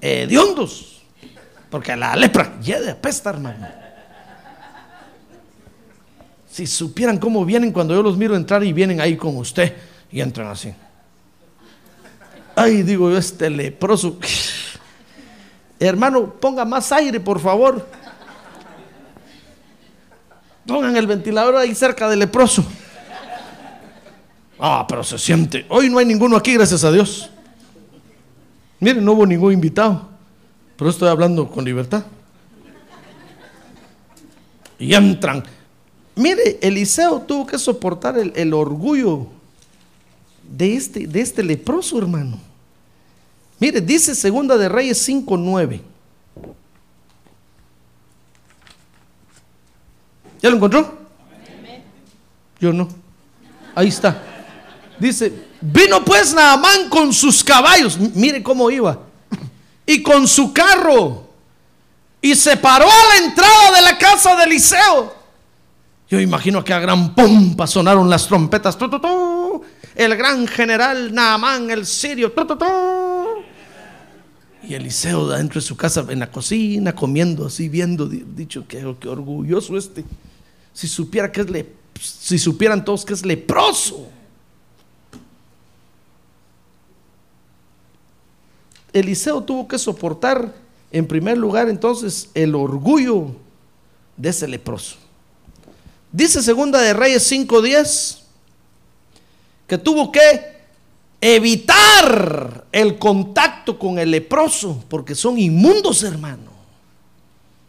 hediondos. 0.01 1.03
Porque 1.69 1.95
la 1.95 2.17
lepra 2.17 2.59
hiede, 2.63 2.93
apesta, 2.93 3.31
hermano. 3.31 3.82
Si 6.53 6.67
supieran 6.67 7.17
cómo 7.17 7.47
vienen 7.47 7.73
cuando 7.73 7.95
yo 7.95 8.03
los 8.03 8.19
miro 8.19 8.37
entrar 8.37 8.63
y 8.63 8.75
vienen 8.75 9.01
ahí 9.01 9.17
con 9.17 9.39
usted 9.39 9.75
y 10.11 10.21
entran 10.21 10.49
así. 10.49 10.71
Ay, 12.55 12.83
digo 12.83 13.11
yo, 13.11 13.17
este 13.17 13.49
leproso. 13.49 14.19
Hermano, 15.81 16.35
ponga 16.35 16.67
más 16.67 16.93
aire, 16.93 17.19
por 17.21 17.41
favor. 17.41 17.89
Pongan 20.67 20.95
el 20.95 21.07
ventilador 21.07 21.57
ahí 21.57 21.75
cerca 21.75 22.07
del 22.11 22.19
leproso. 22.19 22.63
Ah, 24.59 24.85
pero 24.87 25.03
se 25.03 25.17
siente. 25.17 25.65
Hoy 25.71 25.89
no 25.89 25.97
hay 25.97 26.05
ninguno 26.05 26.37
aquí, 26.37 26.53
gracias 26.53 26.85
a 26.85 26.93
Dios. 26.93 27.31
Miren, 28.79 29.03
no 29.03 29.13
hubo 29.13 29.25
ningún 29.25 29.55
invitado. 29.55 30.07
Pero 30.77 30.91
estoy 30.91 31.09
hablando 31.09 31.49
con 31.49 31.65
libertad. 31.65 32.05
Y 34.79 34.93
entran 34.93 35.43
Mire, 36.15 36.59
Eliseo 36.61 37.21
tuvo 37.21 37.47
que 37.47 37.59
soportar 37.59 38.19
el, 38.19 38.55
orgullo 38.55 39.27
de 40.43 40.77
este, 40.77 41.07
de 41.07 41.21
este 41.21 41.43
leproso, 41.43 41.99
hermano. 41.99 42.39
Mire, 43.59 43.81
dice 43.81 44.15
Segunda 44.15 44.59
de 44.59 44.69
Reyes 44.69 45.09
5.9. 45.09 45.81
¿Ya 50.43 50.51
lo 50.51 50.57
encontró? 50.57 50.99
Yo 52.61 52.73
no. 52.73 52.89
Ahí 53.75 53.89
está. 53.89 54.21
Dice, 54.99 55.33
vino 55.61 56.05
pues 56.05 56.35
Naamán 56.35 56.89
con 56.89 57.13
sus 57.13 57.43
caballos. 57.43 57.99
Mire 57.99 58.43
cómo 58.43 58.71
iba. 58.71 59.01
Y 59.87 60.03
con 60.03 60.29
su 60.29 60.53
carro. 60.53 61.29
Y 62.21 62.35
se 62.35 62.57
paró 62.57 62.85
a 62.85 63.09
la 63.09 63.25
entrada 63.25 63.73
de 63.77 63.83
la 63.83 63.99
casa 63.99 64.37
de 64.37 64.45
Eliseo. 64.45 65.22
Yo 66.13 66.21
imagino 66.21 66.63
que 66.63 66.75
a 66.75 66.79
gran 66.79 67.15
pompa 67.15 67.67
sonaron 67.67 68.11
las 68.11 68.27
trompetas. 68.27 68.77
el 69.95 70.15
gran 70.15 70.47
general 70.47 71.15
Naamán, 71.15 71.71
el 71.71 71.87
sirio. 71.87 72.31
y 74.63 74.75
Eliseo 74.75 75.29
dentro 75.29 75.59
de 75.59 75.67
su 75.67 75.75
casa, 75.75 76.05
en 76.07 76.19
la 76.19 76.31
cocina, 76.31 76.95
comiendo 76.95 77.47
así, 77.47 77.71
viendo, 77.71 78.07
dicho 78.07 78.69
que, 78.69 78.85
orgulloso 78.85 79.79
este. 79.79 80.05
Si 80.75 80.87
supiera 80.87 81.33
que 81.33 81.41
es 81.41 81.49
le, 81.49 81.73
si 81.99 82.39
supieran 82.39 82.85
todos 82.85 83.07
que 83.07 83.15
es 83.15 83.25
leproso. 83.25 84.07
Eliseo 88.93 89.43
tuvo 89.43 89.67
que 89.67 89.79
soportar, 89.79 90.55
en 90.91 91.07
primer 91.07 91.39
lugar, 91.39 91.71
entonces, 91.71 92.29
el 92.35 92.55
orgullo 92.55 93.29
de 94.19 94.29
ese 94.29 94.47
leproso. 94.47 95.02
Dice 96.13 96.43
Segunda 96.43 96.79
de 96.79 96.93
Reyes 96.93 97.27
5:10 97.31 98.19
que 99.67 99.79
tuvo 99.79 100.13
que 100.13 100.53
evitar 101.21 102.67
el 102.71 102.99
contacto 102.99 103.79
con 103.79 103.99
el 103.99 104.11
leproso 104.11 104.85
porque 104.89 105.15
son 105.15 105.39
inmundos, 105.39 106.03
hermano. 106.03 106.53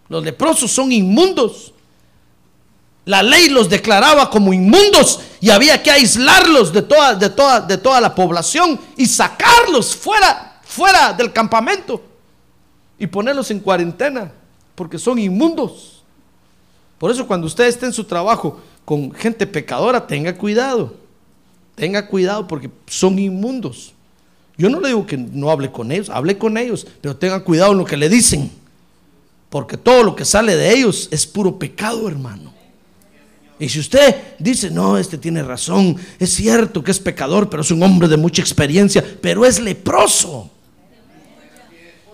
Los 0.09 0.23
leprosos 0.23 0.71
son 0.71 0.91
inmundos. 0.91 1.73
La 3.05 3.23
ley 3.23 3.49
los 3.49 3.69
declaraba 3.69 4.29
como 4.29 4.53
inmundos 4.53 5.19
y 5.39 5.49
había 5.49 5.81
que 5.81 5.91
aislarlos 5.91 6.73
de 6.73 6.81
toda, 6.81 7.15
de 7.15 7.29
toda, 7.29 7.61
de 7.61 7.77
toda 7.77 8.01
la 8.01 8.13
población 8.13 8.79
y 8.97 9.05
sacarlos 9.05 9.95
fuera, 9.95 10.59
fuera 10.63 11.13
del 11.13 11.31
campamento 11.31 12.01
y 12.97 13.07
ponerlos 13.07 13.51
en 13.51 13.59
cuarentena 13.59 14.31
porque 14.75 14.97
son 14.97 15.19
inmundos. 15.19 15.92
Por 16.97 17.11
eso 17.11 17.27
cuando 17.27 17.47
usted 17.47 17.65
esté 17.65 17.85
en 17.85 17.93
su 17.93 18.03
trabajo 18.03 18.61
con 18.85 19.11
gente 19.13 19.45
pecadora, 19.45 20.05
tenga 20.05 20.35
cuidado. 20.37 20.95
Tenga 21.75 22.07
cuidado 22.07 22.47
porque 22.47 22.69
son 22.87 23.17
inmundos. 23.19 23.93
Yo 24.57 24.69
no 24.69 24.79
le 24.79 24.89
digo 24.89 25.05
que 25.05 25.17
no 25.17 25.49
hable 25.49 25.71
con 25.71 25.91
ellos, 25.91 26.09
hable 26.09 26.37
con 26.37 26.57
ellos, 26.57 26.85
pero 27.01 27.15
tenga 27.15 27.43
cuidado 27.43 27.71
en 27.71 27.79
lo 27.79 27.85
que 27.85 27.97
le 27.97 28.09
dicen. 28.09 28.51
Porque 29.49 29.77
todo 29.77 30.03
lo 30.03 30.15
que 30.15 30.25
sale 30.25 30.55
de 30.55 30.73
ellos 30.73 31.07
es 31.11 31.25
puro 31.25 31.57
pecado, 31.57 32.07
hermano. 32.07 32.53
Y 33.59 33.69
si 33.69 33.79
usted 33.79 34.15
dice, 34.39 34.69
no, 34.69 34.97
este 34.97 35.17
tiene 35.17 35.43
razón, 35.43 35.95
es 36.19 36.33
cierto 36.33 36.83
que 36.83 36.91
es 36.91 36.99
pecador, 36.99 37.49
pero 37.49 37.61
es 37.61 37.71
un 37.71 37.81
hombre 37.81 38.07
de 38.07 38.17
mucha 38.17 38.41
experiencia, 38.41 39.03
pero 39.21 39.45
es 39.45 39.59
leproso. 39.59 40.49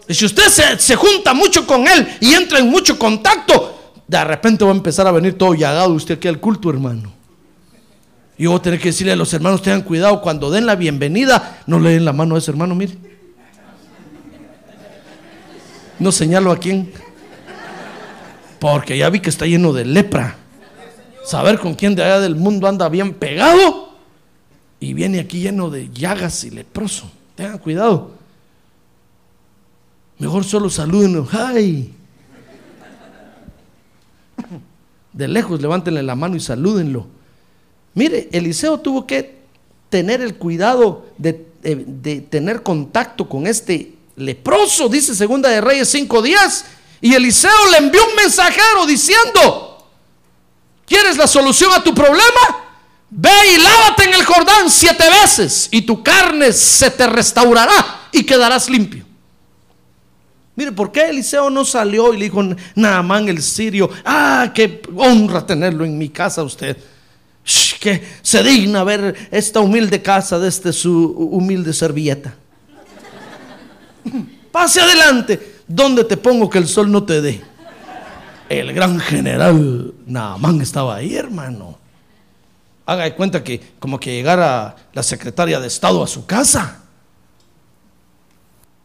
Y 0.07 0.13
si 0.13 0.25
usted 0.25 0.47
se, 0.47 0.80
se 0.80 0.95
junta 0.95 1.34
mucho 1.34 1.65
con 1.65 1.88
él 1.88 2.07
y 2.19 2.34
entra 2.34 2.59
en 2.59 2.69
mucho 2.69 2.97
contacto, 2.99 3.78
De 4.10 4.24
repente 4.24 4.66
va 4.66 4.72
a 4.72 4.74
empezar 4.74 5.05
a 5.05 5.12
venir 5.12 5.38
todo 5.38 5.53
llagado 5.53 5.93
usted 5.93 6.16
aquí 6.16 6.28
al 6.28 6.39
culto, 6.39 6.72
hermano. 6.72 7.14
Y 8.39 8.47
voy 8.47 8.55
a 8.55 8.62
tener 8.62 8.80
que 8.80 8.89
decirle 8.89 9.12
a 9.12 9.16
los 9.16 9.32
hermanos, 9.36 9.62
tengan 9.62 9.84
cuidado, 9.84 10.20
cuando 10.20 10.49
den 10.49 10.66
la 10.66 10.76
bienvenida, 10.76 11.62
no 11.68 11.80
le 11.80 11.91
den 11.91 12.05
la 12.05 12.12
mano 12.12 12.34
a 12.34 12.39
ese 12.39 12.49
hermano, 12.49 12.74
mire. 12.74 12.97
No 15.99 16.12
señalo 16.12 16.51
a 16.51 16.57
quién. 16.57 16.91
Porque 18.57 18.97
ya 18.97 19.12
vi 19.12 19.20
que 19.20 19.30
está 19.30 19.45
lleno 19.45 19.74
de 19.74 19.86
lepra. 19.86 20.38
Saber 21.24 21.60
con 21.60 21.76
quién 21.76 21.93
de 21.93 22.03
allá 22.03 22.20
del 22.20 22.36
mundo 22.36 22.68
anda 22.68 22.89
bien 22.89 23.14
pegado 23.14 23.93
y 24.80 24.95
viene 24.95 25.20
aquí 25.20 25.41
lleno 25.41 25.70
de 25.70 25.88
llagas 25.93 26.43
y 26.45 26.49
leproso. 26.49 27.12
Tengan 27.36 27.60
cuidado. 27.60 28.10
Mejor 30.18 30.43
solo 30.45 30.68
salúdenlo. 30.68 31.28
¡Ay! 31.32 31.93
De 35.14 35.28
lejos 35.28 35.62
levántenle 35.62 36.03
la 36.03 36.16
mano 36.16 36.36
y 36.36 36.39
salúdenlo. 36.39 37.07
Mire, 37.93 38.30
Eliseo 38.32 38.80
tuvo 38.80 39.07
que 39.07 39.39
tener 39.89 40.22
el 40.22 40.36
cuidado 40.36 41.05
de, 41.18 41.45
de 41.62 42.22
tener 42.22 42.62
contacto 42.64 43.28
con 43.28 43.47
este 43.47 43.93
leproso, 44.16 44.89
dice 44.89 45.16
Segunda 45.16 45.49
de 45.49 45.62
Reyes 45.62 45.89
5 45.89 46.22
días. 46.22 46.66
Y 47.01 47.14
Eliseo 47.14 47.51
le 47.72 47.78
envió 47.78 48.01
un 48.05 48.16
mensajero 48.16 48.86
diciendo, 48.86 49.88
¿quieres 50.86 51.18
la 51.18 51.28
solución 51.28 51.72
a 51.74 51.84
tu 51.84 51.93
problema? 51.93 52.66
Ve 53.10 53.32
y 53.55 53.62
lávate 53.62 54.03
en 54.03 54.14
el 54.14 54.24
Jordán 54.24 54.70
siete 54.70 55.03
veces 55.22 55.68
y 55.72 55.82
tu 55.82 56.03
carne 56.03 56.53
se 56.53 56.91
te 56.91 57.07
restaurará 57.07 58.07
y 58.12 58.24
quedarás 58.24 58.70
limpio. 58.70 59.05
Mire, 60.60 60.74
¿por 60.74 60.91
qué 60.91 61.10
Eliseo 61.10 61.49
no 61.49 61.64
salió 61.64 62.14
y 62.14 62.18
le 62.18 62.26
dijo 62.26 62.43
Naamán 62.76 63.30
el 63.30 63.41
sirio, 63.41 63.89
ah, 64.03 64.51
qué 64.53 64.82
honra 64.93 65.45
tenerlo 65.45 65.86
en 65.86 65.97
mi 65.97 66.10
casa 66.10 66.43
usted? 66.43 66.76
que 67.80 68.05
se 68.22 68.43
digna 68.43 68.84
ver 68.84 69.30
esta 69.32 69.62
humilde 69.62 70.01
casa 70.01 70.38
desde 70.38 70.74
su 70.74 71.12
humilde 71.32 71.72
servilleta. 71.72 72.36
Pase 74.51 74.82
adelante, 74.82 75.62
¿dónde 75.66 76.03
te 76.03 76.18
pongo 76.18 76.49
que 76.49 76.57
el 76.57 76.68
sol 76.68 76.91
no 76.91 77.05
te 77.05 77.22
dé? 77.22 77.41
El 78.49 78.74
gran 78.74 78.99
general 78.99 79.93
Naamán 80.07 80.60
estaba 80.60 80.97
ahí, 80.97 81.16
hermano. 81.16 81.78
Haga 82.86 83.05
de 83.05 83.16
cuenta 83.16 83.41
que 83.45 83.62
como 83.80 83.97
que 83.97 84.12
llegara 84.14 84.76
la 84.91 85.03
secretaria 85.03 85.62
de 85.62 85.68
Estado 85.68 86.03
a 86.03 86.07
su 86.07 86.26
casa. 86.26 86.78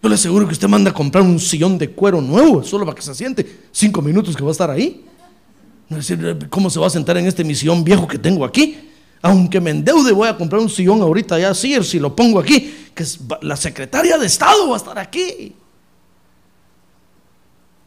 Yo 0.04 0.10
le 0.10 0.16
aseguro 0.16 0.46
que 0.46 0.52
usted 0.52 0.68
manda 0.68 0.90
a 0.90 0.92
comprar 0.92 1.24
un 1.24 1.40
sillón 1.40 1.78
de 1.78 1.88
cuero 1.88 2.20
nuevo, 2.20 2.62
solo 2.62 2.84
para 2.84 2.94
que 2.94 3.00
se 3.00 3.14
siente. 3.14 3.60
Cinco 3.72 4.02
minutos 4.02 4.36
que 4.36 4.42
va 4.42 4.50
a 4.50 4.52
estar 4.52 4.70
ahí. 4.70 5.02
No 5.88 5.96
decir, 5.96 6.46
¿cómo 6.50 6.68
se 6.68 6.78
va 6.78 6.88
a 6.88 6.90
sentar 6.90 7.16
en 7.16 7.24
este 7.24 7.42
sillón 7.54 7.82
viejo 7.82 8.06
que 8.06 8.18
tengo 8.18 8.44
aquí? 8.44 8.90
Aunque 9.22 9.62
me 9.62 9.70
endeude, 9.70 10.12
voy 10.12 10.28
a 10.28 10.36
comprar 10.36 10.60
un 10.60 10.68
sillón 10.68 11.00
ahorita 11.00 11.38
ya, 11.38 11.54
sí, 11.54 11.82
si 11.82 11.98
lo 11.98 12.14
pongo 12.14 12.38
aquí, 12.38 12.90
que 12.94 13.02
la 13.40 13.56
secretaria 13.56 14.18
de 14.18 14.26
Estado 14.26 14.68
va 14.68 14.74
a 14.74 14.76
estar 14.76 14.98
aquí. 14.98 15.54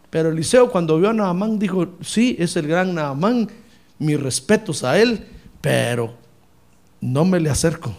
Pero 0.09 0.29
Eliseo 0.29 0.71
cuando 0.71 0.97
vio 0.97 1.11
a 1.11 1.13
Naamán 1.13 1.59
dijo, 1.59 1.89
sí, 2.01 2.35
es 2.39 2.55
el 2.55 2.67
gran 2.67 2.95
Naamán, 2.95 3.47
mis 3.99 4.19
respetos 4.19 4.83
a 4.83 4.99
él, 4.99 5.23
pero 5.61 6.15
no 6.99 7.25
me 7.25 7.39
le 7.39 7.51
acerco. 7.51 7.93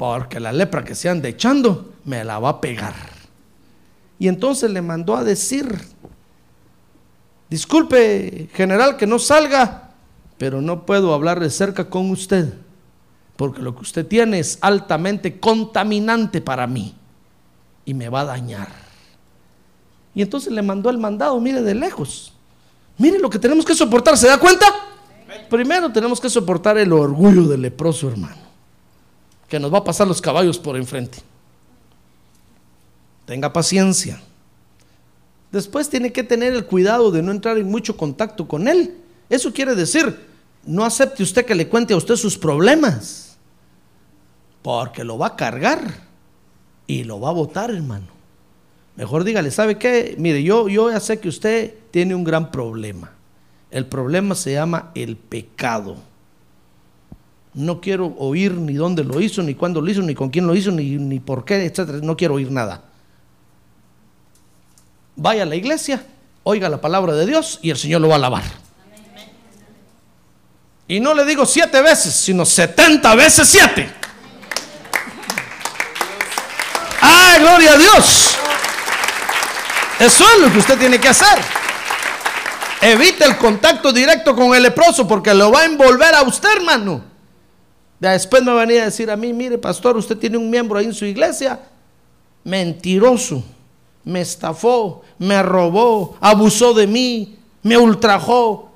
Porque 0.00 0.40
la 0.40 0.50
lepra 0.50 0.82
que 0.82 0.94
se 0.94 1.10
anda 1.10 1.28
echando 1.28 1.92
me 2.06 2.24
la 2.24 2.38
va 2.38 2.48
a 2.48 2.60
pegar. 2.62 2.94
Y 4.18 4.28
entonces 4.28 4.70
le 4.70 4.80
mandó 4.80 5.14
a 5.14 5.24
decir, 5.24 5.78
disculpe 7.50 8.48
general 8.54 8.96
que 8.96 9.06
no 9.06 9.18
salga, 9.18 9.90
pero 10.38 10.62
no 10.62 10.86
puedo 10.86 11.12
hablar 11.12 11.38
de 11.38 11.50
cerca 11.50 11.90
con 11.90 12.10
usted, 12.10 12.54
porque 13.36 13.60
lo 13.60 13.74
que 13.76 13.82
usted 13.82 14.06
tiene 14.06 14.38
es 14.38 14.56
altamente 14.62 15.38
contaminante 15.38 16.40
para 16.40 16.66
mí 16.66 16.94
y 17.84 17.92
me 17.92 18.08
va 18.08 18.22
a 18.22 18.24
dañar. 18.24 18.68
Y 20.14 20.22
entonces 20.22 20.50
le 20.50 20.62
mandó 20.62 20.88
el 20.88 20.96
mandado, 20.96 21.38
mire 21.42 21.60
de 21.60 21.74
lejos, 21.74 22.32
mire 22.96 23.18
lo 23.18 23.28
que 23.28 23.38
tenemos 23.38 23.66
que 23.66 23.74
soportar, 23.74 24.16
¿se 24.16 24.28
da 24.28 24.38
cuenta? 24.38 24.64
Primero 25.50 25.92
tenemos 25.92 26.18
que 26.18 26.30
soportar 26.30 26.78
el 26.78 26.90
orgullo 26.90 27.42
del 27.42 27.60
leproso, 27.60 28.08
hermano, 28.08 28.49
que 29.50 29.58
nos 29.58 29.74
va 29.74 29.78
a 29.78 29.84
pasar 29.84 30.06
los 30.06 30.22
caballos 30.22 30.58
por 30.58 30.76
enfrente. 30.76 31.18
Tenga 33.26 33.52
paciencia. 33.52 34.22
Después 35.50 35.90
tiene 35.90 36.12
que 36.12 36.22
tener 36.22 36.52
el 36.54 36.64
cuidado 36.64 37.10
de 37.10 37.20
no 37.20 37.32
entrar 37.32 37.58
en 37.58 37.68
mucho 37.68 37.96
contacto 37.96 38.46
con 38.46 38.68
él. 38.68 38.94
Eso 39.28 39.52
quiere 39.52 39.74
decir, 39.74 40.18
no 40.64 40.84
acepte 40.84 41.24
usted 41.24 41.44
que 41.44 41.56
le 41.56 41.68
cuente 41.68 41.92
a 41.92 41.96
usted 41.96 42.14
sus 42.14 42.38
problemas, 42.38 43.36
porque 44.62 45.02
lo 45.02 45.18
va 45.18 45.28
a 45.28 45.36
cargar 45.36 45.80
y 46.86 47.02
lo 47.02 47.18
va 47.18 47.30
a 47.30 47.32
votar, 47.32 47.70
hermano. 47.72 48.06
Mejor 48.94 49.24
dígale, 49.24 49.50
¿sabe 49.50 49.78
qué? 49.78 50.14
Mire, 50.16 50.44
yo, 50.44 50.68
yo 50.68 50.90
ya 50.90 51.00
sé 51.00 51.18
que 51.18 51.28
usted 51.28 51.74
tiene 51.90 52.14
un 52.14 52.22
gran 52.22 52.52
problema. 52.52 53.10
El 53.72 53.86
problema 53.86 54.36
se 54.36 54.52
llama 54.52 54.92
el 54.94 55.16
pecado. 55.16 55.96
No 57.52 57.80
quiero 57.80 58.14
oír 58.18 58.52
ni 58.52 58.74
dónde 58.74 59.02
lo 59.02 59.20
hizo, 59.20 59.42
ni 59.42 59.54
cuándo 59.54 59.80
lo 59.80 59.90
hizo, 59.90 60.02
ni 60.02 60.14
con 60.14 60.30
quién 60.30 60.46
lo 60.46 60.54
hizo, 60.54 60.70
ni, 60.70 60.90
ni 60.96 61.18
por 61.18 61.44
qué, 61.44 61.64
etcétera. 61.64 61.98
No 62.02 62.16
quiero 62.16 62.34
oír 62.34 62.50
nada. 62.50 62.82
Vaya 65.16 65.42
a 65.42 65.46
la 65.46 65.56
iglesia, 65.56 66.04
oiga 66.44 66.68
la 66.68 66.80
palabra 66.80 67.14
de 67.14 67.26
Dios 67.26 67.58
y 67.62 67.70
el 67.70 67.76
Señor 67.76 68.00
lo 68.00 68.08
va 68.08 68.14
a 68.14 68.18
alabar. 68.18 68.44
Y 70.86 70.98
no 71.00 71.14
le 71.14 71.24
digo 71.24 71.44
siete 71.44 71.82
veces, 71.82 72.14
sino 72.14 72.44
setenta 72.44 73.14
veces 73.14 73.48
siete. 73.48 73.92
¡Ay, 77.00 77.40
gloria 77.40 77.72
a 77.72 77.76
Dios! 77.76 78.36
Eso 79.98 80.24
es 80.34 80.40
lo 80.40 80.52
que 80.52 80.58
usted 80.58 80.78
tiene 80.78 80.98
que 80.98 81.08
hacer. 81.08 81.38
Evite 82.80 83.24
el 83.24 83.36
contacto 83.36 83.92
directo 83.92 84.34
con 84.34 84.54
el 84.54 84.62
leproso 84.62 85.06
porque 85.06 85.34
lo 85.34 85.52
va 85.52 85.60
a 85.60 85.64
envolver 85.66 86.14
a 86.14 86.22
usted, 86.22 86.48
hermano. 86.56 87.09
Después 88.00 88.42
me 88.42 88.54
venía 88.54 88.82
a 88.82 88.84
decir 88.86 89.10
a 89.10 89.16
mí, 89.16 89.32
mire, 89.34 89.58
pastor, 89.58 89.96
usted 89.98 90.16
tiene 90.16 90.38
un 90.38 90.48
miembro 90.48 90.78
ahí 90.78 90.86
en 90.86 90.94
su 90.94 91.04
iglesia, 91.04 91.60
mentiroso, 92.42 93.44
me 94.02 94.22
estafó, 94.22 95.02
me 95.18 95.42
robó, 95.42 96.16
abusó 96.18 96.72
de 96.72 96.86
mí, 96.86 97.36
me 97.62 97.76
ultrajó. 97.76 98.70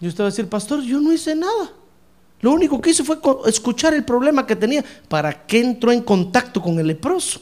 Y 0.00 0.08
usted 0.08 0.22
va 0.22 0.28
a 0.28 0.30
decir, 0.30 0.48
pastor, 0.48 0.82
yo 0.82 1.00
no 1.00 1.12
hice 1.12 1.34
nada. 1.34 1.72
Lo 2.40 2.50
único 2.50 2.80
que 2.80 2.90
hice 2.90 3.04
fue 3.04 3.18
escuchar 3.46 3.94
el 3.94 4.04
problema 4.04 4.46
que 4.46 4.56
tenía. 4.56 4.84
¿Para 5.08 5.46
qué 5.46 5.60
entró 5.60 5.92
en 5.92 6.02
contacto 6.02 6.60
con 6.60 6.78
el 6.78 6.88
leproso? 6.88 7.40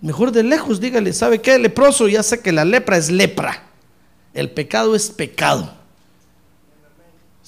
Mejor 0.00 0.30
de 0.30 0.44
lejos, 0.44 0.80
dígale, 0.80 1.12
¿sabe 1.12 1.42
qué? 1.42 1.58
Leproso, 1.58 2.08
ya 2.08 2.22
sé 2.22 2.40
que 2.40 2.52
la 2.52 2.64
lepra 2.64 2.96
es 2.96 3.10
lepra. 3.10 3.64
El 4.32 4.50
pecado 4.52 4.94
es 4.94 5.10
pecado. 5.10 5.77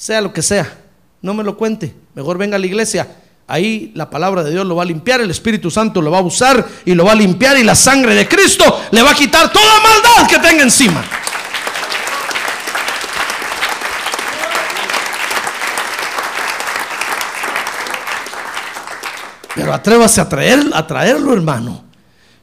Sea 0.01 0.23
lo 0.23 0.33
que 0.33 0.41
sea, 0.41 0.79
no 1.21 1.35
me 1.35 1.45
lo 1.45 1.59
cuente. 1.59 1.95
Mejor 2.15 2.39
venga 2.39 2.57
a 2.57 2.59
la 2.59 2.65
iglesia. 2.65 3.07
Ahí 3.47 3.93
la 3.95 4.09
palabra 4.09 4.43
de 4.43 4.51
Dios 4.51 4.67
lo 4.67 4.75
va 4.75 4.83
a 4.83 4.87
limpiar, 4.87 5.21
el 5.21 5.31
Espíritu 5.31 5.71
Santo 5.71 6.01
lo 6.01 6.11
va 6.11 6.21
a 6.21 6.23
usar 6.23 6.67
y 6.87 6.95
lo 6.95 7.05
va 7.05 7.13
a 7.13 7.15
limpiar 7.15 7.59
y 7.59 7.65
la 7.65 7.75
sangre 7.75 8.15
de 8.15 8.27
Cristo 8.27 8.81
le 8.93 9.03
va 9.03 9.11
a 9.11 9.15
quitar 9.15 9.53
toda 9.53 9.75
maldad 9.83 10.27
que 10.27 10.39
tenga 10.39 10.63
encima. 10.63 11.05
Pero 19.55 19.75
atrévase 19.75 20.23
a, 20.23 20.29
a 20.79 20.87
traerlo, 20.87 21.35
hermano. 21.35 21.85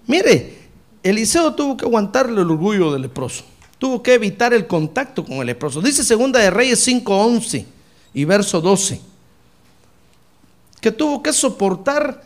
Mire, 0.05 0.59
Eliseo 1.01 1.55
tuvo 1.55 1.75
que 1.75 1.85
aguantarle 1.85 2.39
el 2.39 2.51
orgullo 2.51 2.93
del 2.93 3.01
leproso. 3.01 3.56
Tuvo 3.77 4.01
que 4.01 4.13
evitar 4.13 4.53
el 4.53 4.65
contacto 4.65 5.23
con 5.23 5.37
el 5.37 5.47
leproso. 5.47 5.81
Dice 5.81 6.03
segunda 6.03 6.39
de 6.39 6.49
Reyes 6.49 6.85
5:11 6.87 7.65
y 8.13 8.25
verso 8.25 8.59
12. 8.59 8.99
Que 10.81 10.91
tuvo 10.91 11.21
que 11.21 11.31
soportar, 11.31 12.23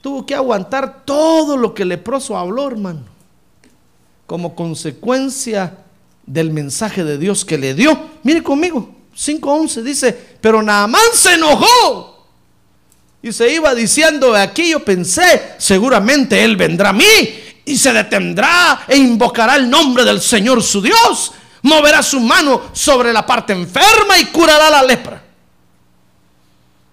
tuvo 0.00 0.24
que 0.24 0.34
aguantar 0.34 1.04
todo 1.04 1.56
lo 1.56 1.74
que 1.74 1.82
el 1.82 1.88
leproso 1.88 2.36
habló, 2.36 2.68
hermano. 2.68 3.02
Como 4.26 4.54
consecuencia 4.54 5.78
del 6.24 6.50
mensaje 6.50 7.04
de 7.04 7.18
Dios 7.18 7.44
que 7.44 7.58
le 7.58 7.74
dio. 7.74 7.98
Mire 8.22 8.42
conmigo, 8.42 8.94
5:11 9.16 9.82
dice, 9.82 10.12
pero 10.40 10.62
Naamán 10.62 11.02
se 11.12 11.34
enojó 11.34 12.26
y 13.20 13.32
se 13.32 13.52
iba 13.52 13.74
diciendo, 13.74 14.34
aquí 14.34 14.70
yo 14.70 14.84
pensé, 14.84 15.54
seguramente 15.58 16.44
Él 16.44 16.56
vendrá 16.56 16.90
a 16.90 16.92
mí 16.92 17.04
y 17.64 17.76
se 17.76 17.92
detendrá 17.92 18.84
e 18.86 18.96
invocará 18.96 19.56
el 19.56 19.68
nombre 19.68 20.04
del 20.04 20.20
Señor 20.20 20.62
su 20.62 20.82
Dios. 20.82 21.32
Moverá 21.62 22.02
su 22.02 22.20
mano 22.20 22.62
sobre 22.72 23.12
la 23.12 23.24
parte 23.24 23.52
enferma 23.52 24.18
y 24.18 24.26
curará 24.26 24.68
la 24.70 24.82
lepra. 24.82 25.22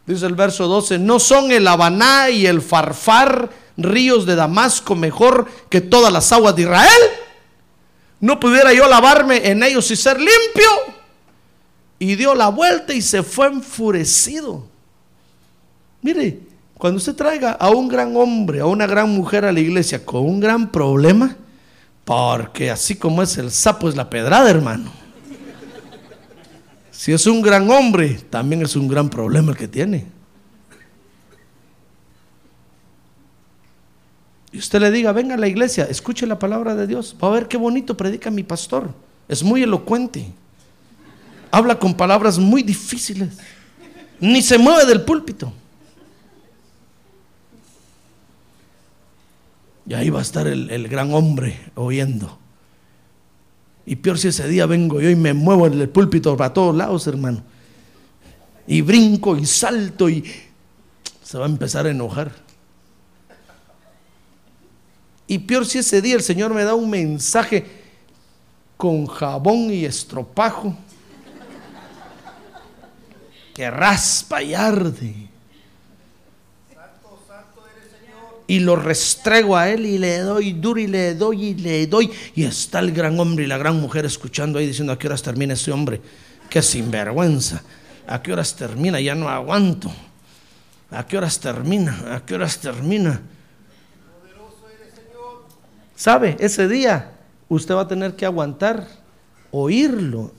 Dice 0.06 0.26
el 0.26 0.36
verso 0.36 0.68
12, 0.68 0.98
no 1.00 1.20
son 1.20 1.52
el 1.52 1.68
Habaná 1.68 2.30
y 2.30 2.46
el 2.46 2.62
Farfar, 2.62 3.50
ríos 3.78 4.26
de 4.26 4.36
Damasco, 4.36 4.96
mejor 4.96 5.50
que 5.70 5.82
todas 5.82 6.12
las 6.12 6.32
aguas 6.32 6.56
de 6.56 6.64
Israel. 6.64 7.02
No 8.20 8.40
pudiera 8.40 8.74
yo 8.74 8.88
lavarme 8.88 9.50
en 9.50 9.64
ellos 9.64 9.90
y 9.92 9.96
ser 9.96 10.18
limpio. 10.18 10.70
Y 12.00 12.16
dio 12.16 12.34
la 12.34 12.50
vuelta 12.50 12.94
y 12.94 13.02
se 13.02 13.24
fue 13.24 13.48
enfurecido. 13.48 14.66
Mire, 16.02 16.40
cuando 16.82 16.98
usted 16.98 17.14
traiga 17.14 17.52
a 17.52 17.70
un 17.70 17.88
gran 17.88 18.16
hombre, 18.16 18.60
a 18.60 18.66
una 18.66 18.88
gran 18.88 19.08
mujer 19.08 19.46
a 19.46 19.52
la 19.52 19.60
iglesia 19.60 20.04
con 20.04 20.26
un 20.26 20.40
gran 20.40 20.72
problema, 20.72 21.36
porque 22.04 22.72
así 22.72 22.96
como 22.96 23.22
es 23.22 23.38
el 23.38 23.52
sapo 23.52 23.88
es 23.88 23.96
la 23.96 24.10
pedrada, 24.10 24.50
hermano. 24.50 24.92
Si 26.90 27.12
es 27.12 27.28
un 27.28 27.44
gran 27.44 27.70
hombre, 27.70 28.20
también 28.32 28.64
es 28.64 28.76
un 28.76 28.88
gran 28.88 29.12
problema 29.12 29.52
el 29.52 29.58
que 29.60 29.68
tiene. 29.68 30.08
Y 34.52 34.58
usted 34.58 34.80
le 34.80 34.90
diga, 34.90 35.12
venga 35.12 35.36
a 35.36 35.38
la 35.38 35.48
iglesia, 35.48 35.86
escuche 35.88 36.26
la 36.26 36.40
palabra 36.40 36.74
de 36.74 36.88
Dios. 36.88 37.16
Va 37.24 37.28
a 37.28 37.32
ver 37.32 37.48
qué 37.48 37.58
bonito 37.58 37.96
predica 37.96 38.32
mi 38.32 38.42
pastor. 38.42 38.90
Es 39.28 39.44
muy 39.44 39.62
elocuente. 39.62 40.32
Habla 41.52 41.78
con 41.78 41.94
palabras 41.94 42.40
muy 42.40 42.64
difíciles. 42.64 43.38
Ni 44.20 44.42
se 44.42 44.58
mueve 44.58 44.88
del 44.88 45.04
púlpito. 45.04 45.54
Y 49.86 49.94
ahí 49.94 50.10
va 50.10 50.20
a 50.20 50.22
estar 50.22 50.48
el, 50.48 50.70
el 50.70 50.88
gran 50.88 51.14
hombre 51.14 51.72
oyendo. 51.76 52.38
Y 53.86 53.96
peor 53.96 54.18
si 54.18 54.28
ese 54.28 54.48
día 54.48 54.66
vengo 54.66 55.02
yo 55.02 55.10
y 55.10 55.16
me 55.16 55.34
muevo 55.34 55.68
en 55.68 55.80
el 55.80 55.90
púlpito 55.90 56.38
para 56.38 56.54
todos 56.54 56.76
lados, 56.76 57.08
hermano. 57.08 57.44
Y 58.68 58.82
brinco 58.82 59.36
y 59.36 59.46
salto 59.46 60.10
y 60.10 60.24
se 61.24 61.38
va 61.38 61.46
a 61.46 61.50
empezar 61.50 61.86
a 61.86 61.92
enojar. 61.92 62.32
Y 65.28 65.40
peor 65.40 65.66
si 65.66 65.80
ese 65.80 66.02
día 66.02 66.16
el 66.16 66.22
Señor 66.22 66.54
me 66.54 66.64
da 66.64 66.76
un 66.76 66.90
mensaje 66.90 67.66
con 68.78 69.06
jabón 69.08 69.72
y 69.72 69.86
estropajo 69.86 70.76
que 73.54 73.70
raspa 73.70 74.42
y 74.44 74.54
arde. 74.54 75.31
Y 78.52 78.60
lo 78.60 78.76
restrego 78.76 79.56
a 79.56 79.70
él 79.70 79.86
y 79.86 79.97
le 79.97 80.20
doy 80.20 80.52
duro 80.52 80.78
y 80.78 80.86
le 80.86 81.16
doy 81.16 81.45
y 81.45 81.54
le 81.54 81.88
doy. 81.88 82.12
Y 82.36 82.43
está 82.43 82.80
el 82.80 82.91
gran 82.91 83.18
hombre 83.18 83.45
y 83.45 83.47
la 83.47 83.58
gran 83.58 83.80
mujer 83.80 84.06
escuchando 84.06 84.60
ahí 84.60 84.68
diciendo, 84.68 84.91
¿a 84.91 84.99
qué 84.99 85.08
horas 85.08 85.24
termina 85.24 85.54
ese 85.54 85.72
hombre? 85.72 86.02
Qué 86.49 86.62
sinvergüenza. 86.62 87.64
¿A 88.06 88.22
qué 88.22 88.34
horas 88.34 88.54
termina? 88.54 88.99
Ya 88.99 89.16
no 89.16 89.30
aguanto. 89.30 89.89
¿A 90.89 91.08
qué 91.08 91.18
horas 91.18 91.39
termina? 91.39 92.14
¿A 92.14 92.26
qué 92.26 92.36
horas 92.36 92.58
termina? 92.58 93.22
¿Sabe? 95.95 96.36
Ese 96.38 96.68
día 96.68 97.10
usted 97.47 97.74
va 97.74 97.84
a 97.84 97.88
tener 97.88 98.18
que 98.18 98.26
aguantar, 98.26 98.86
oírlo 99.52 100.34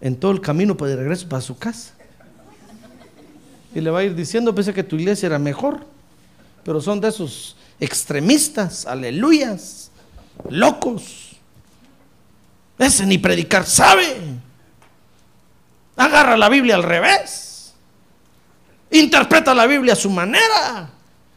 en 0.00 0.14
todo 0.14 0.30
el 0.30 0.40
camino 0.40 0.76
para 0.76 0.92
de 0.92 0.96
regreso 0.98 1.28
para 1.28 1.42
su 1.42 1.58
casa. 1.58 1.92
Y 3.74 3.80
le 3.80 3.90
va 3.90 3.98
a 3.98 4.04
ir 4.04 4.14
diciendo, 4.14 4.54
pensé 4.54 4.72
que 4.72 4.84
tu 4.84 4.94
iglesia 4.94 5.26
era 5.26 5.40
mejor 5.40 5.97
pero 6.68 6.82
son 6.82 7.00
de 7.00 7.08
esos 7.08 7.56
extremistas, 7.80 8.84
aleluyas, 8.84 9.90
locos. 10.50 11.30
Ese 12.78 13.06
ni 13.06 13.16
predicar 13.16 13.64
sabe. 13.64 14.04
Agarra 15.96 16.36
la 16.36 16.50
Biblia 16.50 16.74
al 16.74 16.82
revés. 16.82 17.72
Interpreta 18.90 19.54
la 19.54 19.66
Biblia 19.66 19.94
a 19.94 19.96
su 19.96 20.10
manera. 20.10 20.90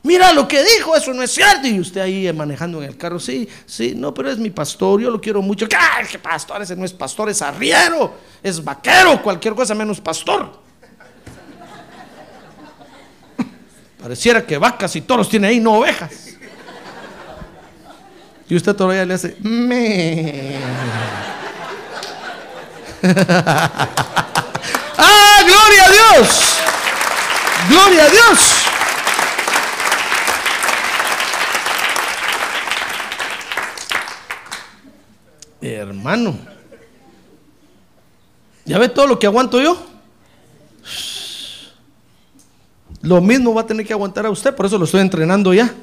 Mira 0.04 0.34
lo 0.34 0.50
que 0.50 0.66
dijo, 0.66 0.98
eso 0.98 1.14
no 1.14 1.24
es 1.24 1.32
cierto. 1.32 1.66
Y 1.66 1.80
usted 1.80 2.02
ahí 2.02 2.34
manejando 2.34 2.84
en 2.84 2.90
el 2.90 2.98
carro, 2.98 3.18
sí, 3.18 3.48
sí, 3.66 3.94
no, 3.96 4.14
pero 4.14 4.30
es 4.30 4.38
mi 4.38 4.50
pastor, 4.50 5.00
yo 5.00 5.10
lo 5.10 5.22
quiero 5.22 5.42
mucho. 5.42 5.66
¿Qué, 5.66 5.78
¿Qué 6.12 6.20
pastor? 6.20 6.62
Ese 6.62 6.76
no 6.76 6.84
es 6.84 6.92
pastor, 6.92 7.30
es 7.30 7.42
arriero, 7.42 8.16
es 8.44 8.62
vaquero, 8.62 9.24
cualquier 9.24 9.56
cosa 9.56 9.74
menos 9.76 10.02
pastor. 10.02 10.61
Pareciera 14.02 14.46
que 14.46 14.58
vacas 14.58 14.96
y 14.96 15.02
toros 15.02 15.30
tiene 15.30 15.48
ahí, 15.48 15.60
no 15.60 15.74
ovejas. 15.76 16.12
Y 18.50 18.56
usted 18.56 18.76
todavía 18.76 19.06
le 19.06 19.14
hace, 19.14 19.38
me. 19.40 20.56
¡Ah, 24.98 25.44
gloria 25.46 25.86
a 25.86 25.90
Dios! 25.90 26.58
¡Gloria 27.70 28.04
a 28.04 28.10
Dios! 28.10 28.40
Hermano, 35.62 36.38
¿ya 38.66 38.80
ve 38.80 38.90
todo 38.90 39.06
lo 39.06 39.20
que 39.20 39.28
aguanto 39.28 39.62
yo? 39.62 39.78
Lo 43.02 43.20
mismo 43.22 43.54
va 43.54 43.62
a 43.62 43.66
tener 43.66 43.86
que 43.86 43.94
aguantar 43.94 44.26
a 44.26 44.30
usted, 44.30 44.56
por 44.56 44.66
eso 44.66 44.78
lo 44.78 44.86
estoy 44.86 45.02
entrenando 45.02 45.54
ya. 45.54 45.74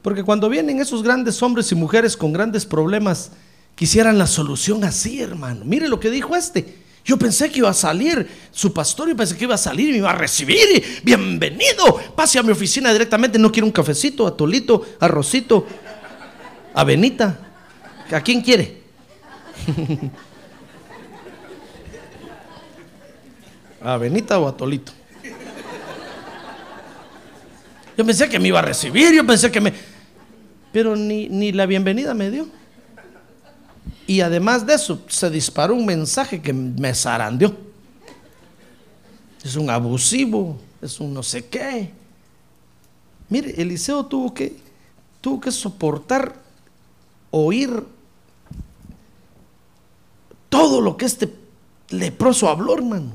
Porque 0.00 0.24
cuando 0.24 0.48
vienen 0.48 0.80
esos 0.80 1.02
grandes 1.02 1.42
hombres 1.42 1.70
y 1.72 1.74
mujeres 1.74 2.16
con 2.16 2.32
grandes 2.32 2.64
problemas, 2.64 3.32
quisieran 3.74 4.16
la 4.16 4.26
solución 4.26 4.84
así, 4.84 5.20
hermano. 5.20 5.64
Mire 5.64 5.88
lo 5.88 6.00
que 6.00 6.10
dijo 6.10 6.34
este. 6.34 6.78
Yo 7.04 7.18
pensé 7.18 7.50
que 7.50 7.58
iba 7.58 7.70
a 7.70 7.74
salir, 7.74 8.28
su 8.50 8.72
pastor, 8.72 9.08
yo 9.08 9.16
pensé 9.16 9.36
que 9.36 9.44
iba 9.44 9.54
a 9.54 9.58
salir 9.58 9.88
y 9.88 9.92
me 9.92 9.98
iba 9.98 10.10
a 10.10 10.14
recibir. 10.14 11.02
bienvenido, 11.02 12.00
pase 12.14 12.38
a 12.38 12.42
mi 12.42 12.52
oficina 12.52 12.92
directamente. 12.92 13.38
No 13.38 13.52
quiero 13.52 13.66
un 13.66 13.72
cafecito, 13.72 14.26
atolito, 14.26 14.84
arrocito, 15.00 15.66
avenita. 16.74 17.38
¿A 18.10 18.20
quién 18.20 18.40
quiere? 18.40 18.82
¿A 23.80 23.96
Benita 23.96 24.38
o 24.38 24.48
a 24.48 24.56
Tolito? 24.56 24.92
Yo 27.96 28.04
pensé 28.04 28.28
que 28.28 28.38
me 28.38 28.48
iba 28.48 28.60
a 28.60 28.62
recibir, 28.62 29.12
yo 29.12 29.26
pensé 29.26 29.50
que 29.50 29.60
me... 29.60 29.72
Pero 30.72 30.94
ni, 30.94 31.28
ni 31.28 31.52
la 31.52 31.66
bienvenida 31.66 32.14
me 32.14 32.30
dio. 32.30 32.46
Y 34.06 34.20
además 34.20 34.66
de 34.66 34.74
eso, 34.74 35.02
se 35.08 35.28
disparó 35.30 35.74
un 35.74 35.84
mensaje 35.84 36.40
que 36.40 36.52
me 36.52 36.94
zarandeó. 36.94 37.54
Es 39.42 39.56
un 39.56 39.68
abusivo, 39.68 40.58
es 40.80 41.00
un 41.00 41.12
no 41.12 41.22
sé 41.22 41.46
qué. 41.46 41.90
Mire, 43.28 43.60
Eliseo 43.60 44.06
tuvo 44.06 44.32
que, 44.32 44.56
tuvo 45.20 45.40
que 45.40 45.50
soportar 45.50 46.34
oír 47.30 47.84
todo 50.48 50.80
lo 50.80 50.96
que 50.96 51.04
este 51.04 51.34
leproso 51.90 52.48
habló, 52.48 52.74
hermano. 52.74 53.12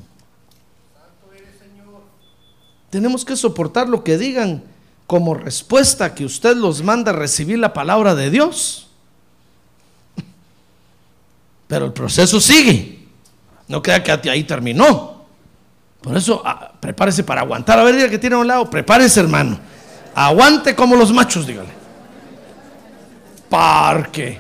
Tenemos 2.94 3.26
que 3.26 3.36
soportar 3.36 3.90
lo 3.90 4.04
que 4.04 4.20
digan 4.20 4.62
como 5.08 5.34
respuesta 5.34 6.14
que 6.14 6.26
usted 6.26 6.56
los 6.56 6.84
manda 6.84 7.12
a 7.12 7.16
recibir 7.16 7.58
la 7.58 7.74
palabra 7.74 8.14
de 8.14 8.30
Dios. 8.30 8.86
Pero 11.68 11.86
el 11.86 11.92
proceso 11.92 12.40
sigue. 12.40 13.04
No 13.68 13.82
queda 13.82 14.04
que 14.04 14.30
ahí 14.30 14.44
terminó. 14.44 15.26
Por 16.02 16.16
eso, 16.16 16.44
ah, 16.46 16.72
prepárese 16.80 17.24
para 17.24 17.42
aguantar. 17.42 17.80
A 17.80 17.84
ver, 17.84 17.96
diga 17.96 18.10
que 18.10 18.20
tiene 18.20 18.36
a 18.36 18.40
un 18.40 18.48
lado. 18.48 18.70
Prepárese, 18.70 19.22
hermano. 19.22 19.58
Aguante 20.14 20.76
como 20.76 20.96
los 20.96 21.12
machos, 21.12 21.48
dígale. 21.48 21.72
Porque 23.50 24.40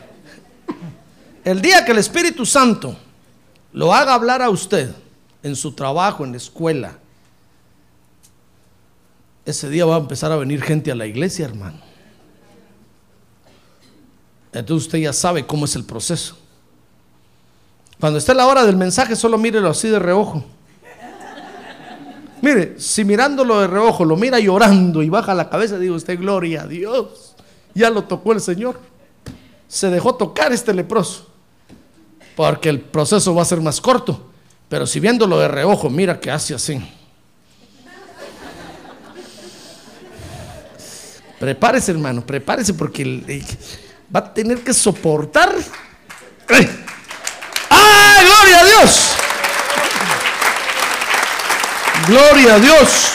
el 1.43 1.59
día 1.59 1.83
que 1.83 1.91
el 1.91 1.97
Espíritu 1.97 2.45
Santo 2.45 2.95
lo 3.71 3.91
haga 3.95 4.13
hablar 4.13 4.43
a 4.43 4.51
usted 4.51 4.91
en 5.41 5.55
su 5.55 5.71
trabajo, 5.71 6.23
en 6.23 6.33
la 6.33 6.37
escuela, 6.37 6.99
ese 9.45 9.69
día 9.69 9.85
va 9.85 9.95
a 9.95 9.99
empezar 9.99 10.31
a 10.31 10.37
venir 10.37 10.61
gente 10.61 10.91
a 10.91 10.95
la 10.95 11.05
iglesia, 11.05 11.45
hermano. 11.45 11.77
Entonces 14.53 14.87
usted 14.87 14.99
ya 14.99 15.13
sabe 15.13 15.45
cómo 15.45 15.65
es 15.65 15.75
el 15.75 15.83
proceso. 15.83 16.37
Cuando 17.99 18.19
esté 18.19 18.33
la 18.33 18.47
hora 18.47 18.65
del 18.65 18.77
mensaje, 18.77 19.15
solo 19.15 19.37
mírelo 19.37 19.69
así 19.69 19.89
de 19.89 19.99
reojo. 19.99 20.43
Mire, 22.41 22.77
si 22.77 23.05
mirándolo 23.05 23.61
de 23.61 23.67
reojo 23.67 24.03
lo 24.03 24.17
mira 24.17 24.37
llorando 24.39 25.01
y 25.01 25.09
baja 25.09 25.33
la 25.33 25.49
cabeza, 25.49 25.79
digo 25.79 25.95
usted, 25.95 26.19
gloria 26.19 26.63
a 26.63 26.67
Dios. 26.67 27.35
Ya 27.73 27.89
lo 27.89 28.03
tocó 28.03 28.33
el 28.33 28.41
Señor. 28.41 28.79
Se 29.67 29.89
dejó 29.89 30.15
tocar 30.15 30.51
este 30.51 30.73
leproso. 30.73 31.27
Porque 32.35 32.69
el 32.69 32.81
proceso 32.81 33.33
va 33.33 33.43
a 33.43 33.45
ser 33.45 33.61
más 33.61 33.79
corto. 33.79 34.29
Pero 34.67 34.85
si 34.85 34.99
viéndolo 34.99 35.39
de 35.39 35.47
reojo, 35.47 35.89
mira 35.89 36.19
que 36.19 36.31
hace 36.31 36.53
así. 36.53 36.83
Prepárese, 41.43 41.91
hermano, 41.91 42.25
prepárese 42.25 42.73
porque 42.73 43.43
va 44.15 44.21
a 44.21 44.33
tener 44.33 44.59
que 44.59 44.73
soportar. 44.73 45.53
¡Ay! 46.47 46.69
gloria 48.25 48.59
a 48.61 48.63
Dios! 48.63 49.11
Gloria 52.07 52.55
a 52.55 52.59
Dios. 52.59 53.11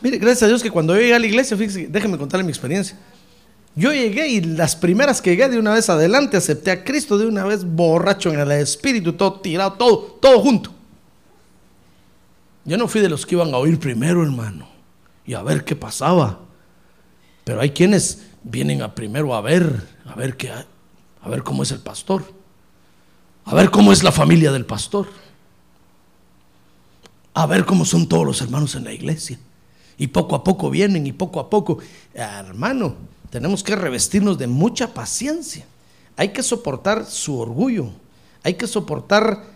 Mire, 0.00 0.18
gracias 0.18 0.42
a 0.42 0.46
Dios 0.48 0.60
que 0.60 0.72
cuando 0.72 0.96
yo 0.96 1.02
llegué 1.02 1.14
a 1.14 1.20
la 1.20 1.26
iglesia, 1.26 1.56
fíjese, 1.56 1.86
déjenme 1.88 2.18
contarle 2.18 2.42
mi 2.42 2.50
experiencia. 2.50 2.98
Yo 3.76 3.92
llegué 3.92 4.26
y 4.26 4.40
las 4.40 4.74
primeras 4.74 5.22
que 5.22 5.30
llegué 5.30 5.48
de 5.50 5.58
una 5.60 5.72
vez 5.72 5.88
adelante 5.88 6.36
acepté 6.36 6.72
a 6.72 6.82
Cristo 6.82 7.16
de 7.16 7.26
una 7.26 7.44
vez 7.44 7.64
borracho 7.64 8.32
en 8.32 8.40
el 8.40 8.50
espíritu, 8.50 9.12
todo 9.12 9.40
tirado, 9.40 9.74
todo, 9.74 10.18
todo 10.20 10.40
junto. 10.40 10.81
Yo 12.64 12.76
no 12.76 12.88
fui 12.88 13.00
de 13.00 13.08
los 13.08 13.26
que 13.26 13.34
iban 13.34 13.52
a 13.52 13.58
oír 13.58 13.78
primero, 13.78 14.22
hermano, 14.22 14.68
y 15.26 15.34
a 15.34 15.42
ver 15.42 15.64
qué 15.64 15.74
pasaba. 15.74 16.40
Pero 17.44 17.60
hay 17.60 17.70
quienes 17.70 18.22
vienen 18.44 18.82
a 18.82 18.94
primero 18.94 19.34
a 19.34 19.40
ver, 19.40 19.88
a 20.06 20.14
ver 20.14 20.36
qué, 20.36 20.50
a 20.50 21.28
ver 21.28 21.42
cómo 21.42 21.62
es 21.62 21.72
el 21.72 21.80
pastor, 21.80 22.24
a 23.44 23.54
ver 23.54 23.70
cómo 23.70 23.92
es 23.92 24.02
la 24.02 24.12
familia 24.12 24.52
del 24.52 24.64
pastor, 24.64 25.08
a 27.34 27.46
ver 27.46 27.64
cómo 27.64 27.84
son 27.84 28.08
todos 28.08 28.26
los 28.26 28.40
hermanos 28.40 28.74
en 28.74 28.84
la 28.84 28.92
iglesia. 28.92 29.38
Y 29.98 30.08
poco 30.08 30.36
a 30.36 30.44
poco 30.44 30.70
vienen 30.70 31.06
y 31.06 31.12
poco 31.12 31.40
a 31.40 31.50
poco, 31.50 31.78
hermano, 32.14 32.94
tenemos 33.30 33.62
que 33.62 33.76
revestirnos 33.76 34.38
de 34.38 34.46
mucha 34.46 34.94
paciencia. 34.94 35.64
Hay 36.16 36.28
que 36.28 36.42
soportar 36.42 37.06
su 37.06 37.38
orgullo, 37.38 37.90
hay 38.42 38.54
que 38.54 38.66
soportar 38.66 39.51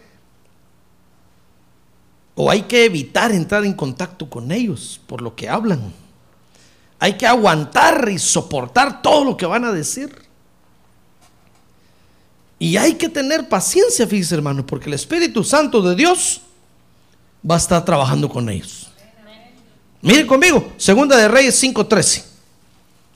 o 2.37 2.51
hay 2.51 2.63
que 2.63 2.85
evitar 2.85 3.33
entrar 3.33 3.65
en 3.65 3.73
contacto 3.73 4.29
con 4.29 4.53
ellos 4.53 5.01
por 5.07 5.23
lo 5.23 5.35
que 5.35 5.49
hablan. 5.49 5.93
Hay 6.99 7.15
que 7.15 7.27
aguantar 7.27 8.09
y 8.11 8.19
soportar 8.19 9.03
todo 9.03 9.25
lo 9.25 9.37
que 9.37 9.47
van 9.47 9.65
a 9.65 9.73
decir. 9.73 10.15
Y 12.59 12.77
hay 12.77 12.95
que 12.95 13.09
tener 13.09 13.49
paciencia, 13.49 14.07
fíjese 14.07 14.35
hermano, 14.35 14.65
porque 14.65 14.87
el 14.87 14.95
Espíritu 14.95 15.43
Santo 15.43 15.81
de 15.81 15.95
Dios 15.95 16.43
va 17.49 17.55
a 17.55 17.59
estar 17.59 17.85
trabajando 17.85 18.29
con 18.29 18.49
ellos. 18.51 18.89
Mire 20.03 20.27
conmigo, 20.27 20.73
Segunda 20.77 21.17
de 21.17 21.29
Reyes 21.29 21.63
5.13. 21.63 22.23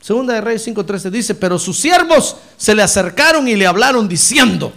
Segunda 0.01 0.33
de 0.33 0.41
Reyes 0.41 0.67
5.13 0.67 1.11
dice, 1.11 1.35
pero 1.35 1.59
sus 1.59 1.79
siervos 1.79 2.37
se 2.57 2.75
le 2.75 2.83
acercaron 2.83 3.47
y 3.47 3.55
le 3.55 3.67
hablaron 3.67 4.09
diciendo, 4.09 4.73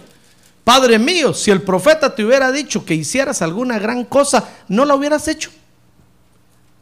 Padre 0.64 0.98
mío, 0.98 1.34
si 1.34 1.50
el 1.50 1.60
profeta 1.60 2.14
te 2.14 2.24
hubiera 2.24 2.50
dicho 2.50 2.86
que 2.86 2.94
hicieras 2.94 3.42
alguna 3.42 3.78
gran 3.78 4.04
cosa, 4.04 4.48
¿no 4.66 4.86
la 4.86 4.94
hubieras 4.94 5.28
hecho? 5.28 5.50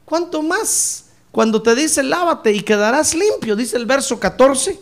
¿Cuánto 0.05 0.41
más? 0.41 1.07
Cuando 1.33 1.61
te 1.61 1.75
dice 1.75 2.03
lávate 2.03 2.53
y 2.53 2.61
quedarás 2.61 3.15
limpio, 3.15 3.57
dice 3.57 3.77
el 3.77 3.87
verso 3.87 4.21
14. 4.21 4.79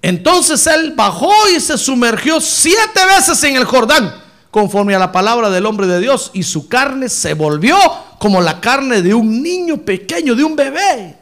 Entonces 0.00 0.66
él 0.66 0.94
bajó 0.96 1.32
y 1.54 1.60
se 1.60 1.76
sumergió 1.76 2.40
siete 2.40 3.04
veces 3.06 3.42
en 3.44 3.56
el 3.56 3.64
Jordán, 3.64 4.14
conforme 4.50 4.94
a 4.94 4.98
la 4.98 5.12
palabra 5.12 5.50
del 5.50 5.66
hombre 5.66 5.86
de 5.86 6.00
Dios, 6.00 6.30
y 6.32 6.42
su 6.44 6.68
carne 6.68 7.08
se 7.08 7.34
volvió 7.34 7.76
como 8.18 8.40
la 8.40 8.60
carne 8.60 9.02
de 9.02 9.12
un 9.12 9.42
niño 9.42 9.78
pequeño, 9.78 10.34
de 10.34 10.44
un 10.44 10.56
bebé, 10.56 11.16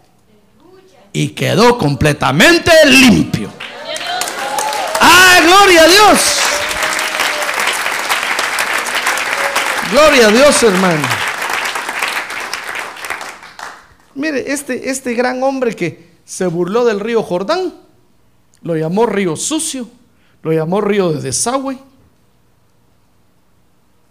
y 1.13 1.31
quedó 1.31 1.77
completamente 1.79 2.71
limpio. 2.87 3.51
¡Ah, 5.55 5.67
gloria 5.67 5.83
a 5.83 5.87
Dios! 5.87 6.41
Gloria 9.93 10.27
a 10.27 10.31
Dios, 10.31 10.63
hermano. 10.63 11.07
Mire, 14.15 14.53
este, 14.53 14.91
este 14.91 15.15
gran 15.15 15.43
hombre 15.43 15.75
que 15.77 16.15
se 16.25 16.47
burló 16.47 16.85
del 16.85 17.01
río 17.01 17.23
Jordán, 17.23 17.75
lo 18.63 18.77
llamó 18.77 19.07
río 19.07 19.37
sucio, 19.37 19.89
lo 20.43 20.53
llamó 20.53 20.81
río 20.81 21.13
de 21.13 21.21
desagüe. 21.21 21.79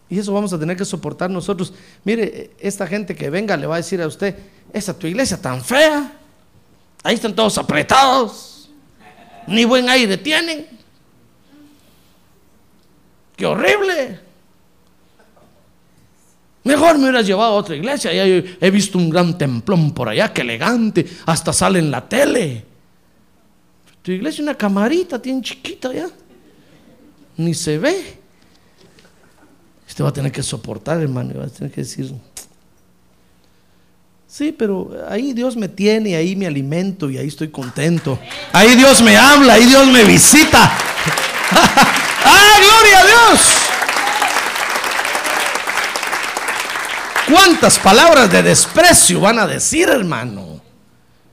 Y 0.09 0.19
eso 0.19 0.33
vamos 0.33 0.53
a 0.53 0.59
tener 0.59 0.77
que 0.77 0.85
soportar 0.85 1.29
nosotros. 1.29 1.73
Mire, 2.03 2.51
esta 2.59 2.87
gente 2.87 3.15
que 3.15 3.29
venga 3.29 3.57
le 3.57 3.65
va 3.65 3.75
a 3.75 3.77
decir 3.77 4.01
a 4.01 4.07
usted, 4.07 4.37
esa 4.71 4.97
tu 4.97 5.07
iglesia 5.07 5.41
tan 5.41 5.63
fea, 5.63 6.13
ahí 7.03 7.15
están 7.15 7.35
todos 7.35 7.57
apretados, 7.57 8.69
ni 9.47 9.65
buen 9.65 9.89
aire 9.89 10.17
tienen. 10.17 10.82
¡Qué 13.35 13.45
horrible! 13.45 14.19
Mejor 16.63 16.97
me 16.97 17.03
hubieras 17.03 17.27
llevado 17.27 17.53
a 17.53 17.55
otra 17.55 17.75
iglesia. 17.75 18.13
Ya 18.13 18.23
he 18.25 18.71
visto 18.71 18.97
un 18.97 19.09
gran 19.09 19.37
templón 19.37 19.93
por 19.93 20.07
allá, 20.07 20.31
que 20.31 20.41
elegante, 20.41 21.05
hasta 21.25 21.51
sale 21.51 21.79
en 21.79 21.91
la 21.91 22.07
tele. 22.07 22.65
Tu 24.01 24.11
iglesia 24.11 24.37
es 24.37 24.43
una 24.43 24.55
camarita, 24.55 25.21
tiene 25.21 25.41
chiquita 25.41 25.93
ya. 25.93 26.07
Ni 27.37 27.53
se 27.53 27.77
ve. 27.77 28.17
Usted 29.87 30.03
va 30.03 30.09
a 30.09 30.13
tener 30.13 30.31
que 30.31 30.41
soportar, 30.41 31.01
hermano, 31.01 31.33
va 31.37 31.45
a 31.45 31.49
tener 31.49 31.71
que 31.71 31.81
decir, 31.81 32.11
sí, 34.25 34.51
pero 34.51 34.91
ahí 35.07 35.33
Dios 35.33 35.55
me 35.55 35.67
tiene, 35.67 36.15
ahí 36.15 36.35
me 36.35 36.47
alimento 36.47 37.09
y 37.09 37.17
ahí 37.17 37.27
estoy 37.27 37.49
contento. 37.49 38.17
Ahí 38.53 38.75
Dios 38.75 39.01
me 39.01 39.17
habla, 39.17 39.53
ahí 39.53 39.65
Dios 39.65 39.87
me 39.87 40.03
visita. 40.05 40.71
¡Ah, 42.83 42.89
gloria 42.89 42.99
a 42.99 43.05
Dios! 43.05 43.41
¿Cuántas 47.29 47.79
palabras 47.79 48.31
de 48.31 48.43
desprecio 48.43 49.21
van 49.21 49.39
a 49.39 49.47
decir, 49.47 49.89
hermano? 49.89 50.61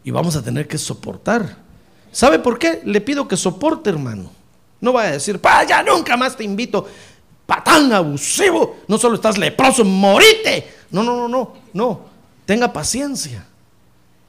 Y 0.04 0.10
vamos 0.10 0.36
a 0.36 0.42
tener 0.42 0.68
que 0.68 0.78
soportar. 0.78 1.56
¿Sabe 2.12 2.38
por 2.38 2.58
qué? 2.58 2.80
Le 2.84 3.00
pido 3.00 3.26
que 3.26 3.36
soporte, 3.36 3.90
hermano. 3.90 4.30
No 4.80 4.92
vaya 4.92 5.10
a 5.10 5.12
decir, 5.12 5.40
pa, 5.40 5.64
ya 5.64 5.82
nunca 5.82 6.16
más 6.16 6.36
te 6.36 6.44
invito. 6.44 6.88
Patán 7.46 7.92
abusivo. 7.92 8.78
No 8.86 8.96
solo 8.98 9.16
estás 9.16 9.36
leproso, 9.36 9.84
morite. 9.84 10.72
No, 10.90 11.02
no, 11.02 11.16
no, 11.16 11.28
no, 11.28 11.54
no. 11.72 12.00
Tenga 12.46 12.72
paciencia. 12.72 13.44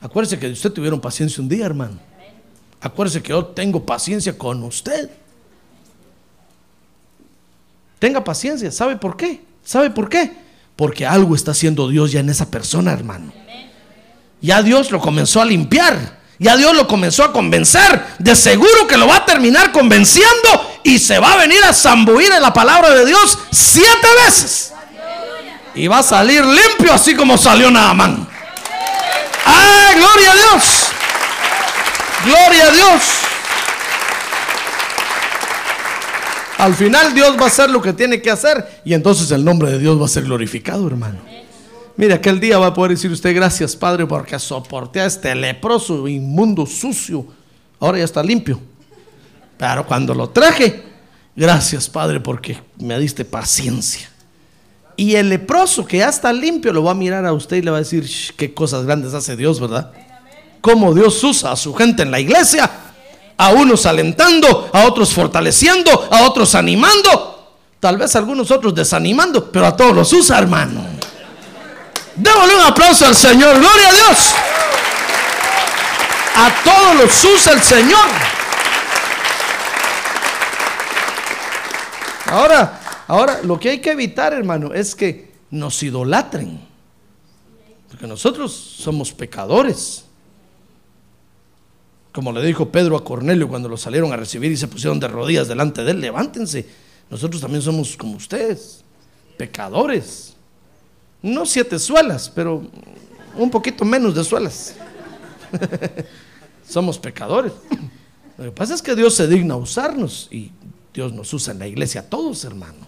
Acuérdese 0.01 0.39
que 0.39 0.47
usted 0.47 0.71
tuvieron 0.71 0.99
paciencia 0.99 1.41
un 1.41 1.47
día, 1.47 1.65
hermano. 1.65 1.99
Acuérdese 2.81 3.21
que 3.21 3.29
yo 3.29 3.45
tengo 3.45 3.85
paciencia 3.85 4.35
con 4.37 4.63
usted. 4.63 5.09
Tenga 8.01 8.23
paciencia. 8.23 8.71
¿Sabe 8.71 8.95
por 8.95 9.15
qué? 9.15 9.41
¿Sabe 9.63 9.91
por 9.91 10.09
qué? 10.09 10.31
Porque 10.75 11.05
algo 11.05 11.35
está 11.35 11.51
haciendo 11.51 11.87
Dios 11.87 12.11
ya 12.11 12.21
en 12.21 12.31
esa 12.31 12.49
persona, 12.49 12.91
hermano. 12.91 13.31
Ya 14.41 14.63
Dios 14.63 14.89
lo 14.89 14.99
comenzó 14.99 15.39
a 15.39 15.45
limpiar. 15.45 16.19
Ya 16.39 16.57
Dios 16.57 16.75
lo 16.75 16.87
comenzó 16.87 17.23
a 17.23 17.31
convencer. 17.31 18.03
De 18.17 18.35
seguro 18.35 18.87
que 18.87 18.97
lo 18.97 19.07
va 19.07 19.17
a 19.17 19.25
terminar 19.27 19.71
convenciendo 19.71 20.79
y 20.83 20.97
se 20.97 21.19
va 21.19 21.33
a 21.33 21.37
venir 21.37 21.63
a 21.63 21.73
zambuir 21.73 22.31
en 22.31 22.41
la 22.41 22.51
palabra 22.51 22.89
de 22.89 23.05
Dios 23.05 23.37
siete 23.51 24.07
veces. 24.25 24.73
Y 25.75 25.85
va 25.87 25.99
a 25.99 26.03
salir 26.03 26.43
limpio 26.43 26.91
así 26.91 27.13
como 27.13 27.37
salió 27.37 27.69
Naamán. 27.69 28.27
¡Ah, 29.45 29.91
gloria 29.95 30.31
a 30.31 30.35
Dios! 30.35 30.63
¡Gloria 32.25 32.65
a 32.65 32.71
Dios! 32.71 33.30
Al 36.61 36.75
final 36.75 37.15
Dios 37.15 37.35
va 37.39 37.45
a 37.45 37.47
hacer 37.47 37.71
lo 37.71 37.81
que 37.81 37.91
tiene 37.91 38.21
que 38.21 38.29
hacer 38.29 38.81
y 38.85 38.93
entonces 38.93 39.31
el 39.31 39.43
nombre 39.43 39.71
de 39.71 39.79
Dios 39.79 39.99
va 39.99 40.05
a 40.05 40.07
ser 40.07 40.25
glorificado, 40.25 40.85
hermano. 40.85 41.17
Mira, 41.97 42.15
aquel 42.15 42.39
día 42.39 42.59
va 42.59 42.67
a 42.67 42.73
poder 42.75 42.91
decir 42.91 43.09
usted 43.11 43.33
gracias, 43.33 43.75
Padre, 43.75 44.05
porque 44.05 44.37
soporté 44.37 45.01
a 45.01 45.07
este 45.07 45.33
leproso, 45.33 46.07
inmundo, 46.07 46.67
sucio. 46.67 47.25
Ahora 47.79 47.97
ya 47.97 48.03
está 48.03 48.21
limpio. 48.21 48.61
Pero 49.57 49.87
cuando 49.87 50.13
lo 50.13 50.29
traje, 50.29 50.83
gracias, 51.35 51.89
Padre, 51.89 52.19
porque 52.19 52.59
me 52.77 52.99
diste 52.99 53.25
paciencia. 53.25 54.07
Y 54.95 55.15
el 55.15 55.29
leproso 55.29 55.83
que 55.83 55.97
ya 55.97 56.09
está 56.09 56.31
limpio 56.31 56.71
lo 56.71 56.83
va 56.83 56.91
a 56.91 56.93
mirar 56.93 57.25
a 57.25 57.33
usted 57.33 57.57
y 57.57 57.63
le 57.63 57.71
va 57.71 57.77
a 57.77 57.81
decir, 57.81 58.07
qué 58.37 58.53
cosas 58.53 58.85
grandes 58.85 59.15
hace 59.15 59.35
Dios, 59.35 59.59
¿verdad? 59.59 59.91
Cómo 60.61 60.93
Dios 60.93 61.23
usa 61.23 61.53
a 61.53 61.55
su 61.55 61.73
gente 61.73 62.03
en 62.03 62.11
la 62.11 62.19
iglesia. 62.19 62.69
A 63.37 63.49
unos 63.49 63.85
alentando, 63.85 64.69
a 64.71 64.85
otros 64.85 65.13
fortaleciendo, 65.13 66.09
a 66.11 66.23
otros 66.23 66.55
animando. 66.55 67.55
Tal 67.79 67.97
vez 67.97 68.15
a 68.15 68.19
algunos 68.19 68.51
otros 68.51 68.75
desanimando, 68.75 69.51
pero 69.51 69.65
a 69.65 69.75
todos 69.75 69.95
los 69.95 70.13
usa, 70.13 70.37
hermano. 70.37 70.85
Démosle 72.15 72.55
un 72.55 72.61
aplauso 72.61 73.05
al 73.05 73.15
Señor. 73.15 73.57
Gloria 73.57 73.89
a 73.89 73.93
Dios. 73.93 74.17
A 76.35 76.63
todos 76.63 76.95
los 76.97 77.23
usa 77.23 77.53
el 77.53 77.61
Señor. 77.61 78.07
Ahora, 82.27 82.79
ahora 83.07 83.39
lo 83.43 83.59
que 83.59 83.71
hay 83.71 83.81
que 83.81 83.91
evitar, 83.91 84.31
hermano, 84.33 84.73
es 84.73 84.95
que 84.95 85.31
nos 85.49 85.81
idolatren. 85.81 86.61
Porque 87.89 88.07
nosotros 88.07 88.53
somos 88.53 89.11
pecadores. 89.11 90.05
Como 92.11 92.31
le 92.31 92.45
dijo 92.45 92.69
Pedro 92.69 92.97
a 92.97 93.03
Cornelio 93.03 93.47
cuando 93.47 93.69
lo 93.69 93.77
salieron 93.77 94.11
a 94.11 94.17
recibir 94.17 94.51
y 94.51 94.57
se 94.57 94.67
pusieron 94.67 94.99
de 94.99 95.07
rodillas 95.07 95.47
delante 95.47 95.83
de 95.83 95.91
él, 95.91 96.01
levántense. 96.01 96.65
Nosotros 97.09 97.41
también 97.41 97.61
somos 97.61 97.95
como 97.95 98.17
ustedes, 98.17 98.83
pecadores. 99.37 100.33
No 101.21 101.45
siete 101.45 101.77
suelas, 101.79 102.31
pero 102.33 102.63
un 103.35 103.49
poquito 103.49 103.85
menos 103.85 104.15
de 104.15 104.23
suelas. 104.23 104.75
Somos 106.67 106.97
pecadores. 106.97 107.53
Lo 108.37 108.45
que 108.45 108.51
pasa 108.51 108.73
es 108.73 108.81
que 108.81 108.95
Dios 108.95 109.13
se 109.13 109.27
digna 109.27 109.55
usarnos 109.55 110.27
y 110.31 110.51
Dios 110.93 111.13
nos 111.13 111.33
usa 111.33 111.53
en 111.53 111.59
la 111.59 111.67
iglesia 111.67 112.01
a 112.01 112.03
todos, 112.05 112.43
hermano. 112.43 112.87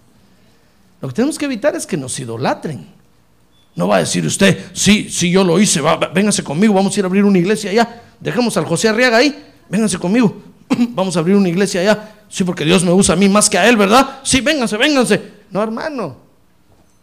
Lo 1.02 1.10
que 1.10 1.16
tenemos 1.16 1.38
que 1.38 1.46
evitar 1.46 1.76
es 1.76 1.86
que 1.86 1.98
nos 1.98 2.18
idolatren. 2.20 2.88
No 3.76 3.88
va 3.88 3.98
a 3.98 4.00
decir 4.00 4.26
usted, 4.26 4.72
sí, 4.74 5.10
sí, 5.10 5.32
yo 5.32 5.44
lo 5.44 5.60
hice, 5.60 5.82
va, 5.82 5.98
véngase 5.98 6.44
conmigo, 6.44 6.74
vamos 6.74 6.96
a 6.96 7.00
ir 7.00 7.06
a 7.06 7.08
abrir 7.08 7.26
una 7.26 7.40
iglesia 7.40 7.72
allá. 7.72 8.03
Dejemos 8.20 8.56
al 8.58 8.66
José 8.66 8.90
Arriaga 8.90 9.18
ahí, 9.18 9.46
vénganse 9.70 9.98
conmigo, 9.98 10.42
vamos 10.90 11.16
a 11.16 11.20
abrir 11.20 11.36
una 11.36 11.50
iglesia 11.50 11.82
allá. 11.82 12.16
Sí, 12.30 12.44
porque 12.44 12.66
Dios 12.66 12.84
me 12.84 12.92
usa 12.92 13.14
a 13.14 13.18
mí 13.18 13.30
más 13.30 13.50
que 13.50 13.58
a 13.58 13.70
él, 13.70 13.78
¿verdad? 13.78 14.20
Sí, 14.24 14.42
vénganse, 14.42 14.76
vénganse. 14.78 15.22
No, 15.52 15.62
hermano. 15.62 16.18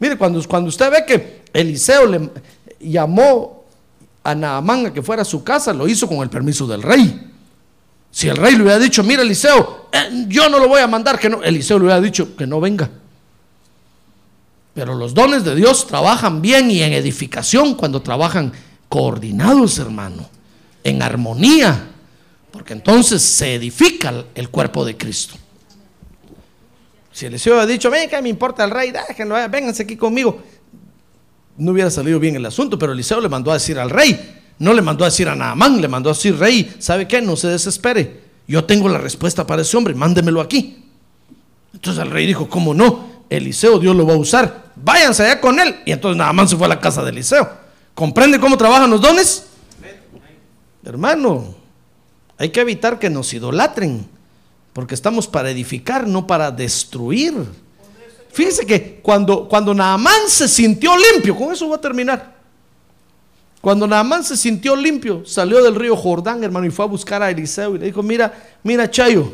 Mire, 0.01 0.17
cuando, 0.17 0.43
cuando 0.49 0.69
usted 0.69 0.91
ve 0.91 1.05
que 1.07 1.43
Eliseo 1.53 2.07
le 2.07 2.31
llamó 2.81 3.65
a 4.25 4.35
Naamán 4.35 4.87
a 4.87 4.93
que 4.93 5.03
fuera 5.03 5.23
a 5.23 5.25
su 5.25 5.45
casa, 5.45 5.73
lo 5.73 5.87
hizo 5.87 6.09
con 6.09 6.19
el 6.19 6.31
permiso 6.31 6.67
del 6.67 6.83
rey. 6.83 7.29
Si 8.11 8.29
el 8.29 8.37
rey 8.37 8.57
le 8.57 8.63
hubiera 8.63 8.79
dicho, 8.79 9.05
mira 9.05 9.23
Eliseo, 9.23 9.89
eh, 9.93 10.25
yo 10.29 10.49
no 10.49 10.59
lo 10.59 10.69
voy 10.69 10.81
a 10.81 10.87
mandar, 10.87 11.19
que 11.19 11.29
no, 11.29 11.43
Eliseo 11.43 11.79
le 11.79 11.85
hubiera 11.85 12.01
dicho 12.01 12.35
que 12.35 12.47
no 12.47 12.61
venga. 12.61 12.91
Pero 14.75 14.95
los 14.95 15.15
dones 15.15 15.45
de 15.45 15.55
Dios 15.55 15.87
trabajan 15.87 16.43
bien 16.43 16.71
y 16.71 16.83
en 16.83 16.93
edificación 16.93 17.75
cuando 17.75 18.03
trabajan 18.03 18.53
coordinados, 18.89 19.79
hermano, 19.79 20.29
en 20.85 21.03
armonía, 21.03 21.91
porque 22.51 22.73
entonces 22.73 23.23
se 23.23 23.55
edifica 23.55 24.25
el 24.35 24.49
cuerpo 24.49 24.85
de 24.85 24.97
Cristo. 24.97 25.35
Si 27.13 27.27
Eliseo 27.27 27.55
hubiera 27.55 27.67
dicho, 27.67 27.91
venga, 27.91 28.21
me 28.23 28.29
importa 28.29 28.65
el 28.65 28.71
rey, 28.71 28.93
déjenlo, 28.93 29.35
vénganse 29.51 29.83
aquí 29.83 29.97
conmigo, 29.97 30.41
no 31.57 31.73
hubiera 31.73 31.91
salido 31.91 32.19
bien 32.19 32.37
el 32.37 32.47
asunto, 32.47 32.79
pero 32.79 32.93
Eliseo 32.93 33.21
le 33.21 33.29
mandó 33.29 33.51
a 33.51 33.55
decir 33.55 33.79
al 33.79 33.91
rey, 33.91 34.39
no 34.59 34.73
le 34.73 34.83
mandó 34.83 35.05
a 35.05 35.09
decir 35.09 35.29
a 35.29 35.35
Naamán, 35.35 35.81
le 35.81 35.89
mandó 35.89 36.11
a 36.11 36.15
decir, 36.15 36.39
rey, 36.39 36.75
¿sabe 36.79 37.07
qué? 37.07 37.21
No 37.21 37.37
se 37.37 37.49
desespere. 37.49 38.21
Yo 38.47 38.65
tengo 38.65 38.89
la 38.89 38.99
respuesta 38.99 39.47
para 39.47 39.63
ese 39.63 39.77
hombre, 39.77 39.95
mándemelo 39.95 40.41
aquí. 40.41 40.85
Entonces 41.73 42.03
el 42.03 42.11
rey 42.11 42.27
dijo, 42.27 42.49
¿cómo 42.49 42.75
no? 42.75 43.25
Eliseo 43.29 43.79
Dios 43.79 43.95
lo 43.95 44.07
va 44.07 44.15
a 44.15 44.19
usar. 44.19 44.73
Váyanse 44.77 45.25
allá 45.25 45.41
con 45.41 45.61
él. 45.61 45.77
Y 45.85 45.93
entonces 45.93 46.17
Naamán 46.17 46.49
se 46.49 46.57
fue 46.57 46.67
a 46.67 46.71
la 46.71 46.81
casa 46.81 47.03
de 47.03 47.11
Eliseo. 47.11 47.49
¿Comprende 47.95 48.41
cómo 48.41 48.57
trabajan 48.57 48.91
los 48.91 49.01
dones? 49.01 49.50
Hermano, 50.85 51.55
hay 52.39 52.51
que 52.51 52.61
evitar 52.61 52.99
que 52.99 53.11
nos 53.11 53.33
idolatren, 53.35 54.07
porque 54.73 54.95
estamos 54.95 55.27
para 55.27 55.51
edificar, 55.51 56.07
no 56.07 56.27
para 56.27 56.51
destruir. 56.51 57.35
Fíjese 58.33 58.65
que 58.65 59.01
cuando, 59.03 59.49
cuando 59.49 59.75
Naamán 59.75 60.29
se 60.29 60.49
sintió 60.49 60.93
limpio, 60.97 61.37
con 61.37 61.53
eso 61.53 61.69
va 61.69 61.77
a 61.77 61.81
terminar. 61.81 62.41
Cuando 63.61 63.87
Naamán 63.87 64.25
se 64.25 64.37
sintió 64.37 64.75
limpio, 64.75 65.27
salió 65.27 65.63
del 65.63 65.75
río 65.75 65.95
Jordán, 65.97 66.43
hermano, 66.43 66.67
y 66.67 66.71
fue 66.71 66.85
a 66.85 66.89
buscar 66.89 67.23
a 67.23 67.31
Eliseo 67.31 67.77
y 67.77 67.79
le 67.79 67.87
dijo, 67.87 68.03
mira, 68.03 68.33
mira, 68.63 68.91
Chayo, 68.91 69.33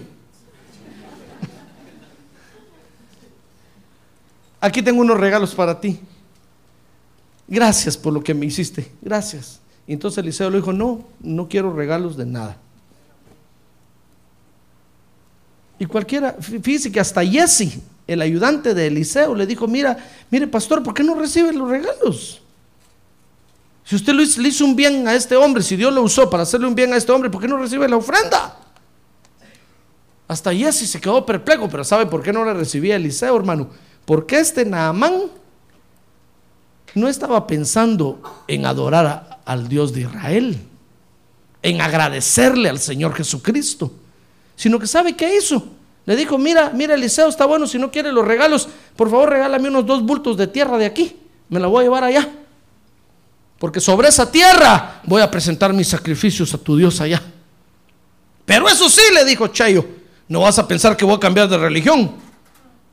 aquí 4.60 4.82
tengo 4.82 5.00
unos 5.00 5.18
regalos 5.20 5.54
para 5.54 5.80
ti. 5.80 6.00
Gracias 7.46 7.96
por 7.96 8.12
lo 8.12 8.24
que 8.24 8.34
me 8.34 8.46
hiciste, 8.46 8.90
gracias. 9.00 9.60
Y 9.86 9.92
entonces 9.92 10.18
Eliseo 10.18 10.50
le 10.50 10.58
dijo, 10.58 10.72
no, 10.72 11.04
no 11.20 11.48
quiero 11.48 11.72
regalos 11.72 12.16
de 12.16 12.26
nada. 12.26 12.56
Y 15.78 15.86
cualquiera, 15.86 16.36
fíjese 16.40 16.90
que 16.90 17.00
hasta 17.00 17.24
Jesse, 17.24 17.78
el 18.06 18.22
ayudante 18.22 18.74
de 18.74 18.86
Eliseo, 18.86 19.34
le 19.34 19.46
dijo, 19.46 19.66
mira, 19.66 19.96
mire 20.30 20.46
pastor, 20.46 20.82
¿por 20.82 20.94
qué 20.94 21.02
no 21.02 21.14
recibe 21.14 21.52
los 21.52 21.68
regalos? 21.68 22.40
Si 23.84 23.94
usted 23.94 24.14
le 24.14 24.48
hizo 24.48 24.64
un 24.64 24.74
bien 24.74 25.06
a 25.06 25.14
este 25.14 25.36
hombre, 25.36 25.62
si 25.62 25.76
Dios 25.76 25.92
lo 25.92 26.02
usó 26.02 26.28
para 26.28 26.42
hacerle 26.42 26.66
un 26.66 26.74
bien 26.74 26.92
a 26.92 26.96
este 26.96 27.12
hombre, 27.12 27.30
¿por 27.30 27.40
qué 27.40 27.46
no 27.46 27.56
recibe 27.56 27.88
la 27.88 27.96
ofrenda? 27.96 28.58
Hasta 30.26 30.52
Jesse 30.52 30.90
se 30.90 31.00
quedó 31.00 31.24
perplejo, 31.24 31.68
pero 31.68 31.84
¿sabe 31.84 32.06
por 32.06 32.22
qué 32.22 32.32
no 32.32 32.44
le 32.44 32.54
recibía 32.54 32.96
Eliseo, 32.96 33.36
hermano? 33.36 33.70
Porque 34.04 34.40
este 34.40 34.64
Naamán 34.64 35.26
no 36.94 37.06
estaba 37.06 37.46
pensando 37.46 38.20
en 38.48 38.66
adorar 38.66 39.35
al 39.46 39.68
Dios 39.68 39.94
de 39.94 40.02
Israel, 40.02 40.58
en 41.62 41.80
agradecerle 41.80 42.68
al 42.68 42.78
Señor 42.78 43.14
Jesucristo, 43.14 43.90
sino 44.56 44.78
que 44.78 44.86
¿sabe 44.86 45.16
qué 45.16 45.36
hizo? 45.36 45.66
Le 46.04 46.14
dijo, 46.14 46.36
mira, 46.36 46.70
mira 46.74 46.94
Eliseo, 46.94 47.28
está 47.28 47.46
bueno, 47.46 47.66
si 47.66 47.78
no 47.78 47.90
quiere 47.90 48.12
los 48.12 48.26
regalos, 48.26 48.68
por 48.94 49.10
favor 49.10 49.30
regálame 49.30 49.68
unos 49.68 49.86
dos 49.86 50.02
bultos 50.02 50.36
de 50.36 50.46
tierra 50.46 50.76
de 50.76 50.86
aquí, 50.86 51.16
me 51.48 51.58
la 51.58 51.66
voy 51.66 51.80
a 51.80 51.84
llevar 51.84 52.04
allá. 52.04 52.28
Porque 53.58 53.80
sobre 53.80 54.08
esa 54.08 54.30
tierra 54.30 55.00
voy 55.04 55.22
a 55.22 55.30
presentar 55.30 55.72
mis 55.72 55.88
sacrificios 55.88 56.52
a 56.52 56.58
tu 56.58 56.76
Dios 56.76 57.00
allá. 57.00 57.22
Pero 58.44 58.68
eso 58.68 58.88
sí, 58.88 59.00
le 59.14 59.24
dijo 59.24 59.48
Chayo, 59.48 59.84
no 60.28 60.40
vas 60.40 60.58
a 60.58 60.68
pensar 60.68 60.96
que 60.96 61.04
voy 61.04 61.16
a 61.16 61.20
cambiar 61.20 61.48
de 61.48 61.56
religión. 61.56 62.12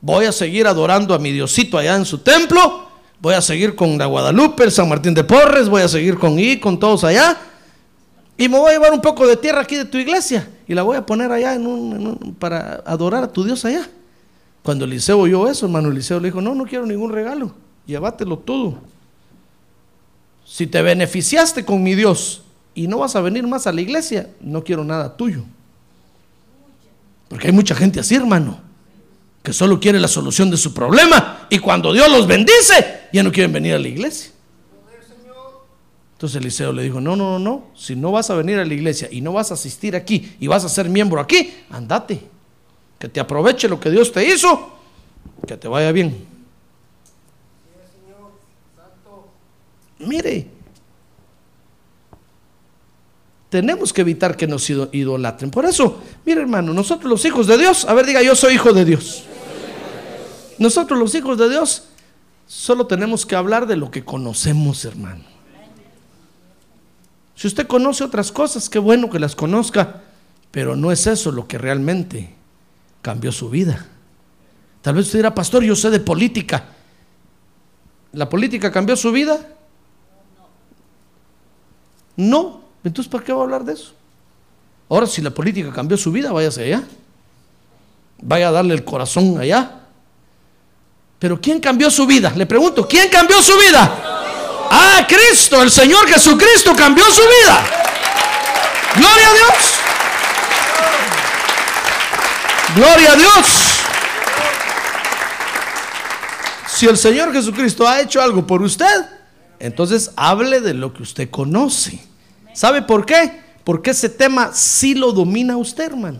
Voy 0.00 0.26
a 0.26 0.32
seguir 0.32 0.66
adorando 0.66 1.14
a 1.14 1.18
mi 1.18 1.32
Diosito 1.32 1.78
allá 1.78 1.96
en 1.96 2.04
su 2.04 2.18
templo. 2.18 2.83
Voy 3.24 3.34
a 3.34 3.40
seguir 3.40 3.74
con 3.74 3.96
la 3.96 4.04
Guadalupe, 4.04 4.64
el 4.64 4.70
San 4.70 4.86
Martín 4.86 5.14
de 5.14 5.24
Porres. 5.24 5.70
Voy 5.70 5.80
a 5.80 5.88
seguir 5.88 6.18
con 6.18 6.38
I, 6.38 6.60
con 6.60 6.78
todos 6.78 7.04
allá. 7.04 7.38
Y 8.36 8.50
me 8.50 8.58
voy 8.58 8.68
a 8.68 8.72
llevar 8.74 8.92
un 8.92 9.00
poco 9.00 9.26
de 9.26 9.38
tierra 9.38 9.62
aquí 9.62 9.76
de 9.76 9.86
tu 9.86 9.96
iglesia. 9.96 10.46
Y 10.68 10.74
la 10.74 10.82
voy 10.82 10.98
a 10.98 11.06
poner 11.06 11.32
allá 11.32 11.54
en 11.54 11.66
un, 11.66 12.36
para 12.38 12.82
adorar 12.84 13.24
a 13.24 13.32
tu 13.32 13.42
Dios 13.42 13.64
allá. 13.64 13.88
Cuando 14.62 14.84
Eliseo 14.84 15.18
oyó 15.18 15.48
eso, 15.48 15.64
hermano 15.64 15.88
Eliseo 15.88 16.20
le 16.20 16.28
dijo, 16.28 16.42
no, 16.42 16.54
no 16.54 16.66
quiero 16.66 16.84
ningún 16.84 17.12
regalo. 17.12 17.54
Llévatelo 17.86 18.38
todo 18.38 18.78
si 20.44 20.66
te 20.66 20.82
beneficiaste 20.82 21.64
con 21.64 21.82
mi 21.82 21.94
Dios 21.94 22.42
y 22.74 22.86
no 22.86 22.98
vas 22.98 23.16
a 23.16 23.20
venir 23.20 23.46
más 23.46 23.66
a 23.66 23.72
la 23.72 23.80
iglesia, 23.80 24.30
no 24.40 24.62
quiero 24.62 24.84
nada 24.84 25.16
tuyo. 25.16 25.42
Porque 27.28 27.48
hay 27.48 27.52
mucha 27.52 27.74
gente 27.74 27.98
así, 27.98 28.14
hermano, 28.14 28.60
que 29.44 29.52
solo 29.52 29.78
quiere 29.78 30.00
la 30.00 30.08
solución 30.08 30.50
de 30.50 30.56
su 30.56 30.72
problema 30.72 31.46
y 31.50 31.58
cuando 31.58 31.92
Dios 31.92 32.10
los 32.10 32.26
bendice, 32.26 33.02
ya 33.12 33.22
no 33.22 33.30
quieren 33.30 33.52
venir 33.52 33.74
a 33.74 33.78
la 33.78 33.88
iglesia. 33.88 34.32
Entonces 36.14 36.40
Eliseo 36.40 36.72
le 36.72 36.82
dijo, 36.82 36.98
no, 36.98 37.14
no, 37.14 37.32
no, 37.32 37.38
no, 37.38 37.66
si 37.76 37.94
no 37.94 38.10
vas 38.10 38.30
a 38.30 38.36
venir 38.36 38.58
a 38.58 38.64
la 38.64 38.72
iglesia 38.72 39.06
y 39.12 39.20
no 39.20 39.34
vas 39.34 39.50
a 39.50 39.54
asistir 39.54 39.94
aquí 39.96 40.34
y 40.40 40.46
vas 40.46 40.64
a 40.64 40.70
ser 40.70 40.88
miembro 40.88 41.20
aquí, 41.20 41.52
andate, 41.68 42.22
que 42.98 43.10
te 43.10 43.20
aproveche 43.20 43.68
lo 43.68 43.78
que 43.78 43.90
Dios 43.90 44.12
te 44.12 44.26
hizo, 44.26 44.78
que 45.46 45.58
te 45.58 45.68
vaya 45.68 45.92
bien. 45.92 46.26
Mire, 49.98 50.48
tenemos 53.50 53.92
que 53.92 54.00
evitar 54.00 54.38
que 54.38 54.46
nos 54.46 54.70
idolatren. 54.70 55.50
Por 55.50 55.66
eso, 55.66 56.00
mire 56.24 56.40
hermano, 56.40 56.72
nosotros 56.72 57.10
los 57.10 57.22
hijos 57.26 57.46
de 57.46 57.58
Dios, 57.58 57.84
a 57.84 57.92
ver 57.92 58.06
diga, 58.06 58.22
yo 58.22 58.34
soy 58.34 58.54
hijo 58.54 58.72
de 58.72 58.86
Dios. 58.86 59.24
Nosotros 60.58 60.98
los 60.98 61.14
hijos 61.14 61.38
de 61.38 61.48
Dios 61.48 61.84
solo 62.46 62.86
tenemos 62.86 63.26
que 63.26 63.36
hablar 63.36 63.66
de 63.66 63.76
lo 63.76 63.90
que 63.90 64.04
conocemos, 64.04 64.84
hermano. 64.84 65.24
Si 67.34 67.48
usted 67.48 67.66
conoce 67.66 68.04
otras 68.04 68.30
cosas, 68.30 68.68
qué 68.68 68.78
bueno 68.78 69.10
que 69.10 69.18
las 69.18 69.34
conozca, 69.34 70.02
pero 70.50 70.76
no 70.76 70.92
es 70.92 71.06
eso 71.06 71.32
lo 71.32 71.48
que 71.48 71.58
realmente 71.58 72.34
cambió 73.02 73.32
su 73.32 73.50
vida. 73.50 73.86
Tal 74.82 74.94
vez 74.94 75.06
usted 75.06 75.18
dirá, 75.18 75.34
pastor, 75.34 75.64
yo 75.64 75.74
sé 75.74 75.90
de 75.90 75.98
política. 76.00 76.64
¿La 78.12 78.28
política 78.28 78.70
cambió 78.70 78.96
su 78.96 79.10
vida? 79.10 79.38
No. 82.16 82.60
Entonces, 82.84 83.10
¿para 83.10 83.24
qué 83.24 83.32
va 83.32 83.40
a 83.40 83.44
hablar 83.44 83.64
de 83.64 83.72
eso? 83.72 83.92
Ahora, 84.88 85.06
si 85.06 85.22
la 85.22 85.30
política 85.30 85.72
cambió 85.72 85.96
su 85.96 86.12
vida, 86.12 86.30
váyase 86.30 86.64
allá. 86.64 86.84
Vaya 88.22 88.48
a 88.48 88.52
darle 88.52 88.74
el 88.74 88.84
corazón 88.84 89.38
allá. 89.38 89.83
Pero 91.24 91.40
¿quién 91.40 91.58
cambió 91.58 91.90
su 91.90 92.06
vida? 92.06 92.34
Le 92.36 92.44
pregunto, 92.44 92.86
¿quién 92.86 93.08
cambió 93.08 93.40
su 93.40 93.56
vida? 93.56 94.68
Ah, 94.70 95.06
Cristo, 95.08 95.62
el 95.62 95.70
Señor 95.70 96.06
Jesucristo 96.06 96.76
cambió 96.76 97.02
su 97.06 97.22
vida. 97.22 97.64
Gloria 98.94 99.28
a 99.30 99.32
Dios. 99.32 99.74
Gloria 102.76 103.12
a 103.12 103.16
Dios. 103.16 103.46
Si 106.68 106.86
el 106.88 106.98
Señor 106.98 107.32
Jesucristo 107.32 107.88
ha 107.88 108.02
hecho 108.02 108.20
algo 108.20 108.46
por 108.46 108.60
usted, 108.60 109.06
entonces 109.58 110.10
hable 110.16 110.60
de 110.60 110.74
lo 110.74 110.92
que 110.92 111.04
usted 111.04 111.30
conoce. 111.30 112.06
¿Sabe 112.52 112.82
por 112.82 113.06
qué? 113.06 113.40
Porque 113.64 113.92
ese 113.92 114.10
tema 114.10 114.50
sí 114.52 114.94
lo 114.94 115.10
domina 115.10 115.56
usted, 115.56 115.84
hermano. 115.84 116.18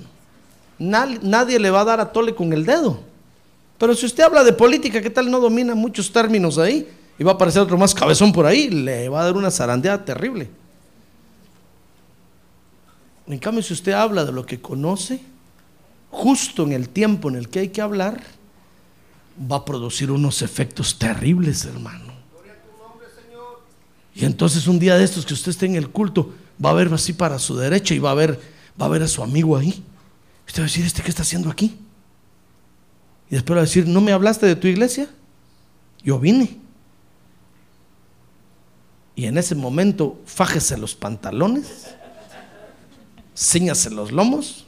Nadie, 0.79 1.59
le 1.59 1.71
va 1.71 1.83
a 1.83 1.85
dar 1.85 2.01
a 2.01 2.11
tole 2.11 2.35
con 2.35 2.55
el 2.55 2.65
dedo. 2.65 3.13
Pero 3.79 3.95
si 3.95 4.07
usted 4.07 4.23
habla 4.23 4.45
de 4.45 4.53
política, 4.53 5.01
¿qué 5.03 5.11
tal 5.11 5.31
no 5.31 5.41
domina 5.41 5.75
muchos 5.75 6.13
términos 6.13 6.59
ahí? 6.59 6.89
Y 7.19 7.25
va 7.25 7.33
a 7.33 7.35
aparecer 7.35 7.63
otro 7.63 7.77
más 7.77 7.95
cabezón 7.95 8.33
por 8.33 8.47
ahí, 8.47 8.71
le 8.71 9.09
va 9.09 9.21
a 9.21 9.25
dar 9.25 9.37
una 9.37 9.51
zarandeada 9.51 10.05
terrible. 10.05 10.51
En 13.27 13.39
cambio, 13.39 13.63
si 13.63 13.73
usted 13.73 13.93
habla 13.93 14.25
de 14.25 14.33
lo 14.33 14.45
que 14.45 14.61
conoce, 14.61 15.21
justo 16.11 16.65
en 16.65 16.73
el 16.73 16.89
tiempo 16.89 17.29
en 17.29 17.37
el 17.37 17.49
que 17.49 17.61
hay 17.61 17.69
que 17.69 17.81
hablar, 17.81 18.23
va 19.51 19.57
a 19.57 19.65
producir 19.65 20.11
unos 20.11 20.43
efectos 20.43 20.99
terribles, 20.99 21.65
hermano. 21.65 22.13
Y 24.15 24.25
entonces 24.25 24.69
un 24.69 24.79
día 24.79 24.97
de 24.97 25.05
estos 25.05 25.27
que 25.27 25.35
usted 25.35 25.51
esté 25.51 25.67
en 25.67 25.75
el 25.75 25.91
culto, 25.91 26.33
va 26.65 26.71
a 26.71 26.75
ver 26.75 26.93
así 26.93 27.13
para 27.13 27.39
su 27.39 27.57
derecha 27.57 27.95
y 27.95 27.99
va 27.99 28.13
a 28.13 28.15
ver, 28.15 28.41
va 28.81 28.87
a 28.87 28.89
ver 28.89 29.03
a 29.03 29.09
su 29.09 29.23
amigo 29.23 29.57
ahí. 29.57 29.83
Usted 30.47 30.61
va 30.63 30.65
a 30.65 30.69
decir, 30.69 30.85
¿este 30.85 31.03
qué 31.03 31.09
está 31.09 31.23
haciendo 31.23 31.51
aquí? 31.51 31.77
Y 33.31 33.35
después 33.35 33.57
va 33.57 33.63
a 33.63 33.65
decir, 33.65 33.87
¿no 33.87 34.01
me 34.01 34.13
hablaste 34.13 34.47
de 34.47 34.57
tu 34.57 34.67
iglesia? 34.67 35.09
Yo 36.03 36.19
vine. 36.19 36.59
Y 39.17 39.27
en 39.27 39.39
ese 39.39 39.55
momento, 39.55 40.21
fájese 40.27 40.77
los 40.77 40.95
pantalones, 40.95 41.95
ciñase 43.37 43.91
los 43.91 44.11
lomos, 44.11 44.67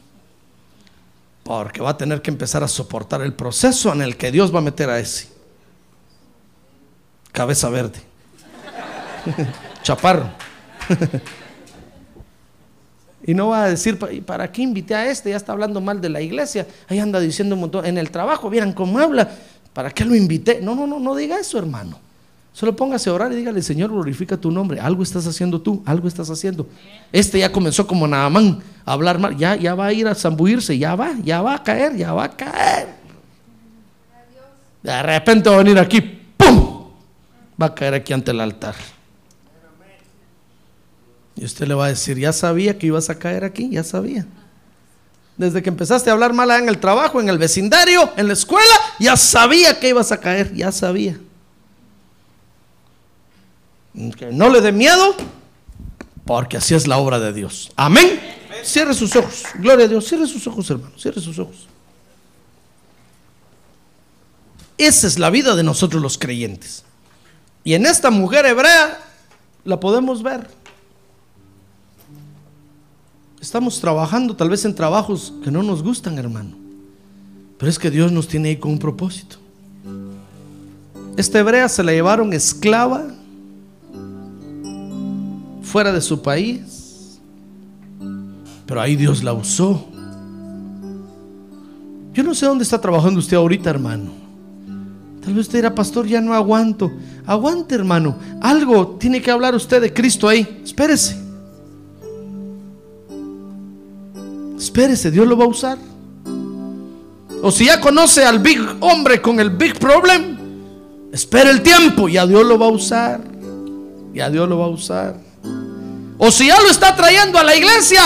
porque 1.43 1.81
va 1.81 1.91
a 1.91 1.97
tener 1.97 2.23
que 2.23 2.31
empezar 2.31 2.63
a 2.63 2.69
soportar 2.69 3.23
el 3.23 3.35
proceso 3.35 3.93
en 3.93 4.03
el 4.03 4.17
que 4.17 4.31
Dios 4.31 4.55
va 4.55 4.59
a 4.59 4.63
meter 4.63 4.89
a 4.89 4.99
ese. 4.99 5.29
Cabeza 7.33 7.69
verde. 7.69 8.01
Chaparro. 9.83 10.31
y 13.27 13.35
no 13.35 13.49
va 13.49 13.65
a 13.65 13.69
decir, 13.71 13.99
¿para 14.25 14.53
qué 14.53 14.63
invité 14.63 14.95
a 14.95 15.11
este? 15.11 15.31
Ya 15.31 15.37
está 15.37 15.53
hablando 15.53 15.81
mal 15.81 16.01
de 16.01 16.09
la 16.09 16.21
iglesia. 16.21 16.67
Ahí 16.89 17.01
anda 17.01 17.19
diciendo 17.19 17.57
un 17.57 17.63
montón. 17.63 17.85
En 17.85 17.99
el 17.99 18.11
trabajo, 18.11 18.49
vieran 18.49 18.73
cómo 18.73 19.01
habla. 19.01 19.29
¿Para 19.73 19.91
qué 19.91 20.05
lo 20.05 20.15
invité? 20.15 20.61
No, 20.63 20.77
no, 20.77 20.87
no, 20.87 21.01
no 21.01 21.15
diga 21.17 21.39
eso, 21.39 21.59
hermano. 21.59 21.99
Solo 22.53 22.75
póngase 22.75 23.11
a 23.11 23.13
orar 23.13 23.33
y 23.33 23.37
dígale, 23.37 23.61
Señor, 23.61 23.91
glorifica 23.91 24.37
tu 24.37 24.51
nombre. 24.51 24.81
Algo 24.81 25.03
estás 25.03 25.27
haciendo 25.27 25.61
tú, 25.61 25.83
algo 25.85 26.07
estás 26.09 26.31
haciendo. 26.31 26.67
Este 27.13 27.41
ya 27.41 27.51
comenzó 27.51 27.87
como 27.87 28.07
Naamán 28.07 28.61
a 28.85 28.93
hablar 28.93 29.19
mal. 29.19 29.37
Ya, 29.37 29.57
ya 29.57 29.75
va 29.75 29.87
a 29.87 29.93
ir 29.93 30.07
a 30.07 30.15
zambuirse, 30.15 30.79
ya 30.79 30.95
va, 30.95 31.13
ya 31.23 31.43
va 31.43 31.57
a 31.57 31.63
caer, 31.63 31.97
ya 31.97 32.15
va 32.15 32.25
a 32.25 32.31
caer. 32.31 32.89
De 34.83 35.03
repente 35.03 35.51
va 35.51 35.57
a 35.57 35.59
venir 35.59 35.79
aquí, 35.79 36.01
¡pum! 36.37 36.87
Va 37.61 37.67
a 37.67 37.75
caer 37.75 37.95
aquí 37.95 38.13
ante 38.13 38.31
el 38.31 38.41
altar. 38.41 38.77
Y 41.37 41.45
usted 41.45 41.69
le 41.69 41.75
va 41.75 41.87
a 41.87 41.89
decir, 41.89 42.19
ya 42.19 42.33
sabía 42.33 42.79
que 42.79 42.87
ibas 42.87 43.11
a 43.11 43.19
caer 43.19 43.45
aquí, 43.45 43.69
ya 43.71 43.85
sabía. 43.85 44.27
Desde 45.37 45.63
que 45.63 45.69
empezaste 45.69 46.09
a 46.09 46.15
hablar 46.15 46.33
mal 46.33 46.51
en 46.51 46.69
el 46.69 46.79
trabajo, 46.79 47.21
en 47.21 47.29
el 47.29 47.37
vecindario, 47.37 48.11
en 48.17 48.27
la 48.27 48.33
escuela, 48.33 48.75
ya 48.99 49.17
sabía 49.17 49.79
que 49.79 49.91
ibas 49.91 50.11
a 50.13 50.19
caer, 50.19 50.55
ya 50.55 50.73
sabía. 50.73 51.19
Que 54.17 54.27
no 54.33 54.49
le 54.49 54.63
dé 54.63 54.73
miedo, 54.73 55.15
porque 56.25 56.57
así 56.57 56.75
es 56.75 56.87
la 56.87 56.97
obra 56.97 57.19
de 57.19 57.35
Dios. 57.35 57.71
Amén. 57.77 58.19
Cierre 58.65 58.95
sus 58.95 59.15
ojos. 59.15 59.45
Gloria 59.57 59.85
a 59.85 59.89
Dios. 59.89 60.07
Cierre 60.07 60.27
sus 60.27 60.47
ojos, 60.47 60.69
hermano. 60.71 60.99
Cierre 60.99 61.21
sus 61.21 61.39
ojos. 61.39 61.69
Esa 64.79 65.07
es 65.07 65.19
la 65.19 65.31
vida 65.31 65.55
de 65.55 65.63
nosotros 65.63 66.03
los 66.03 66.19
creyentes. 66.19 66.85
Y 67.63 67.75
en 67.75 67.87
esta 67.87 68.11
mujer 68.11 68.47
hebrea 68.47 68.99
la 69.65 69.81
podemos 69.81 70.23
ver. 70.23 70.49
Estamos 73.41 73.81
trabajando 73.81 74.35
tal 74.35 74.51
vez 74.51 74.65
en 74.65 74.75
trabajos 74.75 75.33
que 75.45 75.51
no 75.51 75.63
nos 75.63 75.83
gustan, 75.83 76.19
hermano. 76.19 76.57
Pero 77.59 77.71
es 77.71 77.79
que 77.79 77.91
Dios 77.91 78.13
nos 78.13 78.29
tiene 78.29 78.51
ahí 78.51 78.57
con 78.57 78.73
un 78.73 78.79
propósito. 78.79 79.37
Esta 81.17 81.39
hebrea 81.39 81.69
se 81.69 81.83
la 81.83 81.93
llevaron 81.93 82.33
esclava 82.33 83.07
fuera 85.63 85.93
de 85.93 86.01
su 86.01 86.21
país. 86.21 87.19
Pero 88.67 88.81
ahí 88.81 88.97
Dios 88.97 89.23
la 89.23 89.33
usó. 89.33 89.87
Yo 92.13 92.23
no 92.23 92.35
sé 92.35 92.47
dónde 92.47 92.65
está 92.65 92.81
trabajando 92.81 93.21
usted 93.21 93.37
ahorita, 93.37 93.71
hermano. 93.71 94.11
Tal 95.23 95.35
vez 95.35 95.47
usted 95.47 95.59
era 95.59 95.75
pastor, 95.75 96.07
ya 96.07 96.21
no 96.21 96.33
aguanto. 96.35 96.91
Aguante, 97.27 97.75
hermano. 97.75 98.17
Algo 98.41 98.97
tiene 98.99 99.21
que 99.21 99.31
hablar 99.31 99.55
usted 99.55 99.81
de 99.81 99.93
Cristo 99.93 100.29
ahí. 100.29 100.63
Espérese. 100.65 101.26
Espérese, 104.59 105.11
Dios 105.11 105.27
lo 105.27 105.37
va 105.37 105.45
a 105.45 105.49
usar. 105.49 105.79
O 107.43 107.51
si 107.51 107.67
ya 107.67 107.81
conoce 107.81 108.25
al 108.25 108.39
big 108.39 108.61
hombre 108.81 109.21
con 109.21 109.39
el 109.39 109.51
big 109.51 109.79
problem, 109.79 110.37
espere 111.13 111.51
el 111.51 111.63
tiempo, 111.63 112.09
ya 112.09 112.27
Dios 112.27 112.45
lo 112.45 112.59
va 112.59 112.67
a 112.67 112.71
usar. 112.71 113.21
Ya 114.15 114.31
Dios 114.31 114.49
lo 114.49 114.59
va 114.59 114.65
a 114.65 114.69
usar. 114.69 115.17
O 116.19 116.31
si 116.31 116.47
ya 116.47 116.61
lo 116.61 116.69
está 116.71 116.97
trayendo 116.97 117.39
a 117.39 117.45
la 117.45 117.55
iglesia, 117.55 118.01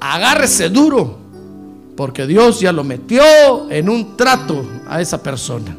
agárrese 0.00 0.68
duro, 0.68 1.16
porque 1.96 2.26
Dios 2.26 2.58
ya 2.58 2.72
lo 2.72 2.82
metió 2.82 3.22
en 3.70 3.88
un 3.88 4.16
trato 4.16 4.64
a 4.88 5.00
esa 5.00 5.22
persona. 5.22 5.76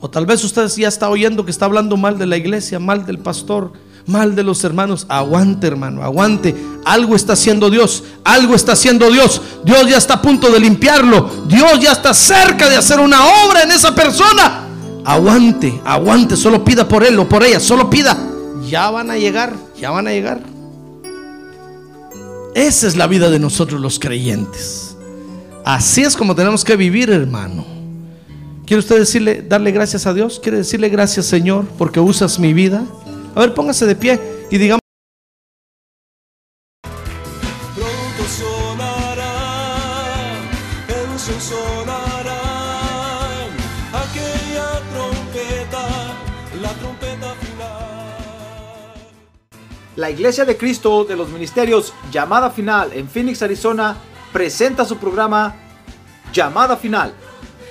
O 0.00 0.10
tal 0.10 0.26
vez 0.26 0.42
usted 0.44 0.68
ya 0.76 0.88
está 0.88 1.08
oyendo 1.08 1.44
que 1.44 1.52
está 1.52 1.66
hablando 1.66 1.96
mal 1.96 2.18
de 2.18 2.26
la 2.26 2.36
iglesia, 2.36 2.78
mal 2.80 3.06
del 3.06 3.18
pastor, 3.18 3.72
mal 4.08 4.34
de 4.34 4.42
los 4.42 4.64
hermanos. 4.64 5.06
Aguante, 5.08 5.66
hermano, 5.66 6.02
aguante. 6.02 6.56
Algo 6.84 7.14
está 7.14 7.34
haciendo 7.34 7.70
Dios, 7.70 8.02
algo 8.24 8.54
está 8.54 8.72
haciendo 8.72 9.10
Dios. 9.10 9.40
Dios 9.64 9.88
ya 9.88 9.98
está 9.98 10.14
a 10.14 10.22
punto 10.22 10.50
de 10.50 10.58
limpiarlo. 10.58 11.30
Dios 11.46 11.78
ya 11.80 11.92
está 11.92 12.12
cerca 12.12 12.68
de 12.68 12.76
hacer 12.76 12.98
una 12.98 13.20
obra 13.46 13.62
en 13.62 13.70
esa 13.70 13.94
persona. 13.94 14.64
Aguante, 15.04 15.80
aguante, 15.84 16.36
solo 16.36 16.64
pida 16.64 16.88
por 16.88 17.04
él 17.04 17.18
o 17.18 17.28
por 17.28 17.44
ella, 17.44 17.60
solo 17.60 17.88
pida 17.88 18.16
ya 18.68 18.90
van 18.90 19.10
a 19.10 19.16
llegar, 19.16 19.54
ya 19.80 19.90
van 19.90 20.06
a 20.06 20.12
llegar. 20.12 20.40
Esa 22.54 22.86
es 22.86 22.96
la 22.96 23.06
vida 23.06 23.30
de 23.30 23.38
nosotros 23.38 23.80
los 23.80 23.98
creyentes. 23.98 24.96
Así 25.64 26.02
es 26.02 26.16
como 26.16 26.34
tenemos 26.34 26.64
que 26.64 26.76
vivir, 26.76 27.10
hermano. 27.10 27.64
¿Quiere 28.66 28.80
usted 28.80 28.98
decirle, 28.98 29.42
darle 29.42 29.70
gracias 29.70 30.06
a 30.06 30.14
Dios? 30.14 30.40
¿Quiere 30.42 30.58
decirle 30.58 30.88
gracias, 30.88 31.26
Señor, 31.26 31.64
porque 31.78 32.00
usas 32.00 32.38
mi 32.38 32.52
vida? 32.52 32.84
A 33.38 33.42
ver, 33.42 33.54
póngase 33.54 33.86
de 33.86 33.94
pie 33.94 34.18
y 34.50 34.58
digamos. 34.58 34.80
La 49.94 50.10
Iglesia 50.10 50.44
de 50.44 50.56
Cristo 50.56 51.04
de 51.04 51.14
los 51.14 51.28
Ministerios 51.28 51.94
Llamada 52.10 52.50
Final 52.50 52.92
en 52.92 53.08
Phoenix, 53.08 53.40
Arizona, 53.42 53.96
presenta 54.32 54.84
su 54.84 54.96
programa 54.96 55.54
Llamada 56.32 56.76
Final. 56.76 57.14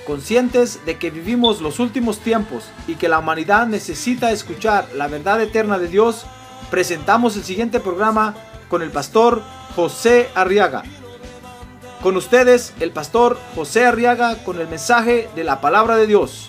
Conscientes 0.08 0.86
de 0.86 0.96
que 0.96 1.10
vivimos 1.10 1.60
los 1.60 1.78
últimos 1.80 2.20
tiempos 2.20 2.64
y 2.86 2.94
que 2.94 3.10
la 3.10 3.18
humanidad 3.18 3.66
necesita 3.66 4.32
escuchar 4.32 4.88
la 4.94 5.06
verdad 5.06 5.38
eterna 5.42 5.78
de 5.78 5.86
Dios, 5.86 6.24
presentamos 6.70 7.36
el 7.36 7.44
siguiente 7.44 7.78
programa 7.78 8.34
con 8.70 8.80
el 8.80 8.90
pastor 8.90 9.42
José 9.76 10.30
Arriaga. 10.34 10.82
Con 12.02 12.16
ustedes, 12.16 12.72
el 12.80 12.90
pastor 12.90 13.38
José 13.54 13.84
Arriaga 13.84 14.42
con 14.44 14.58
el 14.58 14.68
mensaje 14.68 15.28
de 15.36 15.44
la 15.44 15.60
palabra 15.60 15.96
de 15.96 16.06
Dios. 16.06 16.48